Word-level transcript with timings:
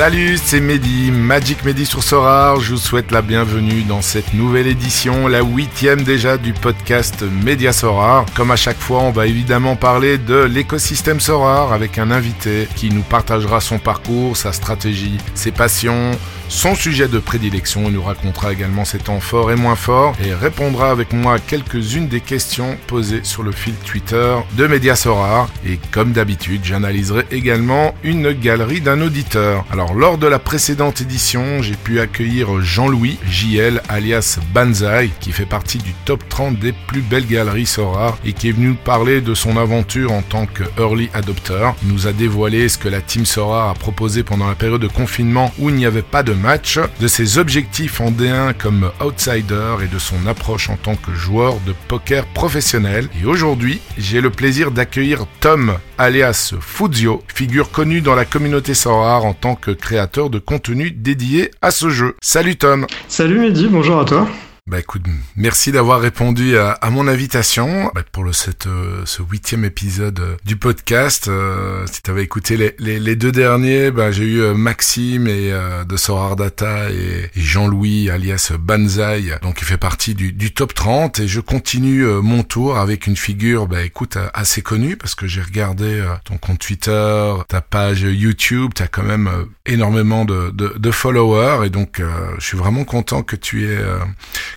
Salut, 0.00 0.38
c'est 0.42 0.62
Mehdi, 0.62 1.10
Magic 1.10 1.62
Mehdi 1.62 1.84
sur 1.84 2.02
Sorare. 2.02 2.58
Je 2.58 2.70
vous 2.70 2.78
souhaite 2.78 3.10
la 3.10 3.20
bienvenue 3.20 3.82
dans 3.82 4.00
cette 4.00 4.32
nouvelle 4.32 4.66
édition, 4.66 5.28
la 5.28 5.42
huitième 5.42 6.04
déjà 6.04 6.38
du 6.38 6.54
podcast 6.54 7.22
Média 7.44 7.70
Sorare. 7.70 8.24
Comme 8.34 8.50
à 8.50 8.56
chaque 8.56 8.78
fois, 8.78 9.00
on 9.00 9.10
va 9.10 9.26
évidemment 9.26 9.76
parler 9.76 10.16
de 10.16 10.36
l'écosystème 10.36 11.20
Sorare 11.20 11.74
avec 11.74 11.98
un 11.98 12.10
invité 12.10 12.66
qui 12.76 12.88
nous 12.88 13.02
partagera 13.02 13.60
son 13.60 13.78
parcours, 13.78 14.38
sa 14.38 14.54
stratégie, 14.54 15.18
ses 15.34 15.52
passions, 15.52 16.12
son 16.48 16.74
sujet 16.74 17.06
de 17.06 17.18
prédilection. 17.18 17.82
Il 17.86 17.92
nous 17.92 18.02
racontera 18.02 18.52
également 18.52 18.86
ses 18.86 18.98
temps 18.98 19.20
forts 19.20 19.52
et 19.52 19.56
moins 19.56 19.76
forts 19.76 20.16
et 20.24 20.34
répondra 20.34 20.90
avec 20.90 21.12
moi 21.12 21.34
à 21.34 21.38
quelques-unes 21.38 22.08
des 22.08 22.20
questions 22.20 22.76
posées 22.86 23.20
sur 23.22 23.42
le 23.42 23.52
fil 23.52 23.74
Twitter 23.74 24.34
de 24.56 24.66
Média 24.66 24.96
Sorare. 24.96 25.48
Et 25.66 25.78
comme 25.92 26.12
d'habitude, 26.12 26.62
j'analyserai 26.64 27.26
également 27.30 27.94
une 28.02 28.32
galerie 28.32 28.80
d'un 28.80 29.00
auditeur. 29.00 29.64
Alors, 29.70 29.89
lors 29.94 30.18
de 30.18 30.26
la 30.26 30.38
précédente 30.38 31.00
édition, 31.00 31.62
j'ai 31.62 31.74
pu 31.74 32.00
accueillir 32.00 32.60
Jean-Louis, 32.60 33.18
JL, 33.28 33.82
alias 33.88 34.38
Banzai, 34.52 35.10
qui 35.20 35.32
fait 35.32 35.46
partie 35.46 35.78
du 35.78 35.92
top 36.04 36.22
30 36.28 36.58
des 36.58 36.72
plus 36.72 37.00
belles 37.00 37.26
galeries 37.26 37.66
Sorare 37.66 38.18
et 38.24 38.32
qui 38.32 38.48
est 38.48 38.52
venu 38.52 38.74
parler 38.74 39.20
de 39.20 39.34
son 39.34 39.56
aventure 39.56 40.12
en 40.12 40.22
tant 40.22 40.46
que 40.46 40.64
early 40.78 41.10
adopter. 41.14 41.70
Il 41.82 41.92
nous 41.92 42.06
a 42.06 42.12
dévoilé 42.12 42.68
ce 42.68 42.78
que 42.78 42.88
la 42.88 43.00
team 43.00 43.24
Sorare 43.24 43.70
a 43.70 43.74
proposé 43.74 44.22
pendant 44.22 44.48
la 44.48 44.54
période 44.54 44.80
de 44.80 44.88
confinement 44.88 45.52
où 45.58 45.70
il 45.70 45.76
n'y 45.76 45.86
avait 45.86 46.02
pas 46.02 46.22
de 46.22 46.32
match, 46.32 46.78
de 47.00 47.08
ses 47.08 47.38
objectifs 47.38 48.00
en 48.00 48.10
D1 48.10 48.54
comme 48.54 48.90
outsider 49.04 49.76
et 49.82 49.88
de 49.88 49.98
son 49.98 50.26
approche 50.26 50.70
en 50.70 50.76
tant 50.76 50.96
que 50.96 51.14
joueur 51.14 51.54
de 51.66 51.74
poker 51.88 52.26
professionnel. 52.26 53.08
Et 53.20 53.26
aujourd'hui, 53.26 53.80
j'ai 53.98 54.20
le 54.20 54.30
plaisir 54.30 54.70
d'accueillir 54.70 55.26
Tom, 55.40 55.74
alias 55.98 56.54
Fuzio, 56.60 57.22
figure 57.28 57.70
connue 57.70 58.00
dans 58.00 58.14
la 58.14 58.24
communauté 58.24 58.74
Sorare 58.74 59.24
en 59.24 59.34
tant 59.34 59.54
que 59.54 59.69
créateur 59.74 60.30
de 60.30 60.38
contenu 60.38 60.90
dédié 60.90 61.50
à 61.62 61.70
ce 61.70 61.90
jeu. 61.90 62.16
Salut 62.20 62.56
Tom 62.56 62.86
Salut 63.08 63.38
Mehdi, 63.38 63.68
bonjour 63.68 64.00
à 64.00 64.04
toi 64.04 64.28
bah 64.70 64.78
écoute, 64.78 65.02
merci 65.34 65.72
d'avoir 65.72 66.00
répondu 66.00 66.56
à, 66.56 66.70
à, 66.70 66.90
mon 66.90 67.08
invitation 67.08 67.90
bah, 67.92 68.04
pour 68.12 68.22
le, 68.22 68.32
cette, 68.32 68.68
euh, 68.68 69.02
ce 69.04 69.20
huitième 69.20 69.64
épisode 69.64 70.20
euh, 70.20 70.36
du 70.44 70.54
podcast. 70.54 71.26
Euh, 71.26 71.84
si 71.90 72.02
tu 72.02 72.10
avais 72.12 72.22
écouté 72.22 72.56
les, 72.56 72.76
les, 72.78 73.00
les, 73.00 73.16
deux 73.16 73.32
derniers, 73.32 73.90
bah, 73.90 74.12
j'ai 74.12 74.26
eu 74.26 74.54
Maxime 74.54 75.26
et, 75.26 75.52
de 75.88 75.96
Sorar 75.96 76.36
Data 76.36 76.88
et, 76.92 77.30
et 77.34 77.40
Jean-Louis 77.40 78.10
alias 78.10 78.52
Banzai, 78.60 79.32
donc 79.42 79.60
il 79.60 79.64
fait 79.64 79.76
partie 79.76 80.14
du, 80.14 80.32
du, 80.32 80.54
top 80.54 80.72
30 80.72 81.18
et 81.18 81.26
je 81.26 81.40
continue 81.40 82.04
mon 82.04 82.44
tour 82.44 82.78
avec 82.78 83.08
une 83.08 83.16
figure, 83.16 83.66
bah 83.66 83.82
écoute, 83.82 84.18
assez 84.34 84.62
connue 84.62 84.96
parce 84.96 85.16
que 85.16 85.26
j'ai 85.26 85.42
regardé 85.42 86.04
ton 86.24 86.36
compte 86.36 86.60
Twitter, 86.60 87.34
ta 87.48 87.60
page 87.60 88.02
YouTube, 88.02 88.70
tu 88.76 88.84
as 88.84 88.88
quand 88.88 89.02
même 89.02 89.28
énormément 89.66 90.24
de, 90.24 90.50
de, 90.50 90.74
de, 90.78 90.90
followers 90.92 91.66
et 91.66 91.70
donc 91.70 92.00
je 92.38 92.44
suis 92.44 92.56
vraiment 92.56 92.84
content 92.84 93.24
que 93.24 93.34
tu 93.34 93.68
aies 93.68 93.84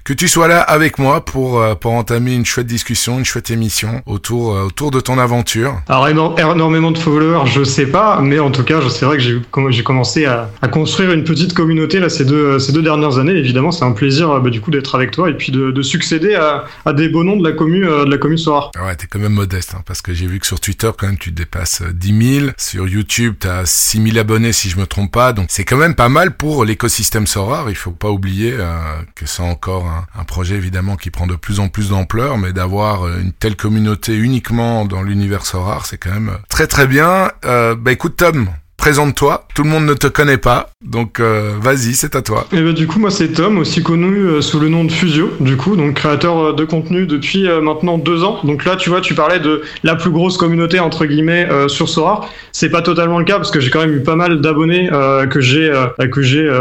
que 0.03 0.11
tu 0.11 0.27
sois 0.27 0.49
là 0.49 0.59
avec 0.59 0.99
moi 0.99 1.23
pour, 1.23 1.61
euh, 1.61 1.75
pour 1.75 1.93
entamer 1.93 2.33
une 2.33 2.45
chouette 2.45 2.67
discussion, 2.67 3.19
une 3.19 3.25
chouette 3.25 3.51
émission 3.51 4.01
autour, 4.05 4.53
euh, 4.53 4.63
autour 4.63 4.91
de 4.91 4.99
ton 4.99 5.17
aventure. 5.17 5.81
Alors 5.87 6.09
énormément 6.09 6.91
de 6.91 6.97
followers, 6.97 7.49
je 7.49 7.63
sais 7.63 7.85
pas, 7.85 8.19
mais 8.21 8.39
en 8.39 8.51
tout 8.51 8.63
cas, 8.63 8.81
c'est 8.89 9.05
vrai 9.05 9.17
que 9.17 9.23
j'ai 9.23 9.83
commencé 9.83 10.25
à, 10.25 10.49
à, 10.61 10.67
construire 10.67 11.11
une 11.11 11.23
petite 11.23 11.53
communauté 11.53 11.99
là 11.99 12.09
ces 12.09 12.25
deux, 12.25 12.59
ces 12.59 12.73
deux 12.73 12.81
dernières 12.81 13.17
années. 13.17 13.33
Évidemment, 13.33 13.71
c'est 13.71 13.85
un 13.85 13.93
plaisir 13.93 14.41
bah, 14.41 14.49
du 14.49 14.59
coup 14.59 14.71
d'être 14.71 14.93
avec 14.95 15.11
toi 15.11 15.29
et 15.29 15.33
puis 15.33 15.53
de, 15.53 15.71
de 15.71 15.81
succéder 15.81 16.35
à, 16.35 16.65
à, 16.85 16.91
des 16.91 17.07
beaux 17.07 17.23
noms 17.23 17.37
de 17.37 17.47
la 17.47 17.55
commune 17.55 17.83
de 17.83 18.09
la 18.09 18.17
commune 18.17 18.37
Soir. 18.37 18.71
Ouais, 18.83 18.95
t'es 18.95 19.07
quand 19.07 19.19
même 19.19 19.33
modeste, 19.33 19.73
hein, 19.75 19.83
parce 19.85 20.01
que 20.01 20.13
j'ai 20.13 20.25
vu 20.25 20.39
que 20.39 20.47
sur 20.47 20.59
Twitter 20.59 20.89
quand 20.97 21.07
même 21.07 21.17
tu 21.17 21.31
dépasses 21.31 21.81
10 21.81 22.39
000, 22.39 22.51
sur 22.57 22.87
YouTube 22.87 23.35
t'as 23.39 23.65
6 23.65 24.03
000 24.03 24.17
abonnés 24.17 24.51
si 24.51 24.69
je 24.69 24.77
me 24.77 24.85
trompe 24.85 25.11
pas, 25.11 25.31
donc 25.31 25.45
c'est 25.49 25.63
quand 25.63 25.77
même 25.77 25.95
pas 25.95 26.09
mal 26.09 26.35
pour 26.35 26.65
l'écosystème 26.65 27.25
Sorar. 27.27 27.69
Il 27.69 27.75
faut 27.75 27.91
pas 27.91 28.09
oublier 28.09 28.53
euh, 28.53 28.75
que 29.15 29.25
c'est 29.25 29.43
encore 29.43 29.92
un, 30.15 30.23
projet 30.23 30.55
évidemment 30.55 30.95
qui 30.95 31.09
prend 31.09 31.27
de 31.27 31.35
plus 31.35 31.59
en 31.59 31.67
plus 31.67 31.89
d'ampleur, 31.89 32.37
mais 32.37 32.53
d'avoir 32.53 33.05
euh, 33.05 33.19
une 33.21 33.33
telle 33.33 33.55
communauté 33.55 34.15
uniquement 34.15 34.85
dans 34.85 35.03
l'univers 35.03 35.43
rare, 35.53 35.85
c'est 35.85 35.97
quand 35.97 36.11
même 36.11 36.37
très 36.49 36.67
très 36.67 36.87
bien. 36.87 37.31
Euh, 37.45 37.75
bah 37.75 37.91
écoute 37.91 38.15
Tom, 38.17 38.49
présente-toi. 38.83 39.47
Tout 39.55 39.63
le 39.63 39.69
monde 39.69 39.85
ne 39.85 39.93
te 39.93 40.07
connaît 40.07 40.37
pas, 40.37 40.71
donc 40.83 41.21
euh, 41.21 41.53
vas-y, 41.61 41.93
c'est 41.93 42.17
à 42.17 42.21
toi. 42.21 42.47
Et 42.51 42.61
bah, 42.61 42.73
du 42.73 42.85
coup, 42.85 42.99
moi 42.99 43.11
c'est 43.11 43.29
Tom, 43.29 43.57
aussi 43.59 43.81
connu 43.81 44.25
euh, 44.25 44.41
sous 44.41 44.59
le 44.59 44.67
nom 44.67 44.83
de 44.83 44.91
Fusio, 44.91 45.29
du 45.39 45.55
coup, 45.55 45.77
donc 45.77 45.93
créateur 45.93 46.37
euh, 46.37 46.53
de 46.53 46.65
contenu 46.65 47.07
depuis 47.07 47.47
maintenant 47.61 47.97
deux 47.97 48.25
ans. 48.25 48.41
Donc 48.43 48.65
là, 48.65 48.75
tu 48.75 48.89
vois, 48.89 48.99
tu 48.99 49.13
parlais 49.13 49.39
de 49.39 49.61
la 49.83 49.95
plus 49.95 50.09
grosse 50.09 50.35
communauté 50.35 50.81
entre 50.81 51.05
guillemets 51.05 51.47
sur 51.69 51.87
Sora. 51.87 52.27
C'est 52.51 52.69
pas 52.69 52.81
totalement 52.81 53.19
le 53.19 53.25
cas 53.25 53.37
parce 53.37 53.51
que 53.51 53.61
j'ai 53.61 53.69
quand 53.69 53.79
même 53.79 53.95
eu 53.95 54.03
pas 54.03 54.17
mal 54.17 54.41
d'abonnés 54.41 54.89
que 55.29 55.39
j'ai 55.39 55.71
que 56.11 56.21
j'ai 56.21 56.51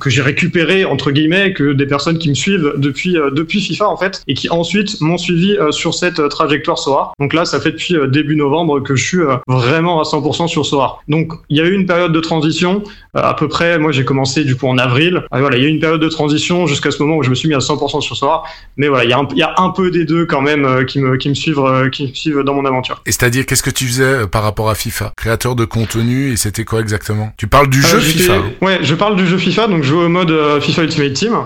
que 0.00 0.10
j'ai 0.10 0.22
récupéré 0.22 0.84
entre 0.84 1.12
guillemets, 1.12 1.54
que 1.54 1.72
des 1.72 1.86
personnes 1.86 2.18
qui 2.18 2.28
me 2.28 2.34
suivent 2.34 2.74
depuis 2.76 3.14
depuis 3.32 3.60
FIFA 3.60 3.88
en 3.88 3.96
fait 3.96 4.22
et 4.28 4.34
qui 4.34 4.50
ensuite 4.50 5.00
m'ont 5.00 5.18
suivi 5.18 5.56
sur 5.70 5.94
cette 5.94 6.28
trajectoire 6.28 6.78
Sora. 6.78 7.12
Donc 7.18 7.32
là, 7.32 7.44
ça 7.44 7.60
fait 7.60 7.72
depuis 7.72 7.96
début 8.08 8.36
novembre 8.36 8.80
que 8.80 8.96
je 8.96 9.04
suis 9.04 9.22
vraiment 9.46 10.00
à 10.00 10.04
100% 10.04 10.48
sur 10.48 10.66
Sora. 10.66 10.98
Donc 11.08 11.32
y 11.56 11.60
a 11.60 11.64
eu 11.64 11.74
une 11.74 11.86
période 11.86 12.12
de 12.12 12.20
transition, 12.20 12.82
euh, 13.16 13.20
à 13.22 13.34
peu 13.34 13.48
près, 13.48 13.78
moi 13.78 13.92
j'ai 13.92 14.04
commencé 14.04 14.44
du 14.44 14.56
coup 14.56 14.66
en 14.66 14.78
avril. 14.78 15.24
Ah, 15.30 15.40
voilà, 15.40 15.56
il 15.56 15.62
y 15.62 15.66
a 15.66 15.68
eu 15.68 15.72
une 15.72 15.80
période 15.80 16.00
de 16.00 16.08
transition 16.08 16.66
jusqu'à 16.66 16.90
ce 16.90 17.02
moment 17.02 17.16
où 17.16 17.22
je 17.22 17.30
me 17.30 17.34
suis 17.34 17.48
mis 17.48 17.54
à 17.54 17.58
100% 17.58 18.00
sur 18.00 18.16
Sora. 18.16 18.44
Mais 18.76 18.88
voilà, 18.88 19.04
il 19.04 19.10
y, 19.10 19.12
a 19.12 19.18
un, 19.18 19.28
il 19.30 19.38
y 19.38 19.42
a 19.42 19.54
un 19.58 19.70
peu 19.70 19.90
des 19.90 20.04
deux 20.04 20.26
quand 20.26 20.42
même 20.42 20.64
euh, 20.64 20.84
qui, 20.84 20.98
me, 21.00 21.16
qui, 21.16 21.28
me 21.28 21.34
suivent, 21.34 21.60
euh, 21.60 21.88
qui 21.88 22.08
me 22.08 22.14
suivent 22.14 22.40
dans 22.40 22.54
mon 22.54 22.64
aventure. 22.64 23.02
Et 23.06 23.12
c'est-à-dire, 23.12 23.46
qu'est-ce 23.46 23.62
que 23.62 23.70
tu 23.70 23.86
faisais 23.86 24.26
par 24.26 24.42
rapport 24.42 24.70
à 24.70 24.74
FIFA? 24.74 25.12
Créateur 25.16 25.54
de 25.54 25.64
contenu, 25.64 26.32
et 26.32 26.36
c'était 26.36 26.64
quoi 26.64 26.80
exactement? 26.80 27.32
Tu 27.36 27.46
parles 27.46 27.68
du 27.68 27.82
jeu 27.82 27.98
FIFA 27.98 28.42
Ouais, 28.60 28.78
je 28.82 28.94
parle 28.94 29.16
du 29.16 29.26
jeu 29.26 29.38
FIFA, 29.38 29.68
donc 29.68 29.82
je 29.82 29.88
joue 29.88 30.00
au 30.00 30.08
mode 30.08 30.32
FIFA 30.60 30.82
Ultimate 30.84 31.12
Team. 31.12 31.36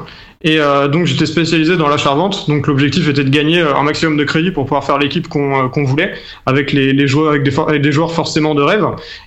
Et 0.43 0.61
euh, 0.61 0.87
donc 0.87 1.07
j'étais 1.07 1.27
spécialisé 1.27 1.77
dans 1.77 1.89
l'achat-vente. 1.89 2.49
Donc 2.49 2.67
l'objectif 2.67 3.09
était 3.09 3.25
de 3.25 3.31
gagner 3.31 3.61
un 3.61 3.83
maximum 3.83 4.17
de 4.17 4.25
crédit 4.25 4.51
pour 4.53 4.65
pouvoir 4.65 4.85
faire 4.85 4.99
l'équipe 4.99 5.29
qu'on 5.29 5.69
qu'on 5.69 5.85
voulait, 5.85 6.15
avec 6.47 6.73
les, 6.73 6.93
les 6.93 7.07
joueurs, 7.07 7.31
avec 7.31 7.43
des, 7.43 7.59
avec 7.59 7.83
des, 7.83 7.93
joueurs 7.93 8.13
forcément 8.13 8.55
de 8.55 8.63
rêve. 8.63 8.87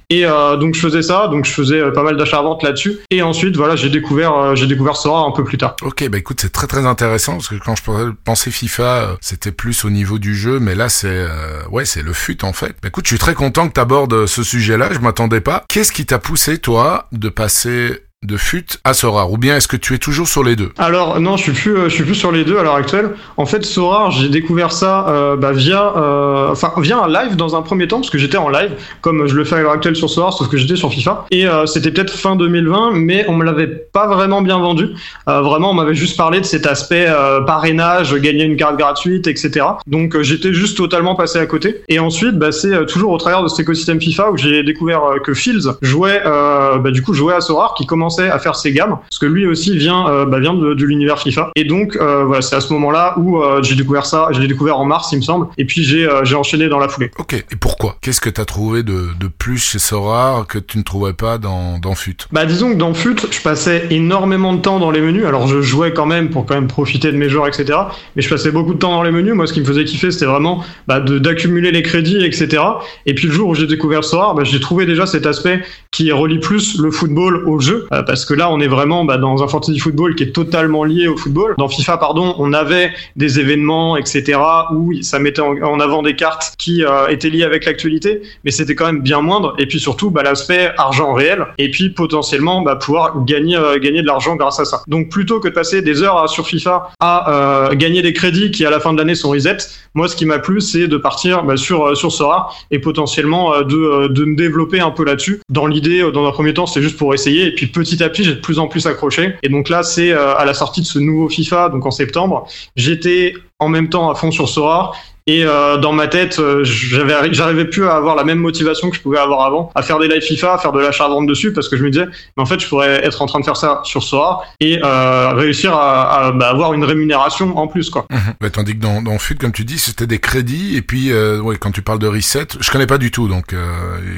Et 0.09 0.25
euh, 0.25 0.55
donc 0.55 0.75
je 0.75 0.79
faisais 0.79 1.01
ça, 1.01 1.27
donc 1.27 1.45
je 1.45 1.51
faisais 1.51 1.91
pas 1.91 2.03
mal 2.03 2.15
d'achats-vente 2.15 2.63
là-dessus. 2.63 2.99
Et 3.09 3.21
ensuite 3.21 3.57
voilà, 3.57 3.75
j'ai 3.75 3.89
découvert, 3.89 4.55
j'ai 4.55 4.67
découvert 4.67 4.95
Sora 4.95 5.25
un 5.25 5.31
peu 5.31 5.43
plus 5.43 5.57
tard. 5.57 5.75
Ok, 5.81 6.07
bah 6.07 6.17
écoute, 6.17 6.39
c'est 6.41 6.51
très 6.51 6.67
très 6.67 6.85
intéressant 6.85 7.33
parce 7.33 7.49
que 7.49 7.55
quand 7.55 7.75
je 7.75 8.11
pensais 8.23 8.51
FIFA, 8.51 9.17
c'était 9.19 9.51
plus 9.51 9.83
au 9.83 9.89
niveau 9.89 10.17
du 10.17 10.35
jeu, 10.35 10.59
mais 10.59 10.75
là 10.75 10.87
c'est 10.87 11.25
ouais 11.71 11.85
c'est 11.85 12.03
le 12.03 12.13
fut 12.13 12.43
en 12.45 12.53
fait. 12.53 12.75
Bah 12.81 12.87
écoute, 12.87 13.05
je 13.05 13.09
suis 13.09 13.19
très 13.19 13.33
content 13.33 13.67
que 13.67 13.73
tu 13.73 13.81
abordes 13.81 14.25
ce 14.27 14.43
sujet-là. 14.43 14.89
Je 14.91 14.99
m'attendais 14.99 15.41
pas. 15.41 15.65
Qu'est-ce 15.67 15.91
qui 15.91 16.05
t'a 16.05 16.19
poussé 16.19 16.57
toi 16.57 17.07
de 17.11 17.27
passer 17.29 18.01
de 18.23 18.37
FUT 18.37 18.77
à 18.83 18.93
Sorar 18.93 19.31
ou 19.31 19.37
bien 19.37 19.57
est-ce 19.57 19.67
que 19.67 19.77
tu 19.77 19.95
es 19.95 19.97
toujours 19.97 20.27
sur 20.27 20.43
les 20.43 20.55
deux? 20.55 20.69
Alors 20.77 21.19
non, 21.19 21.37
je 21.37 21.41
suis 21.41 21.51
plus, 21.53 21.75
euh, 21.75 21.89
suis 21.89 22.03
plus 22.03 22.13
sur 22.13 22.31
les 22.31 22.43
deux 22.43 22.59
à 22.59 22.61
l'heure 22.61 22.75
actuelle. 22.75 23.15
En 23.35 23.47
fait, 23.47 23.65
Sorar, 23.65 24.11
j'ai 24.11 24.29
découvert 24.29 24.71
ça 24.71 25.07
euh, 25.09 25.35
bah, 25.35 25.53
via, 25.53 25.91
euh, 25.97 26.53
via 26.77 26.99
un 26.99 27.07
live 27.07 27.35
dans 27.35 27.55
un 27.55 27.63
premier 27.63 27.87
temps 27.87 27.97
parce 27.97 28.11
que 28.11 28.19
j'étais 28.19 28.37
en 28.37 28.49
live, 28.49 28.73
comme 29.01 29.25
je 29.25 29.33
le 29.33 29.43
fais 29.43 29.55
à 29.55 29.61
l'heure 29.61 29.71
actuelle 29.71 29.95
sur 29.95 30.07
Sorar, 30.07 30.33
sauf 30.33 30.49
que 30.49 30.57
j'étais 30.57 30.75
sur 30.75 30.91
FIFA. 30.91 31.25
Et 31.31 31.47
c'était 31.65 31.89
peut-être 31.89 32.13
fin 32.13 32.35
2020, 32.35 32.91
mais 32.93 33.25
on 33.27 33.33
me 33.33 33.43
l'avait 33.43 33.67
pas 33.67 34.07
vraiment 34.07 34.43
bien 34.43 34.59
vendu. 34.59 34.89
vraiment, 35.25 35.71
on 35.71 35.73
m'avait 35.73 35.95
juste 35.95 36.15
parlé 36.15 36.39
de 36.39 36.45
cet 36.45 36.67
aspect 36.67 37.07
parrainage, 37.47 38.13
gagner 38.15 38.43
une 38.43 38.55
carte 38.55 38.77
gratuite, 38.77 39.27
etc. 39.27 39.65
Donc 39.87 40.19
j'étais 40.21 40.53
juste 40.53 40.77
totalement 40.77 41.15
passé 41.15 41.39
à 41.39 41.45
côté. 41.45 41.81
Et 41.89 41.99
ensuite, 41.99 42.37
bah, 42.37 42.51
c'est 42.51 42.85
toujours 42.85 43.11
au 43.11 43.17
travers 43.17 43.41
de 43.43 43.47
cet 43.47 43.61
écosystème 43.61 43.99
FIFA 43.99 44.31
où 44.31 44.37
j'ai 44.37 44.63
découvert 44.63 45.01
que 45.23 45.33
Fields 45.33 45.71
jouait, 45.81 46.21
bah, 46.23 46.91
du 46.91 47.01
coup, 47.01 47.13
jouait 47.13 47.33
à 47.33 47.41
Sorar, 47.41 47.73
qui 47.75 47.85
commence 47.85 48.10
à 48.19 48.39
faire 48.39 48.55
ses 48.55 48.71
gammes, 48.71 48.97
parce 49.09 49.19
que 49.19 49.25
lui 49.25 49.45
aussi 49.45 49.77
vient, 49.77 50.07
euh, 50.07 50.25
bah, 50.25 50.39
vient 50.39 50.53
de, 50.53 50.73
l'univers 50.73 51.19
FIFA. 51.19 51.51
Et 51.55 51.63
donc, 51.63 51.95
euh, 51.95 52.23
voilà, 52.25 52.41
c'est 52.41 52.55
à 52.55 52.61
ce 52.61 52.73
moment-là 52.73 53.15
où 53.17 53.41
euh, 53.41 53.61
j'ai 53.61 53.75
découvert 53.75 54.05
ça. 54.05 54.29
Je 54.31 54.39
l'ai 54.39 54.47
découvert 54.47 54.77
en 54.79 54.85
mars, 54.85 55.09
il 55.11 55.17
me 55.17 55.21
semble. 55.21 55.47
Et 55.57 55.65
puis 55.65 55.83
j'ai 55.83 56.07
j'ai 56.23 56.35
enchaîné 56.35 56.67
dans 56.67 56.79
la 56.79 56.89
foulée. 56.89 57.11
Ok. 57.17 57.33
Et 57.33 57.55
pourquoi? 57.59 57.97
Qu'est-ce 58.01 58.21
que 58.21 58.29
tu 58.29 58.41
as 58.41 58.45
trouvé 58.45 58.83
de, 58.83 59.07
de 59.19 59.27
plus 59.27 59.57
chez 59.57 59.79
Sora 59.79 60.45
que 60.47 60.59
tu 60.59 60.77
ne 60.77 60.83
trouvais 60.83 61.13
pas 61.13 61.37
dans, 61.37 61.79
dans 61.79 61.95
FUT? 61.95 62.17
Bah 62.31 62.45
disons 62.45 62.71
que 62.71 62.77
dans 62.77 62.93
FUT, 62.93 63.15
je 63.29 63.41
passais 63.41 63.87
énormément 63.89 64.53
de 64.53 64.61
temps 64.61 64.79
dans 64.79 64.91
les 64.91 65.01
menus. 65.01 65.25
Alors 65.25 65.47
je 65.47 65.61
jouais 65.61 65.93
quand 65.93 66.05
même 66.05 66.29
pour 66.29 66.45
quand 66.45 66.55
même 66.55 66.67
profiter 66.67 67.11
de 67.11 67.17
mes 67.17 67.29
joueurs, 67.29 67.47
etc. 67.47 67.77
Mais 68.15 68.21
je 68.21 68.29
passais 68.29 68.51
beaucoup 68.51 68.73
de 68.73 68.79
temps 68.79 68.91
dans 68.91 69.03
les 69.03 69.11
menus. 69.11 69.33
Moi, 69.33 69.47
ce 69.47 69.53
qui 69.53 69.61
me 69.61 69.65
faisait 69.65 69.85
kiffer, 69.85 70.11
c'était 70.11 70.25
vraiment 70.25 70.63
bah, 70.87 70.99
d'accumuler 70.99 71.71
les 71.71 71.83
crédits, 71.83 72.23
etc. 72.23 72.63
Et 73.05 73.13
puis 73.13 73.27
le 73.27 73.33
jour 73.33 73.49
où 73.49 73.55
j'ai 73.55 73.67
découvert 73.67 74.03
Sora, 74.03 74.33
bah, 74.33 74.43
j'ai 74.43 74.59
trouvé 74.59 74.85
déjà 74.85 75.05
cet 75.05 75.25
aspect 75.25 75.61
qui 75.91 76.11
relie 76.11 76.39
plus 76.39 76.79
le 76.79 76.91
football 76.91 77.47
au 77.47 77.59
jeu 77.59 77.87
parce 78.03 78.25
que 78.25 78.33
là, 78.33 78.51
on 78.51 78.59
est 78.59 78.67
vraiment 78.67 79.05
bah, 79.05 79.17
dans 79.17 79.43
un 79.43 79.47
fantasy 79.47 79.79
football 79.79 80.15
qui 80.15 80.23
est 80.23 80.31
totalement 80.31 80.83
lié 80.83 81.07
au 81.07 81.17
football. 81.17 81.55
Dans 81.57 81.67
FIFA, 81.67 81.97
pardon, 81.97 82.35
on 82.37 82.53
avait 82.53 82.91
des 83.15 83.39
événements, 83.39 83.97
etc., 83.97 84.39
où 84.73 84.93
ça 85.01 85.19
mettait 85.19 85.41
en, 85.41 85.79
avant 85.79 86.01
des 86.01 86.15
cartes 86.15 86.55
qui 86.57 86.83
euh, 86.83 87.07
étaient 87.07 87.29
liées 87.29 87.43
avec 87.43 87.65
l'actualité, 87.65 88.21
mais 88.43 88.51
c'était 88.51 88.75
quand 88.75 88.85
même 88.85 89.01
bien 89.01 89.21
moindre. 89.21 89.55
Et 89.57 89.65
puis 89.65 89.79
surtout, 89.79 90.11
bah, 90.11 90.23
l'aspect 90.23 90.71
argent 90.77 91.13
réel, 91.13 91.45
et 91.57 91.69
puis 91.71 91.89
potentiellement 91.89 92.61
bah, 92.61 92.75
pouvoir 92.75 93.25
gagner, 93.25 93.55
euh, 93.55 93.79
gagner 93.79 94.01
de 94.01 94.07
l'argent 94.07 94.35
grâce 94.35 94.59
à 94.59 94.65
ça. 94.65 94.83
Donc 94.87 95.09
plutôt 95.09 95.39
que 95.39 95.47
de 95.47 95.53
passer 95.53 95.81
des 95.81 96.01
heures 96.01 96.29
sur 96.29 96.47
FIFA 96.47 96.89
à 96.99 97.69
euh, 97.69 97.75
gagner 97.75 98.01
des 98.01 98.13
crédits 98.13 98.51
qui 98.51 98.65
à 98.65 98.69
la 98.69 98.79
fin 98.79 98.93
de 98.93 98.97
l'année 98.97 99.15
sont 99.15 99.29
reset, 99.29 99.57
moi 99.93 100.07
ce 100.07 100.15
qui 100.15 100.25
m'a 100.25 100.39
plu, 100.39 100.61
c'est 100.61 100.87
de 100.87 100.97
partir 100.97 101.43
sur 101.55 101.95
sur 101.97 102.11
Sora 102.11 102.49
et 102.69 102.79
potentiellement 102.79 103.61
de, 103.61 104.23
me 104.25 104.35
développer 104.35 104.79
un 104.79 104.91
peu 104.91 105.03
là-dessus. 105.03 105.41
Dans 105.49 105.67
l'idée, 105.67 106.09
dans 106.13 106.25
un 106.25 106.31
premier 106.31 106.53
temps, 106.53 106.65
c'était 106.65 106.81
juste 106.81 106.97
pour 106.97 107.13
essayer, 107.13 107.47
et 107.47 107.51
puis 107.53 107.67
petit 107.67 107.90
à 107.99 108.09
petit, 108.09 108.23
j'ai 108.23 108.35
de 108.35 108.39
plus 108.39 108.59
en 108.59 108.67
plus 108.67 108.85
accroché. 108.87 109.35
Et 109.43 109.49
donc 109.49 109.69
là, 109.69 109.83
c'est 109.83 110.11
à 110.11 110.45
la 110.45 110.53
sortie 110.53 110.81
de 110.81 110.85
ce 110.85 110.99
nouveau 110.99 111.27
FIFA, 111.29 111.69
donc 111.69 111.85
en 111.85 111.91
septembre, 111.91 112.47
j'étais 112.75 113.33
en 113.59 113.69
même 113.69 113.89
temps 113.89 114.09
à 114.09 114.15
fond 114.15 114.31
sur 114.31 114.47
Sora 114.47 114.93
et 115.27 115.43
euh, 115.45 115.77
dans 115.77 115.93
ma 115.93 116.07
tête, 116.07 116.39
euh, 116.39 116.63
j'avais, 116.63 117.31
j'arrivais 117.33 117.65
plus 117.65 117.85
à 117.85 117.95
avoir 117.95 118.15
la 118.15 118.23
même 118.23 118.39
motivation 118.39 118.89
que 118.89 118.95
je 118.95 119.01
pouvais 119.01 119.19
avoir 119.19 119.45
avant, 119.45 119.71
à 119.75 119.83
faire 119.83 119.99
des 119.99 120.07
live 120.07 120.21
FIFA, 120.21 120.55
à 120.55 120.57
faire 120.57 120.71
de 120.71 120.79
l'achat-vente 120.79 121.27
dessus, 121.27 121.53
parce 121.53 121.69
que 121.69 121.77
je 121.77 121.83
me 121.83 121.91
disais, 121.91 122.05
mais 122.35 122.43
en 122.43 122.45
fait, 122.45 122.59
je 122.59 122.67
pourrais 122.67 123.05
être 123.05 123.21
en 123.21 123.27
train 123.27 123.39
de 123.39 123.45
faire 123.45 123.57
ça 123.57 123.81
sur 123.83 124.01
Sora 124.01 124.41
et 124.59 124.79
euh, 124.83 125.33
réussir 125.33 125.73
à, 125.75 126.31
bah, 126.31 126.49
avoir 126.49 126.73
une 126.73 126.83
rémunération 126.83 127.55
en 127.57 127.67
plus, 127.67 127.89
quoi. 127.89 128.07
Tandis 128.51 128.73
que 128.73 128.81
dans, 128.81 129.01
dans 129.01 129.17
FUT, 129.19 129.35
comme 129.35 129.51
tu 129.51 129.63
dis, 129.63 129.77
c'était 129.77 130.07
des 130.07 130.19
crédits, 130.19 130.75
et 130.75 130.81
puis, 130.81 131.13
ouais, 131.13 131.57
quand 131.57 131.71
tu 131.71 131.81
parles 131.81 131.99
de 131.99 132.07
reset, 132.07 132.47
je 132.59 132.71
connais 132.71 132.87
pas 132.87 132.97
du 132.97 133.11
tout, 133.11 133.27
donc 133.27 133.53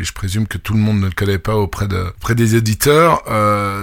je 0.01 0.11
présume 0.13 0.47
que 0.47 0.57
tout 0.57 0.73
le 0.73 0.79
monde 0.79 0.99
ne 0.99 1.05
le 1.05 1.11
connaît 1.11 1.37
pas 1.37 1.55
auprès 1.55 1.87
de, 1.87 1.97
auprès 2.17 2.35
des 2.35 2.55
éditeurs. 2.55 3.23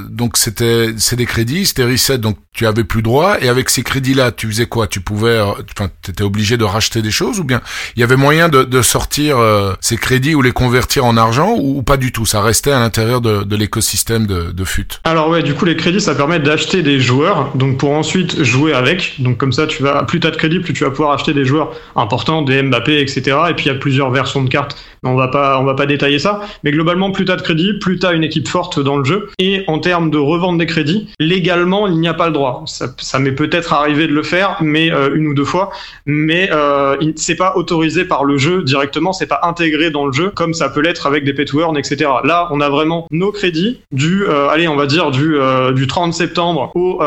donc 0.09 0.37
c'était, 0.37 0.95
c'est 0.97 1.17
des 1.17 1.27
crédits, 1.27 1.67
c'était 1.67 1.85
reset, 1.85 2.19
donc 2.19 2.39
tu 2.53 2.67
avais 2.67 2.85
plus 2.85 3.03
droit, 3.03 3.37
et 3.41 3.49
avec 3.49 3.69
ces 3.69 3.83
crédits-là, 3.83 4.33
tu 4.33 4.47
faisais 4.49 4.67
quoi? 4.67 4.87
Tu 4.87 5.01
pouvais, 5.01 5.41
enfin, 5.41 5.91
t'étais 6.03 6.25
obligé 6.25 6.57
de 6.57 6.65
racheter 6.65 7.03
des 7.03 7.10
choses 7.11 7.41
ou 7.41 7.45
bien 7.45 7.61
il 7.97 8.01
y 8.01 8.03
avait 8.03 8.17
moyen 8.17 8.49
de, 8.49 8.83
sortir 8.83 9.39
euh, 9.39 9.75
ces 9.81 9.97
crédits 9.97 10.35
ou 10.35 10.43
les 10.43 10.53
convertir 10.53 11.05
en 11.05 11.17
argent 11.17 11.55
ou, 11.59 11.83
pas 11.83 11.97
du 11.97 12.13
tout? 12.13 12.27
Ça 12.27 12.41
restait 12.41 12.73
à 12.73 12.79
l'intérieur 12.79 13.21
de, 13.21 13.57
l'écosystème 13.57 14.27
de, 14.27 14.53
de 14.53 14.65
FUT 14.65 14.89
Alors 15.05 15.29
ouais, 15.29 15.43
du 15.43 15.55
coup 15.55 15.65
les 15.65 15.77
crédits 15.77 16.01
ça 16.01 16.15
permet 16.15 16.39
d'acheter 16.39 16.83
des 16.83 17.01
joueurs, 17.01 17.51
donc 17.55 17.79
pour 17.79 17.93
ensuite 17.93 18.43
jouer 18.43 18.73
avec. 18.73 19.15
Donc 19.19 19.37
comme 19.39 19.53
ça 19.53 19.67
tu 19.67 19.83
vas 19.83 20.03
plus 20.05 20.21
t'as 20.21 20.31
de 20.31 20.37
crédits, 20.37 20.61
plus 20.61 20.73
tu 20.73 20.85
vas 20.85 20.91
pouvoir 20.91 21.13
acheter 21.13 21.35
des 21.35 21.45
joueurs 21.45 21.73
importants, 21.97 22.43
des 22.43 22.63
Mbappé, 22.63 23.01
etc. 23.01 23.37
Et 23.51 23.55
puis 23.55 23.67
il 23.67 23.69
y 23.69 23.75
a 23.75 23.79
plusieurs 23.79 24.11
versions 24.11 24.43
de 24.43 24.49
cartes. 24.49 24.77
On 25.03 25.15
va 25.15 25.29
pas 25.29 25.59
on 25.61 25.65
va 25.65 25.75
pas 25.75 25.87
détailler 25.87 26.19
ça, 26.19 26.41
mais 26.63 26.73
globalement 26.73 27.11
plus 27.11 27.25
t'as 27.25 27.37
de 27.37 27.43
crédits, 27.43 27.75
plus 27.81 27.99
t'as 27.99 28.13
une 28.13 28.25
équipe 28.25 28.49
forte 28.49 28.81
dans 28.81 28.97
le 28.97 29.05
jeu. 29.05 29.31
Et 29.39 29.65
en 29.67 29.79
termes 29.79 30.11
de 30.11 30.19
revente 30.19 30.59
des 30.59 30.67
crédits, 30.67 31.09
légalement 31.19 31.87
il 31.87 31.99
n'y 31.99 32.09
a 32.09 32.15
pas 32.15 32.27
le 32.27 32.33
droit. 32.33 32.63
Ça, 32.67 32.87
ça 32.99 33.19
m'est 33.19 33.33
peut-être 33.33 33.73
arrivé 33.73 34.07
de 34.07 34.13
le 34.13 34.23
faire, 34.23 34.57
mais 34.61 34.91
euh, 34.93 35.15
une 35.15 35.29
ou 35.29 35.35
deux 35.35 35.45
fois, 35.45 35.71
mais 36.07 36.51
euh, 36.53 36.97
c'est 37.17 37.37
pas 37.37 37.55
autorisé 37.57 38.05
par 38.05 38.25
le 38.25 38.39
jeu 38.39 38.63
directement, 38.63 39.13
c'est 39.13 39.27
pas 39.27 39.41
intégré 39.43 39.91
dans 39.91 40.07
le 40.07 40.13
jeu 40.13 40.31
comme 40.31 40.55
ça 40.55 40.69
peut 40.69 40.81
l'être 40.81 41.07
avec 41.07 41.25
des 41.25 41.33
pay 41.33 41.45
to 41.45 41.61
earn, 41.61 41.77
etc. 41.77 42.11
Là, 42.25 42.49
on 42.51 42.61
a 42.61 42.69
vraiment 42.69 43.07
nos 43.11 43.33
crédits 43.33 43.81
du, 43.93 44.25
euh, 44.25 44.49
allez, 44.49 44.69
on 44.69 44.77
va 44.77 44.87
dire 44.87 45.11
du 45.11 45.37
euh, 45.37 45.73
du 45.73 45.87
30 45.87 46.15
septembre 46.15 46.71
au 46.75 47.01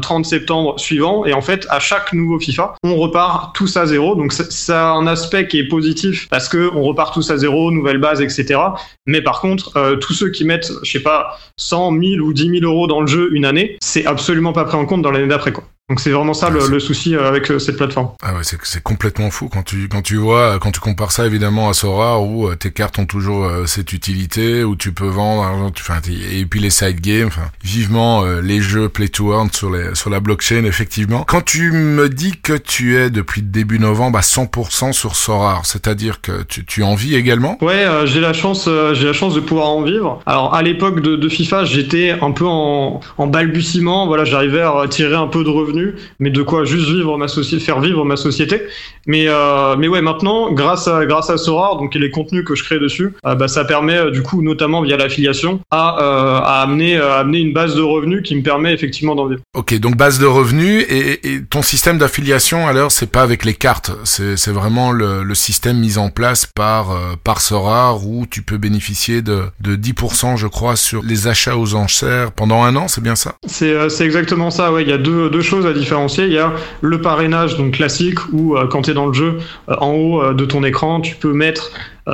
30 0.00 0.24
septembre 0.24 0.78
suivant, 0.78 1.24
et 1.24 1.32
en 1.32 1.42
fait, 1.42 1.66
à 1.70 1.80
chaque 1.80 2.12
nouveau 2.12 2.38
FIFA, 2.38 2.74
on 2.82 2.96
repart 2.96 3.54
tous 3.54 3.76
à 3.76 3.86
zéro. 3.86 4.14
Donc 4.14 4.32
ça 4.32 4.90
a 4.90 4.92
un 4.92 5.06
aspect 5.06 5.46
qui 5.48 5.58
est 5.58 5.68
positif 5.68 6.28
parce 6.28 6.48
que 6.48 6.70
on 6.74 6.82
repart 6.82 7.12
tous 7.14 7.30
à 7.30 7.36
zéro, 7.36 7.70
nouvelle 7.70 7.98
base, 7.98 8.20
etc. 8.20 8.60
Mais 9.06 9.22
par 9.22 9.40
contre, 9.40 9.98
tous 9.98 10.12
ceux 10.12 10.30
qui 10.30 10.44
mettent, 10.44 10.72
je 10.82 10.90
sais 10.90 11.02
pas, 11.02 11.38
100, 11.56 11.92
1000 11.92 12.22
ou 12.22 12.32
10 12.32 12.60
000 12.60 12.64
euros 12.64 12.86
dans 12.86 13.00
le 13.00 13.06
jeu 13.06 13.30
une 13.32 13.44
année, 13.44 13.76
c'est 13.80 14.06
absolument 14.06 14.52
pas 14.52 14.64
pris 14.64 14.76
en 14.76 14.86
compte 14.86 15.02
dans 15.02 15.10
l'année 15.10 15.28
d'après, 15.28 15.52
quoi. 15.52 15.64
Donc 15.90 15.98
c'est 15.98 16.10
vraiment 16.10 16.34
ça 16.34 16.50
le, 16.50 16.78
souci 16.78 17.16
euh, 17.16 17.26
avec 17.26 17.50
euh, 17.50 17.58
cette 17.58 17.76
plateforme. 17.76 18.10
Ah 18.22 18.32
ouais, 18.34 18.42
c'est 18.44 18.80
complètement 18.80 19.28
fou 19.32 19.48
quand 19.48 19.64
tu 19.64 19.88
quand 19.88 20.02
tu 20.02 20.14
vois 20.14 20.60
quand 20.60 20.70
tu 20.70 20.78
compares 20.78 21.10
ça 21.10 21.26
évidemment 21.26 21.68
à 21.68 21.74
Sora 21.74 22.20
où 22.20 22.46
euh, 22.46 22.54
tes 22.54 22.70
cartes 22.70 23.00
ont 23.00 23.06
toujours 23.06 23.50
cette 23.66 23.92
utilité 23.92 24.62
où 24.62 24.76
tu 24.76 24.92
peux 24.92 25.08
vendre 25.08 25.68
enfin, 25.68 25.98
et 26.08 26.46
puis 26.46 26.60
les 26.60 26.70
side 26.70 27.00
games, 27.00 27.26
enfin 27.26 27.50
vivement 27.64 28.24
les 28.40 28.60
jeux 28.60 28.88
play 28.88 29.08
to 29.08 29.32
earn 29.32 29.50
sur 29.50 29.72
les 29.72 29.96
sur 29.96 30.10
la 30.10 30.20
blockchain 30.20 30.64
effectivement. 30.64 31.24
Quand 31.26 31.44
tu 31.44 31.72
me 31.72 32.08
dis 32.08 32.34
que 32.40 32.52
tu 32.52 32.96
es 32.96 33.10
depuis 33.10 33.42
début 33.42 33.80
novembre 33.80 34.18
à 34.18 34.22
100% 34.22 34.92
sur 34.92 35.16
Sora, 35.16 35.60
c'est-à-dire 35.64 36.20
que 36.20 36.44
tu, 36.44 36.64
tu 36.64 36.84
en 36.84 36.94
vis 36.94 37.16
également? 37.16 37.58
Ouais, 37.60 37.84
j'ai 38.04 38.20
la 38.20 38.32
chance 38.32 38.68
j'ai 38.92 39.06
la 39.06 39.12
chance 39.12 39.34
de 39.34 39.40
pouvoir 39.40 39.66
en 39.70 39.82
vivre. 39.82 40.22
Alors 40.24 40.54
à 40.54 40.62
l'époque 40.62 41.00
de, 41.00 41.16
de 41.16 41.28
FIFA, 41.28 41.64
j'étais 41.64 42.12
un 42.20 42.30
peu 42.30 42.46
en, 42.46 43.00
en 43.18 43.26
balbutiement, 43.26 44.06
voilà, 44.06 44.24
j'arrivais 44.24 44.62
à 44.62 44.86
tirer 44.88 45.16
un 45.16 45.26
peu 45.26 45.42
de 45.42 45.48
revenus 45.48 45.79
mais 46.18 46.30
de 46.30 46.42
quoi 46.42 46.64
juste 46.64 46.88
vivre 46.88 47.16
ma 47.18 47.28
société, 47.28 47.64
faire 47.64 47.80
vivre 47.80 48.04
ma 48.04 48.16
société. 48.16 48.62
Mais 49.06 49.26
euh, 49.28 49.76
mais 49.76 49.88
ouais, 49.88 50.02
maintenant, 50.02 50.52
grâce 50.52 50.86
à 50.88 51.06
grâce 51.06 51.30
à 51.30 51.38
Sora, 51.38 51.76
donc 51.78 51.96
et 51.96 51.98
les 51.98 52.10
contenus 52.10 52.44
que 52.44 52.54
je 52.54 52.64
crée 52.64 52.78
dessus, 52.78 53.12
euh, 53.24 53.34
bah, 53.34 53.48
ça 53.48 53.64
permet 53.64 53.96
euh, 53.96 54.10
du 54.10 54.22
coup, 54.22 54.42
notamment 54.42 54.82
via 54.82 54.96
l'affiliation, 54.96 55.60
à, 55.70 55.88
à 55.88 56.62
amener 56.62 56.96
à 56.96 57.16
amener 57.16 57.38
une 57.38 57.52
base 57.52 57.74
de 57.74 57.82
revenus 57.82 58.22
qui 58.22 58.36
me 58.36 58.42
permet 58.42 58.72
effectivement 58.72 59.14
d'en 59.14 59.26
vivre. 59.26 59.40
Ok, 59.54 59.74
donc 59.78 59.96
base 59.96 60.18
de 60.18 60.26
revenus 60.26 60.84
et, 60.88 61.34
et 61.34 61.44
ton 61.44 61.62
système 61.62 61.98
d'affiliation 61.98 62.66
alors 62.66 62.92
c'est 62.92 63.10
pas 63.10 63.22
avec 63.22 63.44
les 63.44 63.54
cartes, 63.54 63.92
c'est 64.04 64.36
c'est 64.36 64.52
vraiment 64.52 64.92
le, 64.92 65.22
le, 65.22 65.34
système 65.34 65.78
mis 65.78 65.96
en 65.96 66.10
place 66.10 66.46
par 66.46 66.96
par 67.24 67.40
Sora 67.40 67.96
où 67.96 68.26
tu 68.26 68.42
peux 68.42 68.58
bénéficier 68.58 69.22
de 69.22 69.44
de 69.60 69.76
10% 69.76 70.36
je 70.36 70.46
crois 70.46 70.76
sur 70.76 71.02
les 71.02 71.28
achats 71.28 71.56
aux 71.56 71.74
enchères 71.74 72.32
pendant 72.32 72.62
un 72.62 72.76
an, 72.76 72.88
c'est 72.88 73.02
bien 73.02 73.16
ça? 73.16 73.34
C'est 73.46 73.88
c'est 73.88 74.04
exactement 74.04 74.50
ça. 74.50 74.72
Ouais, 74.72 74.82
il 74.82 74.88
y 74.88 74.92
a 74.92 74.98
deux 74.98 75.30
deux 75.30 75.42
choses 75.42 75.66
différencier. 75.72 76.26
Il 76.26 76.32
y 76.32 76.38
a 76.38 76.52
le 76.80 77.00
parrainage 77.00 77.56
donc 77.56 77.74
classique 77.74 78.18
où 78.32 78.56
euh, 78.56 78.66
quand 78.66 78.82
tu 78.82 78.90
es 78.90 78.94
dans 78.94 79.06
le 79.06 79.12
jeu, 79.12 79.38
euh, 79.68 79.76
en 79.80 79.92
haut 79.92 80.22
euh, 80.22 80.34
de 80.34 80.44
ton 80.44 80.64
écran, 80.64 81.00
tu 81.00 81.16
peux 81.16 81.32
mettre 81.32 81.72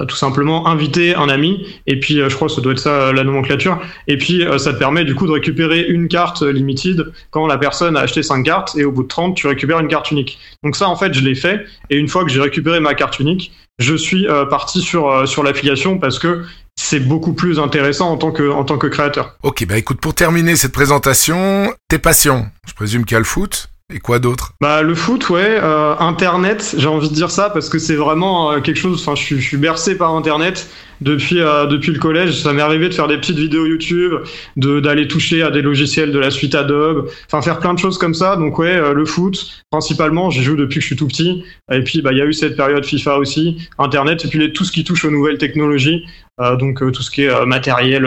tout 0.08 0.16
simplement 0.16 0.66
inviter 0.66 1.14
un 1.14 1.30
ami 1.30 1.64
et 1.86 1.98
puis 1.98 2.16
je 2.16 2.34
crois 2.34 2.48
que 2.48 2.54
ça 2.54 2.60
doit 2.60 2.72
être 2.72 2.80
ça 2.80 3.12
la 3.12 3.24
nomenclature 3.24 3.80
et 4.08 4.18
puis 4.18 4.44
ça 4.58 4.74
te 4.74 4.78
permet 4.78 5.04
du 5.04 5.14
coup 5.14 5.26
de 5.26 5.32
récupérer 5.32 5.86
une 5.88 6.08
carte 6.08 6.42
limited 6.42 7.12
quand 7.30 7.46
la 7.46 7.56
personne 7.56 7.96
a 7.96 8.00
acheté 8.00 8.22
5 8.22 8.42
cartes 8.42 8.76
et 8.76 8.84
au 8.84 8.92
bout 8.92 9.04
de 9.04 9.08
30 9.08 9.36
tu 9.36 9.46
récupères 9.46 9.78
une 9.78 9.88
carte 9.88 10.10
unique. 10.10 10.38
Donc 10.62 10.76
ça 10.76 10.86
en 10.88 10.96
fait 10.96 11.14
je 11.14 11.22
l'ai 11.22 11.36
fait 11.36 11.64
et 11.88 11.96
une 11.96 12.08
fois 12.08 12.24
que 12.24 12.30
j'ai 12.30 12.42
récupéré 12.42 12.78
ma 12.78 12.92
carte 12.92 13.20
unique, 13.20 13.52
je 13.78 13.94
suis 13.94 14.26
parti 14.50 14.82
sur 14.82 15.26
sur 15.26 15.42
l'affiliation 15.42 15.98
parce 15.98 16.18
que 16.18 16.42
c'est 16.76 17.00
beaucoup 17.00 17.32
plus 17.32 17.58
intéressant 17.58 18.10
en 18.10 18.16
tant 18.16 18.30
que 18.30 18.50
en 18.50 18.64
tant 18.64 18.78
que 18.78 18.86
créateur. 18.86 19.36
Ok, 19.42 19.66
bah 19.66 19.78
écoute, 19.78 20.00
pour 20.00 20.14
terminer 20.14 20.56
cette 20.56 20.72
présentation, 20.72 21.72
tes 21.88 21.98
passions. 21.98 22.46
Je 22.66 22.74
présume 22.74 23.04
qu'il 23.04 23.14
y 23.14 23.16
a 23.16 23.20
le 23.20 23.24
foot. 23.24 23.68
Et 23.94 24.00
quoi 24.00 24.18
d'autre? 24.18 24.54
Bah 24.60 24.82
le 24.82 24.96
foot, 24.96 25.30
ouais. 25.30 25.60
Euh, 25.62 25.94
Internet, 26.00 26.74
j'ai 26.76 26.88
envie 26.88 27.08
de 27.08 27.14
dire 27.14 27.30
ça 27.30 27.50
parce 27.50 27.68
que 27.68 27.78
c'est 27.78 27.94
vraiment 27.94 28.50
euh, 28.50 28.60
quelque 28.60 28.78
chose. 28.78 29.00
Enfin, 29.00 29.14
je, 29.14 29.36
je, 29.36 29.40
suis 29.40 29.56
bercé 29.56 29.96
par 29.96 30.12
Internet 30.12 30.68
depuis 31.00 31.40
euh, 31.40 31.66
depuis 31.66 31.92
le 31.92 31.98
collège. 31.98 32.42
Ça 32.42 32.52
m'est 32.52 32.62
arrivé 32.62 32.88
de 32.88 32.94
faire 32.94 33.06
des 33.08 33.16
petites 33.16 33.38
vidéos 33.38 33.66
YouTube, 33.66 34.14
de 34.56 34.80
d'aller 34.80 35.06
toucher 35.06 35.42
à 35.42 35.50
des 35.50 35.62
logiciels 35.62 36.12
de 36.12 36.18
la 36.18 36.30
suite 36.30 36.54
Adobe, 36.54 37.08
enfin 37.26 37.42
faire 37.42 37.58
plein 37.58 37.74
de 37.74 37.78
choses 37.78 37.98
comme 37.98 38.14
ça. 38.14 38.36
Donc 38.36 38.58
ouais, 38.58 38.74
euh, 38.74 38.92
le 38.92 39.04
foot 39.04 39.62
principalement, 39.70 40.30
j'y 40.30 40.42
joue 40.42 40.56
depuis 40.56 40.76
que 40.76 40.80
je 40.80 40.86
suis 40.86 40.96
tout 40.96 41.06
petit. 41.06 41.44
Et 41.70 41.82
puis 41.82 42.02
bah 42.02 42.12
il 42.12 42.18
y 42.18 42.22
a 42.22 42.26
eu 42.26 42.32
cette 42.32 42.56
période 42.56 42.84
FIFA 42.84 43.18
aussi, 43.18 43.68
Internet 43.78 44.24
et 44.24 44.28
puis 44.28 44.38
les, 44.38 44.52
tout 44.52 44.64
ce 44.64 44.72
qui 44.72 44.84
touche 44.84 45.04
aux 45.04 45.10
nouvelles 45.10 45.38
technologies. 45.38 46.04
Euh, 46.40 46.56
donc 46.56 46.78
tout 46.78 47.02
ce 47.02 47.10
qui 47.10 47.24
est 47.24 47.46
matériel, 47.46 48.06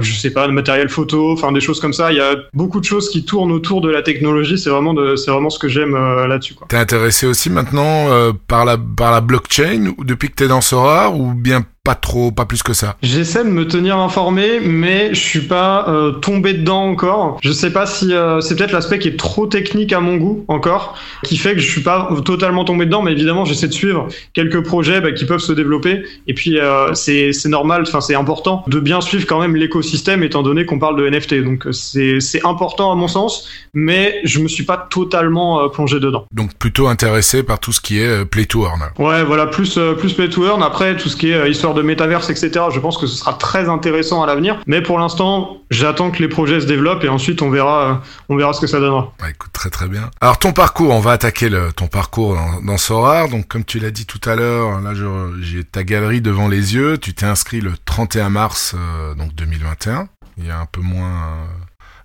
je 0.00 0.14
sais 0.14 0.30
pas, 0.30 0.46
matériel 0.48 0.88
photo, 0.88 1.32
enfin 1.32 1.52
des 1.52 1.60
choses 1.60 1.80
comme 1.80 1.92
ça. 1.92 2.12
Il 2.12 2.18
y 2.18 2.20
a 2.20 2.36
beaucoup 2.52 2.80
de 2.80 2.84
choses 2.84 3.08
qui 3.08 3.24
tournent 3.24 3.52
autour 3.52 3.80
de 3.80 3.90
la 3.90 4.02
technologie. 4.02 4.58
C'est 4.58 4.70
vraiment 4.70 4.94
c'est 5.16 5.30
vraiment 5.30 5.50
ce 5.50 5.58
que 5.58 5.68
j'aime 5.68 5.94
là-dessus. 5.94 6.54
T'es 6.68 6.76
intéressé 6.76 7.26
aussi 7.26 7.50
maintenant 7.50 8.08
par 8.46 8.64
la 8.64 8.76
par 8.76 9.10
la 9.10 9.20
blockchain 9.20 9.94
depuis 10.04 10.28
que 10.28 10.34
t'es 10.34 10.48
dans 10.48 10.60
Sora 10.60 11.10
ou 11.10 11.32
bien 11.34 11.64
pas 11.84 11.94
trop, 11.96 12.30
pas 12.30 12.44
plus 12.44 12.62
que 12.62 12.74
ça. 12.74 12.96
J'essaie 13.02 13.42
de 13.42 13.48
me 13.48 13.66
tenir 13.66 13.98
informé, 13.98 14.60
mais 14.60 15.12
je 15.14 15.18
suis 15.18 15.40
pas 15.40 15.88
euh, 15.88 16.12
tombé 16.12 16.52
dedans 16.54 16.84
encore. 16.84 17.38
Je 17.42 17.50
sais 17.50 17.72
pas 17.72 17.86
si 17.86 18.14
euh, 18.14 18.40
c'est 18.40 18.54
peut-être 18.54 18.70
l'aspect 18.70 19.00
qui 19.00 19.08
est 19.08 19.18
trop 19.18 19.48
technique 19.48 19.92
à 19.92 19.98
mon 19.98 20.16
goût 20.16 20.44
encore, 20.46 20.96
qui 21.24 21.36
fait 21.36 21.54
que 21.54 21.58
je 21.58 21.68
suis 21.68 21.80
pas 21.80 22.08
totalement 22.24 22.64
tombé 22.64 22.86
dedans. 22.86 23.02
Mais 23.02 23.10
évidemment, 23.10 23.44
j'essaie 23.44 23.66
de 23.66 23.72
suivre 23.72 24.06
quelques 24.32 24.62
projets 24.64 25.00
bah, 25.00 25.10
qui 25.10 25.24
peuvent 25.24 25.40
se 25.40 25.52
développer. 25.52 26.04
Et 26.28 26.34
puis 26.34 26.60
euh, 26.60 26.94
c'est 26.94 27.32
normal, 27.46 27.82
enfin 27.82 28.00
c'est 28.00 28.14
important 28.14 28.62
de 28.68 28.78
bien 28.78 29.00
suivre 29.00 29.26
quand 29.26 29.40
même 29.40 29.56
l'écosystème, 29.56 30.22
étant 30.22 30.44
donné 30.44 30.64
qu'on 30.64 30.78
parle 30.78 30.96
de 30.96 31.08
NFT. 31.10 31.42
Donc 31.42 31.66
c'est 31.72 32.20
c'est 32.20 32.46
important 32.46 32.92
à 32.92 32.94
mon 32.94 33.08
sens, 33.08 33.48
mais 33.74 34.20
je 34.22 34.38
me 34.38 34.46
suis 34.46 34.64
pas 34.64 34.76
totalement 34.88 35.68
plongé 35.68 35.98
dedans. 35.98 36.26
Donc 36.32 36.54
plutôt 36.54 36.86
intéressé 36.86 37.42
par 37.42 37.58
tout 37.58 37.72
ce 37.72 37.80
qui 37.80 37.98
est 37.98 38.24
play 38.24 38.44
to 38.44 38.64
earn. 38.64 38.82
Ouais, 39.00 39.24
voilà, 39.24 39.46
plus 39.46 39.80
plus 39.98 40.12
play 40.12 40.28
to 40.28 40.46
earn. 40.46 40.62
Après 40.62 40.96
tout 40.96 41.08
ce 41.08 41.16
qui 41.16 41.32
est 41.32 41.50
histoire 41.50 41.71
de 41.74 41.82
métaverse, 41.82 42.30
etc. 42.30 42.66
Je 42.72 42.80
pense 42.80 42.98
que 42.98 43.06
ce 43.06 43.16
sera 43.16 43.34
très 43.34 43.68
intéressant 43.68 44.22
à 44.22 44.26
l'avenir. 44.26 44.60
Mais 44.66 44.82
pour 44.82 44.98
l'instant, 44.98 45.58
j'attends 45.70 46.10
que 46.10 46.20
les 46.20 46.28
projets 46.28 46.60
se 46.60 46.66
développent 46.66 47.04
et 47.04 47.08
ensuite 47.08 47.42
on 47.42 47.50
verra, 47.50 48.02
on 48.28 48.36
verra 48.36 48.52
ce 48.52 48.60
que 48.60 48.66
ça 48.66 48.80
donnera. 48.80 49.12
Bah, 49.18 49.30
écoute, 49.30 49.52
très 49.52 49.70
très 49.70 49.88
bien. 49.88 50.10
Alors 50.20 50.38
ton 50.38 50.52
parcours, 50.52 50.92
on 50.92 51.00
va 51.00 51.12
attaquer 51.12 51.48
le, 51.48 51.72
ton 51.72 51.86
parcours 51.86 52.34
dans, 52.34 52.62
dans 52.62 52.78
Sorar. 52.78 53.28
Donc 53.28 53.48
comme 53.48 53.64
tu 53.64 53.78
l'as 53.78 53.90
dit 53.90 54.06
tout 54.06 54.20
à 54.28 54.36
l'heure, 54.36 54.80
là 54.80 54.92
j'ai 55.40 55.64
ta 55.64 55.84
galerie 55.84 56.20
devant 56.20 56.48
les 56.48 56.74
yeux. 56.74 56.98
Tu 56.98 57.14
t'es 57.14 57.26
inscrit 57.26 57.60
le 57.60 57.72
31 57.84 58.30
mars 58.30 58.74
euh, 58.76 59.14
donc 59.14 59.34
2021. 59.34 60.08
Il 60.38 60.46
y 60.46 60.50
a 60.50 60.58
un 60.58 60.66
peu 60.66 60.80
moins 60.80 61.46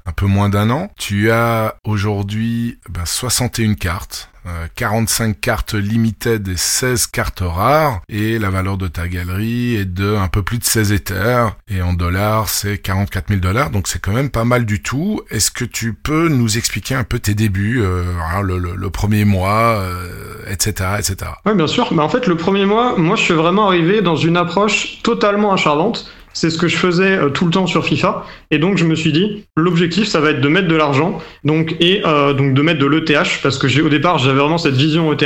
un 0.07 0.13
peu 0.13 0.25
moins 0.25 0.49
d'un 0.49 0.69
an. 0.69 0.89
Tu 0.97 1.31
as 1.31 1.75
aujourd'hui 1.83 2.79
ben, 2.89 3.05
61 3.05 3.75
cartes. 3.75 4.29
45 4.75 5.29
euh, 5.29 5.33
cartes 5.41 5.73
limited 5.73 6.47
et 6.47 6.55
16 6.55 7.07
cartes 7.07 7.43
rares 7.43 7.99
et 8.07 8.39
la 8.39 8.49
valeur 8.49 8.77
de 8.77 8.87
ta 8.87 9.09
galerie 9.09 9.75
est 9.75 9.83
de 9.83 10.15
un 10.15 10.29
peu 10.29 10.41
plus 10.41 10.57
de 10.57 10.63
16 10.63 10.93
Ethers 10.93 11.57
et 11.67 11.81
en 11.81 11.91
dollars 11.91 12.47
c'est 12.47 12.77
44 12.77 13.27
000 13.27 13.41
dollars 13.41 13.71
donc 13.71 13.89
c'est 13.89 13.99
quand 13.99 14.13
même 14.13 14.29
pas 14.29 14.45
mal 14.45 14.65
du 14.65 14.81
tout. 14.81 15.21
Est-ce 15.29 15.51
que 15.51 15.65
tu 15.65 15.93
peux 15.93 16.29
nous 16.29 16.57
expliquer 16.57 16.95
un 16.95 17.03
peu 17.03 17.19
tes 17.19 17.33
débuts, 17.33 17.81
euh, 17.81 18.05
le, 18.41 18.57
le, 18.57 18.89
premier 18.89 19.25
mois, 19.25 19.81
euh, 19.81 20.37
etc., 20.49 20.91
etc. 20.99 21.31
Oui 21.45 21.53
bien 21.53 21.67
sûr, 21.67 21.93
mais 21.93 22.01
en 22.01 22.09
fait 22.09 22.25
le 22.25 22.37
premier 22.37 22.65
mois, 22.65 22.97
moi 22.97 23.17
je 23.17 23.23
suis 23.23 23.33
vraiment 23.33 23.67
arrivé 23.67 24.01
dans 24.01 24.15
une 24.15 24.37
approche 24.37 25.01
totalement 25.03 25.51
acharnante 25.51 26.09
c'est 26.37 26.51
ce 26.51 26.59
que 26.59 26.67
je 26.67 26.77
faisais 26.77 27.17
euh, 27.17 27.29
tout 27.29 27.45
le 27.45 27.51
temps 27.51 27.65
sur 27.65 27.83
FIFA. 27.83 28.23
Et 28.51 28.59
donc, 28.59 28.77
je 28.77 28.85
me 28.85 28.93
suis 28.93 29.11
dit, 29.11 29.45
l'objectif, 29.55 30.07
ça 30.07 30.19
va 30.19 30.29
être 30.29 30.41
de 30.41 30.47
mettre 30.47 30.67
de 30.67 30.75
l'argent, 30.75 31.17
donc 31.43 31.75
et 31.79 32.03
euh, 32.05 32.33
donc 32.33 32.53
de 32.53 32.61
mettre 32.61 32.79
de 32.79 32.85
l'ETH, 32.85 33.41
parce 33.41 33.57
que 33.57 33.67
j'ai 33.67 33.81
au 33.81 33.89
départ, 33.89 34.19
j'avais 34.19 34.37
vraiment 34.39 34.59
cette 34.59 34.75
vision 34.75 35.11
ETH. 35.11 35.25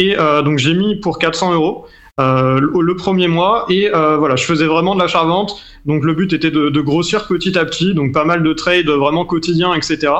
Et 0.00 0.18
euh, 0.18 0.42
donc, 0.42 0.58
j'ai 0.58 0.74
mis 0.74 0.96
pour 0.96 1.20
400 1.20 1.54
euros. 1.54 1.86
le 2.18 2.94
premier 2.96 3.28
mois 3.28 3.64
et 3.70 3.88
voilà 3.90 4.36
je 4.36 4.44
faisais 4.44 4.66
vraiment 4.66 4.94
de 4.94 5.00
l'achat-vente 5.00 5.52
donc 5.86 6.04
le 6.04 6.14
but 6.14 6.32
était 6.32 6.50
de, 6.50 6.80
grossir 6.80 7.26
petit 7.26 7.58
à 7.58 7.64
petit 7.64 7.94
donc 7.94 8.12
pas 8.12 8.24
mal 8.24 8.42
de 8.42 8.52
trades 8.52 8.88
vraiment 8.88 9.24
quotidiens 9.24 9.74
etc 9.74 10.12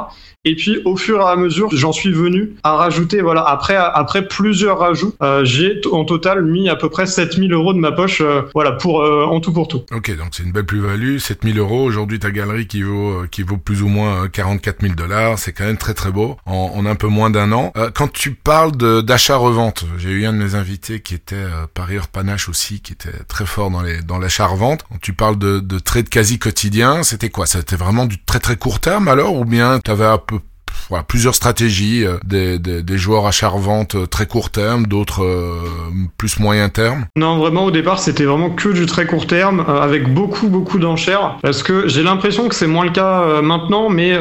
et 0.46 0.56
puis 0.56 0.80
au 0.86 0.96
fur 0.96 1.20
et 1.20 1.24
à 1.24 1.36
mesure, 1.36 1.68
j'en 1.70 1.92
suis 1.92 2.12
venu 2.12 2.54
à 2.62 2.74
rajouter, 2.74 3.20
voilà, 3.20 3.42
après 3.42 3.76
après 3.76 4.26
plusieurs 4.26 4.78
rajouts, 4.78 5.12
euh, 5.22 5.44
j'ai 5.44 5.82
en 5.92 6.06
total 6.06 6.46
mis 6.46 6.70
à 6.70 6.76
peu 6.76 6.88
près 6.88 7.06
7000 7.06 7.52
euros 7.52 7.74
de 7.74 7.78
ma 7.78 7.92
poche, 7.92 8.22
euh, 8.22 8.40
voilà, 8.54 8.72
pour 8.72 9.02
euh, 9.02 9.26
en 9.26 9.40
tout 9.40 9.52
pour 9.52 9.68
tout. 9.68 9.82
Ok, 9.92 10.16
donc 10.16 10.28
c'est 10.32 10.42
une 10.42 10.52
belle 10.52 10.64
plus-value, 10.64 11.18
7000 11.18 11.58
euros. 11.58 11.84
Aujourd'hui, 11.84 12.18
ta 12.20 12.30
galerie 12.30 12.66
qui 12.66 12.80
vaut 12.80 13.24
qui 13.30 13.42
vaut 13.42 13.58
plus 13.58 13.82
ou 13.82 13.88
moins 13.88 14.28
44 14.28 14.80
000 14.80 14.94
dollars, 14.94 15.38
c'est 15.38 15.52
quand 15.52 15.64
même 15.64 15.76
très 15.76 15.92
très 15.92 16.10
beau 16.10 16.38
en, 16.46 16.72
en 16.74 16.86
un 16.86 16.94
peu 16.94 17.08
moins 17.08 17.28
d'un 17.28 17.52
an. 17.52 17.74
quand 17.94 18.10
tu 18.10 18.30
parles 18.30 18.72
d'achat-revente, 19.02 19.84
j'ai 19.98 20.08
eu 20.08 20.24
un 20.24 20.32
de 20.32 20.38
mes 20.38 20.54
invités 20.54 21.00
qui 21.00 21.14
était 21.14 21.44
parieur 21.74 22.08
panache 22.08 22.48
aussi, 22.48 22.80
qui 22.80 22.94
était 22.94 23.12
très 23.28 23.44
fort 23.44 23.70
dans 24.06 24.18
l'achat-revente. 24.18 24.86
Quand 24.88 25.00
tu 25.02 25.12
parles 25.12 25.36
de, 25.36 25.49
de 25.58 25.78
trade 25.78 26.08
quasi 26.08 26.38
quotidien, 26.38 27.02
c'était 27.02 27.30
quoi? 27.30 27.46
C'était 27.46 27.76
vraiment 27.76 28.06
du 28.06 28.22
très 28.22 28.38
très 28.38 28.56
court 28.56 28.80
terme 28.80 29.08
alors, 29.08 29.34
ou 29.34 29.44
bien 29.44 29.80
tu 29.84 29.90
avais 29.90 30.06
un 30.06 30.18
voilà, 30.90 31.04
plusieurs 31.04 31.36
stratégies, 31.36 32.04
euh, 32.04 32.18
des, 32.24 32.58
des, 32.58 32.98
joueurs 32.98 33.24
achat-revente 33.26 33.94
euh, 33.94 34.06
très 34.06 34.26
court 34.26 34.50
terme, 34.50 34.86
d'autres 34.86 35.22
euh, 35.22 35.54
plus 36.18 36.40
moyen 36.40 36.68
terme. 36.68 37.06
Non, 37.16 37.38
vraiment 37.38 37.64
au 37.64 37.70
départ 37.70 38.00
c'était 38.00 38.24
vraiment 38.24 38.50
que 38.50 38.68
du 38.68 38.86
très 38.86 39.06
court 39.06 39.26
terme, 39.26 39.64
avec 39.68 40.12
beaucoup 40.12 40.48
beaucoup 40.48 40.78
d'enchères, 40.78 41.38
parce 41.42 41.62
que 41.62 41.86
j'ai 41.88 42.02
l'impression 42.02 42.48
que 42.48 42.54
c'est 42.56 42.66
moins 42.66 42.84
le 42.84 42.90
cas 42.90 43.40
maintenant, 43.40 43.88
mais 43.88 44.18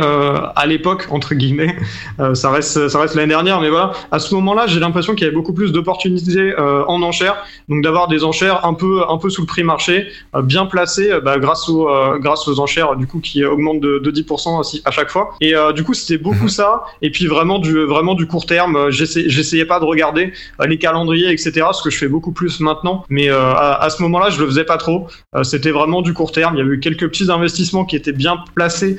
à 0.55 0.65
l'époque 0.65 1.07
entre 1.09 1.33
guillemets, 1.33 1.75
ça 2.33 2.51
reste 2.51 2.87
ça 2.87 2.99
reste 2.99 3.15
l'année 3.15 3.29
dernière, 3.29 3.61
mais 3.61 3.69
voilà, 3.69 3.91
à 4.11 4.19
ce 4.19 4.33
moment-là 4.35 4.67
j'ai 4.67 4.79
l'impression 4.79 5.15
qu'il 5.15 5.23
y 5.23 5.27
avait 5.27 5.35
beaucoup 5.35 5.53
plus 5.53 5.71
d'opportunités 5.71 6.53
en 6.57 7.01
enchères, 7.01 7.37
donc 7.67 7.83
d'avoir 7.83 8.07
des 8.07 8.23
enchères 8.23 8.65
un 8.65 8.73
peu 8.73 9.01
un 9.09 9.17
peu 9.17 9.29
sous 9.29 9.41
le 9.41 9.47
prix 9.47 9.63
marché, 9.63 10.07
bien 10.43 10.65
placées, 10.65 11.11
bah, 11.23 11.39
grâce 11.39 11.67
aux 11.69 11.89
grâce 12.19 12.47
aux 12.47 12.59
enchères 12.59 12.95
du 12.95 13.07
coup 13.07 13.19
qui 13.19 13.43
augmentent 13.43 13.81
de, 13.81 13.99
de 13.99 14.11
10% 14.11 14.81
à 14.85 14.91
chaque 14.91 15.09
fois, 15.09 15.35
et 15.41 15.53
du 15.75 15.83
coup 15.83 15.93
c'était 15.93 16.21
beaucoup 16.21 16.38
mhm 16.43 16.49
ça. 16.49 16.83
Et 17.01 17.11
puis 17.11 17.27
vraiment 17.27 17.59
du, 17.59 17.85
vraiment 17.85 18.15
du 18.15 18.27
court 18.27 18.45
terme. 18.45 18.75
Euh, 18.75 18.91
j'essayais 18.91 19.65
pas 19.65 19.79
de 19.79 19.85
regarder 19.85 20.33
euh, 20.59 20.67
les 20.67 20.77
calendriers, 20.77 21.31
etc. 21.31 21.67
Ce 21.73 21.81
que 21.81 21.89
je 21.89 21.97
fais 21.97 22.07
beaucoup 22.07 22.31
plus 22.31 22.59
maintenant. 22.59 23.05
Mais 23.09 23.29
euh, 23.29 23.53
à, 23.55 23.89
ce 23.89 24.01
moment-là, 24.03 24.29
je 24.29 24.39
le 24.39 24.47
faisais 24.47 24.63
pas 24.63 24.77
trop. 24.77 25.07
C'était 25.43 25.71
vraiment 25.71 26.01
du 26.01 26.13
court 26.13 26.31
terme. 26.31 26.55
Il 26.55 26.59
y 26.59 26.61
avait 26.61 26.75
eu 26.75 26.79
quelques 26.79 27.07
petits 27.07 27.31
investissements 27.31 27.85
qui 27.85 27.95
étaient 27.95 28.11
bien 28.11 28.37
placés 28.55 28.97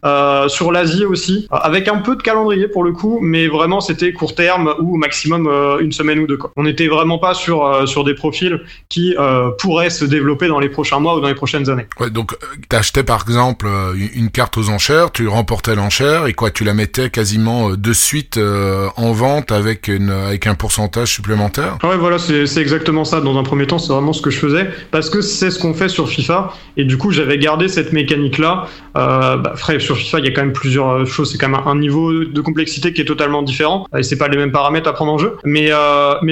sur 0.48 0.72
l'Asie 0.72 1.04
aussi, 1.04 1.46
avec 1.50 1.88
un 1.88 1.98
peu 1.98 2.16
de 2.16 2.22
calendrier 2.22 2.68
pour 2.68 2.84
le 2.84 2.92
coup, 2.92 3.18
mais 3.20 3.48
vraiment 3.48 3.80
c'était 3.80 4.12
court 4.12 4.34
terme 4.34 4.74
ou 4.80 4.96
maximum 4.96 5.48
une 5.80 5.92
semaine 5.92 6.20
ou 6.20 6.26
deux. 6.26 6.36
Quoi. 6.36 6.52
On 6.56 6.62
n'était 6.62 6.88
vraiment 6.88 7.18
pas 7.18 7.34
sur 7.34 7.88
sur 7.88 8.04
des 8.04 8.14
profils 8.14 8.60
qui 8.88 9.14
pourraient 9.58 9.90
se 9.90 10.04
développer 10.04 10.48
dans 10.48 10.60
les 10.60 10.68
prochains 10.68 11.00
mois 11.00 11.16
ou 11.16 11.20
dans 11.20 11.28
les 11.28 11.34
prochaines 11.34 11.68
années. 11.70 11.86
Ouais, 11.98 12.10
donc 12.10 12.36
t'achetais 12.68 13.04
par 13.04 13.22
exemple 13.22 13.68
une 14.14 14.30
carte 14.30 14.56
aux 14.56 14.68
enchères, 14.70 15.12
tu 15.12 15.28
remportais 15.28 15.74
l'enchère 15.74 16.26
et 16.26 16.34
quoi, 16.34 16.50
tu 16.50 16.64
la 16.64 16.74
mettais 16.74 17.10
quasiment 17.30 17.70
euh, 17.70 17.76
de 17.76 17.92
suite 17.92 18.38
euh, 18.38 18.88
en 18.96 19.12
vente 19.12 19.52
avec 19.52 19.88
un 19.88 20.54
pourcentage 20.54 21.12
supplémentaire? 21.12 21.78
Ouais, 21.84 21.96
voilà, 21.96 22.18
c'est 22.18 22.56
exactement 22.56 23.04
ça. 23.04 23.20
Dans 23.20 23.38
un 23.38 23.42
premier 23.44 23.66
temps, 23.66 23.78
c'est 23.78 23.92
vraiment 23.92 24.12
ce 24.12 24.20
que 24.20 24.30
je 24.30 24.38
faisais 24.38 24.68
parce 24.90 25.10
que 25.10 25.20
c'est 25.20 25.50
ce 25.50 25.58
qu'on 25.58 25.74
fait 25.74 25.88
sur 25.88 26.08
FIFA 26.08 26.52
et 26.76 26.84
du 26.84 26.96
coup, 26.96 27.12
j'avais 27.12 27.38
gardé 27.38 27.68
cette 27.68 27.92
mécanique 27.92 28.38
là. 28.38 28.66
Euh, 28.96 29.36
bah, 29.36 29.54
sur 29.78 29.96
FIFA, 29.96 30.18
il 30.18 30.24
y 30.24 30.28
a 30.28 30.30
quand 30.32 30.42
même 30.42 30.52
plusieurs 30.52 30.88
euh, 30.88 31.04
choses. 31.04 31.30
C'est 31.30 31.38
quand 31.38 31.48
même 31.48 31.60
un, 31.64 31.76
niveau 31.76 32.24
de 32.24 32.40
complexité 32.40 32.92
qui 32.92 33.00
est 33.00 33.04
totalement 33.04 33.42
différent 33.42 33.86
et 33.96 34.02
c'est 34.02 34.18
pas 34.18 34.28
les 34.28 34.36
mêmes 34.36 34.52
paramètres 34.52 34.88
à 34.88 34.92
prendre 34.92 35.12
en 35.12 35.18
jeu. 35.18 35.36
Mais 35.44 35.70